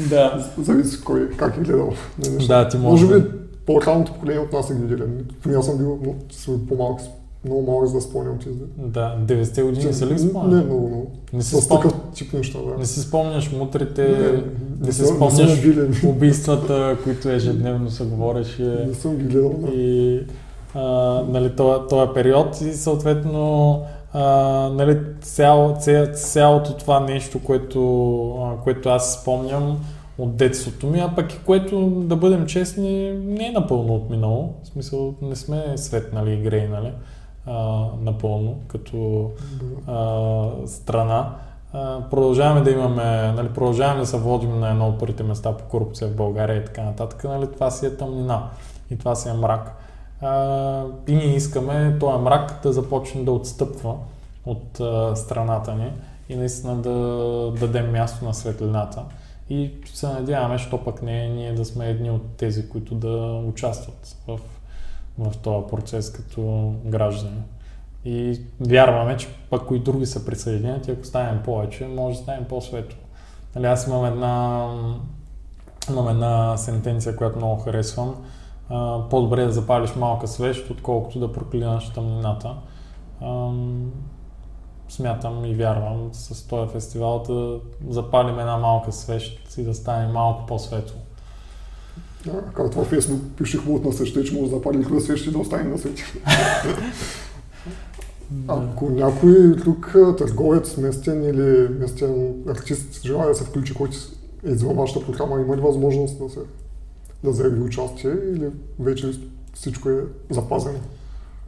да. 0.08 0.46
зависи 0.58 1.04
кой, 1.04 1.30
как 1.30 1.56
е 1.56 1.60
гледал. 1.60 1.92
Да, 2.48 2.68
ти 2.68 2.76
може. 2.78 3.04
Може 3.04 3.20
би 3.20 3.37
по-ранното 3.68 4.12
поколение 4.12 4.40
от 4.40 4.52
нас 4.52 4.70
е 4.70 4.74
ги 4.74 5.02
Поне 5.42 5.56
аз 5.56 5.66
съм 5.66 5.78
бил 5.78 5.98
по-малък, 6.68 7.00
много 7.44 7.72
малък 7.72 7.86
за 7.86 7.94
да 7.94 8.00
спомням 8.00 8.38
ти. 8.38 8.48
Да, 8.76 9.18
90-те 9.26 9.62
години 9.62 9.92
са 9.92 10.06
ли 10.06 10.18
спомняш? 10.18 10.58
Не, 10.58 10.64
много, 10.64 10.88
много. 10.88 11.10
Не 11.32 11.42
си 11.42 11.56
спом... 11.56 11.76
такъв 11.76 11.94
тип 12.14 12.32
неща, 12.32 12.58
да. 12.58 12.78
Не 12.78 12.86
си 12.86 13.00
спомняш 13.00 13.52
мутрите, 13.52 14.08
не, 14.08 14.86
не 14.86 14.92
си 14.92 15.06
спомняш 15.06 15.64
убийствата, 16.06 16.96
които 17.04 17.28
ежедневно 17.28 17.90
се 17.90 18.04
говореше. 18.04 18.84
Не 18.88 18.94
съм 18.94 19.16
ги 19.16 19.24
гледал, 19.24 19.54
да. 19.58 19.72
И 19.72 20.20
а, 20.74 20.82
нали, 21.28 21.56
този 21.88 22.12
период 22.14 22.60
и 22.60 22.72
съответно 22.72 23.82
а, 24.12 24.22
нали, 24.74 24.98
цяло, 25.20 25.74
цялото 26.14 26.76
това 26.76 27.00
нещо, 27.00 27.40
което, 27.44 27.80
а, 28.42 28.62
което 28.64 28.88
аз 28.88 29.20
спомням, 29.20 29.78
от 30.18 30.36
детството 30.36 30.86
ми, 30.86 31.00
а 31.00 31.14
пък 31.14 31.34
и 31.34 31.38
което, 31.46 31.90
да 31.90 32.16
бъдем 32.16 32.46
честни, 32.46 33.12
не 33.12 33.46
е 33.46 33.52
напълно 33.52 33.94
отминало. 33.94 34.54
В 34.62 34.66
смисъл, 34.66 35.14
не 35.22 35.36
сме 35.36 35.72
светнали 35.76 36.32
и 36.32 36.42
грейнали 36.42 36.92
а, 37.48 37.86
напълно, 38.00 38.56
като 38.68 39.30
а, 39.86 40.66
страна. 40.66 41.34
А, 41.72 42.00
продължаваме 42.10 42.60
да 42.60 42.70
имаме, 42.70 43.32
нали, 43.32 43.48
продължаваме 43.48 44.00
да 44.00 44.06
се 44.06 44.18
водим 44.18 44.60
на 44.60 44.70
едно 44.70 44.88
от 44.88 44.98
първите 44.98 45.22
места 45.22 45.52
по 45.52 45.64
корупция 45.64 46.08
в 46.08 46.16
България 46.16 46.56
и 46.56 46.64
така 46.64 46.82
нататък. 46.82 47.24
Нали, 47.24 47.52
това 47.52 47.70
си 47.70 47.86
е 47.86 47.96
тъмнина 47.96 48.48
и 48.90 48.98
това 48.98 49.14
си 49.14 49.28
е 49.28 49.32
мрак. 49.32 49.76
А, 50.20 50.84
и 51.08 51.14
ние 51.14 51.34
искаме 51.34 51.96
този 52.00 52.18
мрак 52.18 52.60
да 52.62 52.72
започне 52.72 53.24
да 53.24 53.32
отстъпва 53.32 53.94
от 54.46 54.80
а, 54.80 55.16
страната 55.16 55.74
ни 55.74 55.92
и 56.28 56.36
наистина 56.36 56.76
да 56.76 56.90
дадем 57.60 57.92
място 57.92 58.24
на 58.24 58.34
светлината. 58.34 59.02
И 59.50 59.70
се 59.94 60.06
надяваме, 60.06 60.58
що 60.58 60.84
пък 60.84 61.02
не 61.02 61.24
е 61.24 61.28
ние 61.28 61.52
да 61.52 61.64
сме 61.64 61.90
едни 61.90 62.10
от 62.10 62.36
тези, 62.36 62.68
които 62.68 62.94
да 62.94 63.42
участват 63.48 64.16
в, 64.26 64.40
в 65.18 65.36
този 65.36 65.66
процес 65.70 66.12
като 66.12 66.72
граждани. 66.84 67.42
И 68.04 68.40
вярваме, 68.60 69.16
че 69.16 69.28
пък 69.50 69.66
кои 69.66 69.78
други 69.78 70.06
се 70.06 70.26
присъединят 70.26 70.88
и 70.88 70.90
ако 70.90 71.04
станем 71.04 71.42
повече, 71.44 71.86
може 71.86 72.16
да 72.16 72.22
станем 72.22 72.44
по-светло. 72.44 72.98
Нали, 73.54 73.66
аз 73.66 73.86
имам 73.86 74.04
една, 74.04 74.68
имам 75.90 76.08
една 76.08 76.56
сентенция, 76.56 77.16
която 77.16 77.36
много 77.36 77.62
харесвам. 77.62 78.14
а, 78.68 79.08
по-добре 79.10 79.44
да 79.44 79.52
запалиш 79.52 79.94
малка 79.94 80.28
свещ, 80.28 80.70
отколкото 80.70 81.18
да 81.18 81.32
проклинаш 81.32 81.92
тъмнината. 81.92 82.54
А, 83.20 83.50
смятам 84.88 85.44
и 85.44 85.54
вярвам 85.54 86.10
с 86.12 86.46
този 86.46 86.72
фестивал 86.72 87.22
да 87.22 87.60
запалим 87.90 88.38
една 88.38 88.56
малка 88.56 88.92
свещ 88.92 89.56
и 89.58 89.62
да 89.62 89.74
стане 89.74 90.12
малко 90.12 90.46
по-светло. 90.46 90.96
Да, 92.24 92.42
както 92.54 92.78
във 92.78 92.88
Фейсбук 92.88 93.20
пише 93.36 93.58
хубаво 93.58 93.88
на 93.88 93.92
свеща, 93.92 94.24
че 94.24 94.34
може 94.34 94.50
да 94.50 94.56
запали 94.56 94.82
хубава 94.82 95.00
свещи 95.00 95.28
и 95.28 95.32
да 95.32 95.38
остане 95.38 95.64
на 95.64 95.78
свети. 95.78 96.04
Ако 98.48 98.90
някой 98.90 99.56
тук 99.64 99.96
търговец, 100.18 100.76
местен 100.76 101.24
или 101.24 101.68
местен 101.68 102.34
артист 102.48 103.02
желая 103.04 103.28
да 103.28 103.34
се 103.34 103.44
включи, 103.44 103.74
който 103.74 103.96
е 104.46 104.50
извън 104.50 104.76
вашата 104.76 105.06
програма, 105.06 105.40
има 105.40 105.56
ли 105.56 105.60
възможност 105.60 106.18
да 106.18 106.28
се 106.28 106.40
да 107.24 107.32
заяви 107.32 107.60
участие 107.60 108.10
или 108.10 108.50
вече 108.78 109.12
всичко 109.54 109.88
е 109.88 110.00
запазено? 110.30 110.78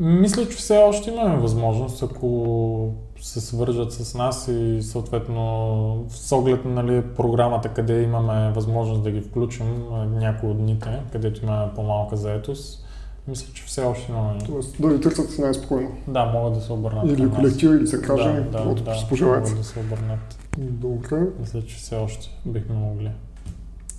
Мисля, 0.01 0.49
че 0.49 0.57
все 0.57 0.79
още 0.79 1.11
имаме 1.11 1.37
възможност, 1.37 2.03
ако 2.03 2.95
се 3.21 3.41
свържат 3.41 3.93
с 3.93 4.15
нас 4.15 4.49
и 4.49 4.83
съответно 4.83 6.07
с 6.09 6.33
оглед 6.33 6.65
нали, 6.65 7.03
програмата, 7.17 7.69
къде 7.69 8.03
имаме 8.03 8.53
възможност 8.53 9.03
да 9.03 9.11
ги 9.11 9.21
включим 9.21 9.85
някои 10.11 10.51
от 10.51 10.59
дните, 10.59 11.01
където 11.13 11.45
имаме 11.45 11.73
по-малка 11.75 12.17
заетост. 12.17 12.87
Мисля, 13.29 13.53
че 13.55 13.65
все 13.65 13.83
още 13.83 14.13
имаме. 14.13 14.39
Тоест 14.47 14.83
да 14.83 14.89
ви 14.89 15.01
търсят 15.01 15.39
най-спокойно. 15.39 15.91
Да, 16.09 16.25
могат 16.25 16.55
да 16.55 16.61
се 16.61 16.73
обърнат. 16.73 17.09
Или 17.09 17.31
колектива, 17.31 17.77
или 17.77 17.87
се 17.87 18.03
каже, 18.03 18.33
да, 18.33 18.41
да, 18.41 18.41
да, 18.41 18.75
да, 18.75 19.27
могат 19.27 19.57
да 19.57 19.65
се 19.65 19.81
обърнат. 19.81 20.39
Добре. 20.59 21.27
Мисля, 21.41 21.63
че 21.63 21.77
все 21.77 21.97
още 21.97 22.31
бихме 22.47 22.75
могли. 22.75 23.11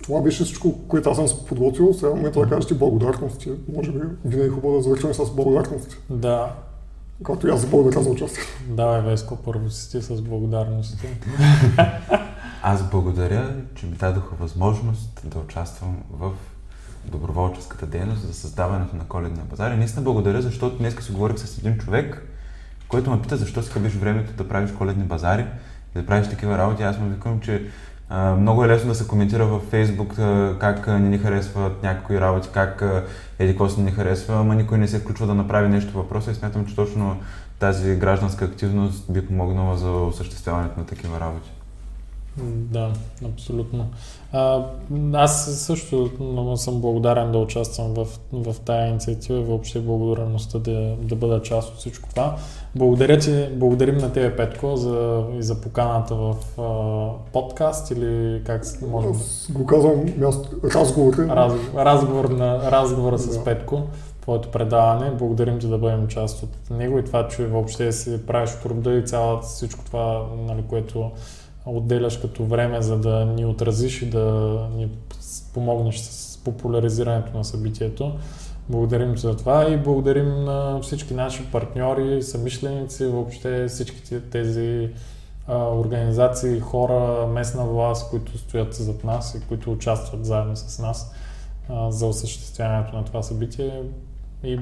Това 0.02 0.20
беше 0.20 0.44
всичко, 0.44 0.88
което 0.88 1.10
аз 1.10 1.16
съм 1.16 1.28
се 1.28 1.44
подготвил. 1.44 1.94
Сега 1.94 2.10
момента 2.10 2.40
да 2.40 2.48
кажете 2.48 2.74
благодарности. 2.74 3.50
Може 3.74 3.92
би 3.92 3.98
винаги 4.24 4.48
е 4.48 4.50
хубаво 4.50 4.76
да 4.76 4.82
завършим 4.82 5.14
с 5.14 5.34
благодарности. 5.34 5.96
Да. 6.10 6.54
Както 7.24 7.46
и 7.46 7.50
аз 7.50 7.66
благодаря 7.66 8.02
за 8.02 8.10
участие. 8.10 8.42
Давай, 8.68 9.00
Веско, 9.00 9.36
първо 9.36 9.70
си 9.70 9.90
ти 9.90 10.02
с 10.02 10.22
благодарности. 10.22 11.06
аз 12.62 12.90
благодаря, 12.90 13.56
че 13.74 13.86
ми 13.86 13.92
дадоха 13.92 14.36
възможност 14.40 15.20
да 15.24 15.38
участвам 15.38 15.96
в 16.10 16.32
доброволческата 17.04 17.86
дейност 17.86 18.26
за 18.26 18.34
създаването 18.34 18.96
на 18.96 19.04
коледния 19.04 19.44
базар. 19.50 19.70
И 19.70 19.76
наистина 19.76 20.02
благодаря, 20.02 20.42
защото 20.42 20.78
днес 20.78 20.96
си 21.00 21.12
говорих 21.12 21.38
с 21.38 21.58
един 21.58 21.78
човек, 21.78 22.28
който 22.88 23.10
ме 23.10 23.22
пита 23.22 23.36
защо 23.36 23.62
си 23.62 23.70
хабиш 23.70 23.92
времето 23.92 24.32
да 24.32 24.48
правиш 24.48 24.72
коледни 24.72 25.04
базари 25.04 25.46
и 25.96 25.98
да 26.00 26.06
правиш 26.06 26.28
такива 26.28 26.58
работи. 26.58 26.82
Аз 26.82 26.98
му 26.98 27.08
викам, 27.08 27.40
че 27.40 27.66
много 28.38 28.64
е 28.64 28.68
лесно 28.68 28.88
да 28.88 28.94
се 28.94 29.06
коментира 29.06 29.46
във 29.46 29.62
Фейсбук 29.62 30.14
как 30.60 30.86
не 30.86 31.08
ни 31.08 31.18
харесват 31.18 31.82
някои 31.82 32.20
работи, 32.20 32.48
как 32.52 32.84
еди 33.38 33.52
какво 33.52 33.68
не 33.78 33.84
ни 33.84 33.90
харесва, 33.90 34.34
ама 34.34 34.54
никой 34.54 34.78
не 34.78 34.88
се 34.88 34.98
включва 34.98 35.26
да 35.26 35.34
направи 35.34 35.68
нещо 35.68 35.92
въпроса 35.92 36.30
и 36.30 36.34
смятам, 36.34 36.66
че 36.66 36.76
точно 36.76 37.16
тази 37.58 37.96
гражданска 37.96 38.44
активност 38.44 39.12
би 39.12 39.26
помогнала 39.26 39.76
за 39.76 39.90
осъществяването 39.90 40.80
на 40.80 40.86
такива 40.86 41.20
работи. 41.20 41.50
Да, 42.36 42.92
абсолютно. 43.24 43.90
А, 44.32 44.66
аз 45.12 45.44
също 45.66 46.10
много 46.20 46.56
съм 46.56 46.80
благодарен 46.80 47.32
да 47.32 47.38
участвам 47.38 47.94
в, 47.94 48.06
в 48.32 48.60
тая 48.60 48.88
инициатива 48.88 49.38
и 49.38 49.44
въобще 49.44 49.80
благодарността 49.80 50.58
да, 50.58 50.96
да 51.00 51.16
бъда 51.16 51.42
част 51.42 51.72
от 51.72 51.78
всичко 51.78 52.08
това. 52.08 52.36
Благодаря, 52.74 53.18
че, 53.18 53.52
благодарим 53.56 53.96
на 53.96 54.12
тебе, 54.12 54.36
Петко, 54.36 54.76
за, 54.76 55.24
и 55.38 55.42
за 55.42 55.60
поканата 55.60 56.14
в 56.14 56.36
а, 56.58 57.32
подкаст 57.32 57.90
или 57.90 58.42
как 58.44 58.62
може 58.88 59.06
да... 59.06 59.58
го 59.58 59.66
казвам 59.66 60.04
място, 60.18 60.48
разговор. 60.74 61.14
Раз, 61.16 61.52
разговор, 61.76 62.24
на, 62.24 62.70
разговора 62.70 63.18
с 63.18 63.38
да. 63.38 63.44
Петко, 63.44 63.82
твоето 64.20 64.48
предаване. 64.50 65.10
Благодарим 65.10 65.58
ти 65.58 65.68
да 65.68 65.78
бъдем 65.78 66.08
част 66.08 66.42
от 66.42 66.70
него 66.70 66.98
и 66.98 67.04
това, 67.04 67.28
че 67.28 67.46
въобще 67.46 67.92
си 67.92 68.26
правиш 68.26 68.50
труда 68.62 68.92
и 68.92 69.06
цялото 69.06 69.46
всичко 69.46 69.84
това, 69.84 70.26
нали, 70.48 70.62
което 70.68 71.10
отделяш 71.66 72.16
като 72.16 72.44
време, 72.44 72.82
за 72.82 72.98
да 72.98 73.24
ни 73.24 73.46
отразиш 73.46 74.02
и 74.02 74.10
да 74.10 74.58
ни 74.76 74.88
помогнеш 75.54 75.98
с 75.98 76.38
популяризирането 76.44 77.36
на 77.36 77.44
събитието. 77.44 78.12
Благодарим 78.68 79.16
за 79.16 79.36
това 79.36 79.68
и 79.68 79.76
благодарим 79.76 80.44
на 80.44 80.80
всички 80.82 81.14
наши 81.14 81.50
партньори, 81.50 82.22
съмишленици, 82.22 83.06
въобще 83.06 83.68
всички 83.68 84.20
тези 84.30 84.90
а, 85.46 85.74
организации, 85.74 86.60
хора, 86.60 87.26
местна 87.26 87.64
власт, 87.64 88.10
които 88.10 88.38
стоят 88.38 88.74
зад 88.74 89.04
нас 89.04 89.34
и 89.34 89.48
които 89.48 89.72
участват 89.72 90.24
заедно 90.24 90.56
с 90.56 90.78
нас 90.78 91.14
а, 91.68 91.90
за 91.90 92.06
осъществяването 92.06 92.96
на 92.96 93.04
това 93.04 93.22
събитие. 93.22 93.82
И, 94.44 94.58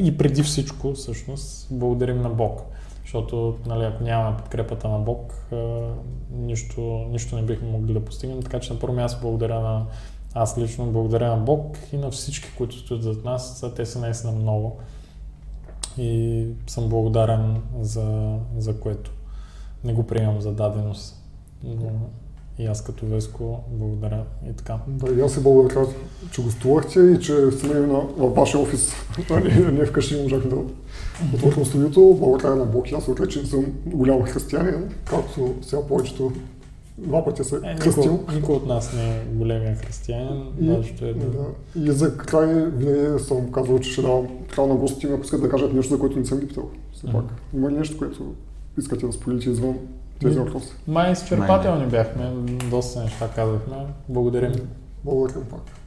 и 0.00 0.18
преди 0.18 0.42
всичко, 0.42 0.92
всъщност, 0.92 1.68
благодарим 1.70 2.22
на 2.22 2.28
Бог. 2.28 2.60
Защото, 3.02 3.56
нали, 3.66 3.84
ако 3.84 4.04
нямаме 4.04 4.36
подкрепата 4.36 4.88
на 4.88 4.98
Бог, 4.98 5.48
нищо, 6.32 6.80
нищо 7.10 7.36
не 7.36 7.42
бихме 7.42 7.68
могли 7.68 7.92
да 7.92 8.04
постигнем. 8.04 8.42
Така 8.42 8.60
че 8.60 8.72
на 8.72 8.78
първо 8.78 8.94
място 8.94 9.20
благодаря 9.22 9.60
на 9.60 9.86
аз 10.34 10.58
лично 10.58 10.86
благодаря 10.86 11.36
на 11.36 11.36
Бог 11.36 11.76
и 11.92 11.96
на 11.96 12.10
всички, 12.10 12.48
които 12.58 12.78
стоят 12.78 13.02
зад 13.02 13.24
нас. 13.24 13.64
Те 13.76 13.86
са 13.86 13.98
наистина 13.98 14.32
много. 14.32 14.78
И 15.98 16.46
съм 16.66 16.88
благодарен 16.88 17.62
за, 17.80 18.36
за 18.58 18.80
което. 18.80 19.12
Не 19.84 19.92
го 19.92 20.06
приемам 20.06 20.40
за 20.40 20.52
даденост. 20.52 21.22
Но 21.64 21.90
и 22.58 22.66
аз 22.66 22.84
като 22.84 23.06
Веско 23.06 23.64
благодаря 23.68 24.24
и 24.50 24.52
така. 24.52 24.78
Да, 24.86 25.12
и 25.12 25.20
аз 25.20 25.32
се 25.32 25.42
благодаря, 25.42 25.86
че 26.32 26.42
гостувахте 26.42 27.00
и 27.00 27.20
че 27.20 27.50
сме 27.50 27.74
на, 27.74 28.00
в 28.00 28.34
вашия 28.34 28.60
офис, 28.60 28.92
не, 29.72 29.86
вкъщи 29.86 30.16
не 30.16 30.22
можахме 30.22 30.50
да 30.50 30.56
отворим 31.34 31.64
студиото. 31.64 32.16
Благодаря 32.20 32.56
на 32.56 32.64
Бог 32.64 32.90
и 32.90 32.94
аз 32.94 33.08
отрече, 33.08 33.40
че 33.40 33.46
съм 33.46 33.66
голям 33.86 34.22
християнин, 34.22 34.94
както 35.04 35.54
сега 35.62 35.86
повечето 35.86 36.32
два 37.00 37.24
пъти 37.24 37.44
се 37.44 37.56
е, 37.56 37.76
кръстил. 37.76 38.12
Никой, 38.12 38.34
никой 38.34 38.54
от 38.54 38.66
нас 38.66 38.92
не 38.96 39.16
е 39.16 39.24
големия 39.32 39.76
християнин. 39.76 40.42
И, 40.60 40.70
е 41.02 41.14
да... 41.14 41.26
да. 41.26 41.46
и 41.76 41.90
за 41.90 42.16
край 42.16 42.46
винаги 42.70 43.24
съм 43.24 43.52
казвал, 43.52 43.78
че 43.78 43.92
ще 43.92 44.02
давам 44.02 44.28
право 44.56 44.68
на 44.68 44.74
гостите 44.74 45.12
ако 45.12 45.24
искат 45.24 45.40
да 45.40 45.48
кажат 45.48 45.72
нещо, 45.72 45.94
за 45.94 46.00
което 46.00 46.18
не 46.18 46.24
съм 46.24 46.38
ги 46.38 46.48
питал. 46.48 46.70
Все 46.92 47.06
пак. 47.06 47.14
Mm-hmm. 47.14 47.56
Има 47.56 47.70
ли 47.70 47.74
нещо, 47.74 47.98
което 47.98 48.34
искате 48.78 49.06
да 49.06 49.12
споделите 49.12 49.50
извън 49.50 49.78
тези 50.20 50.38
въпроси? 50.38 50.72
Май 50.88 51.12
изчерпателни 51.12 51.86
бяхме, 51.86 52.30
доста 52.70 53.02
неща 53.02 53.28
казахме. 53.34 53.76
Благодарим. 54.08 54.52
Благодарим 55.04 55.44
пак. 55.50 55.79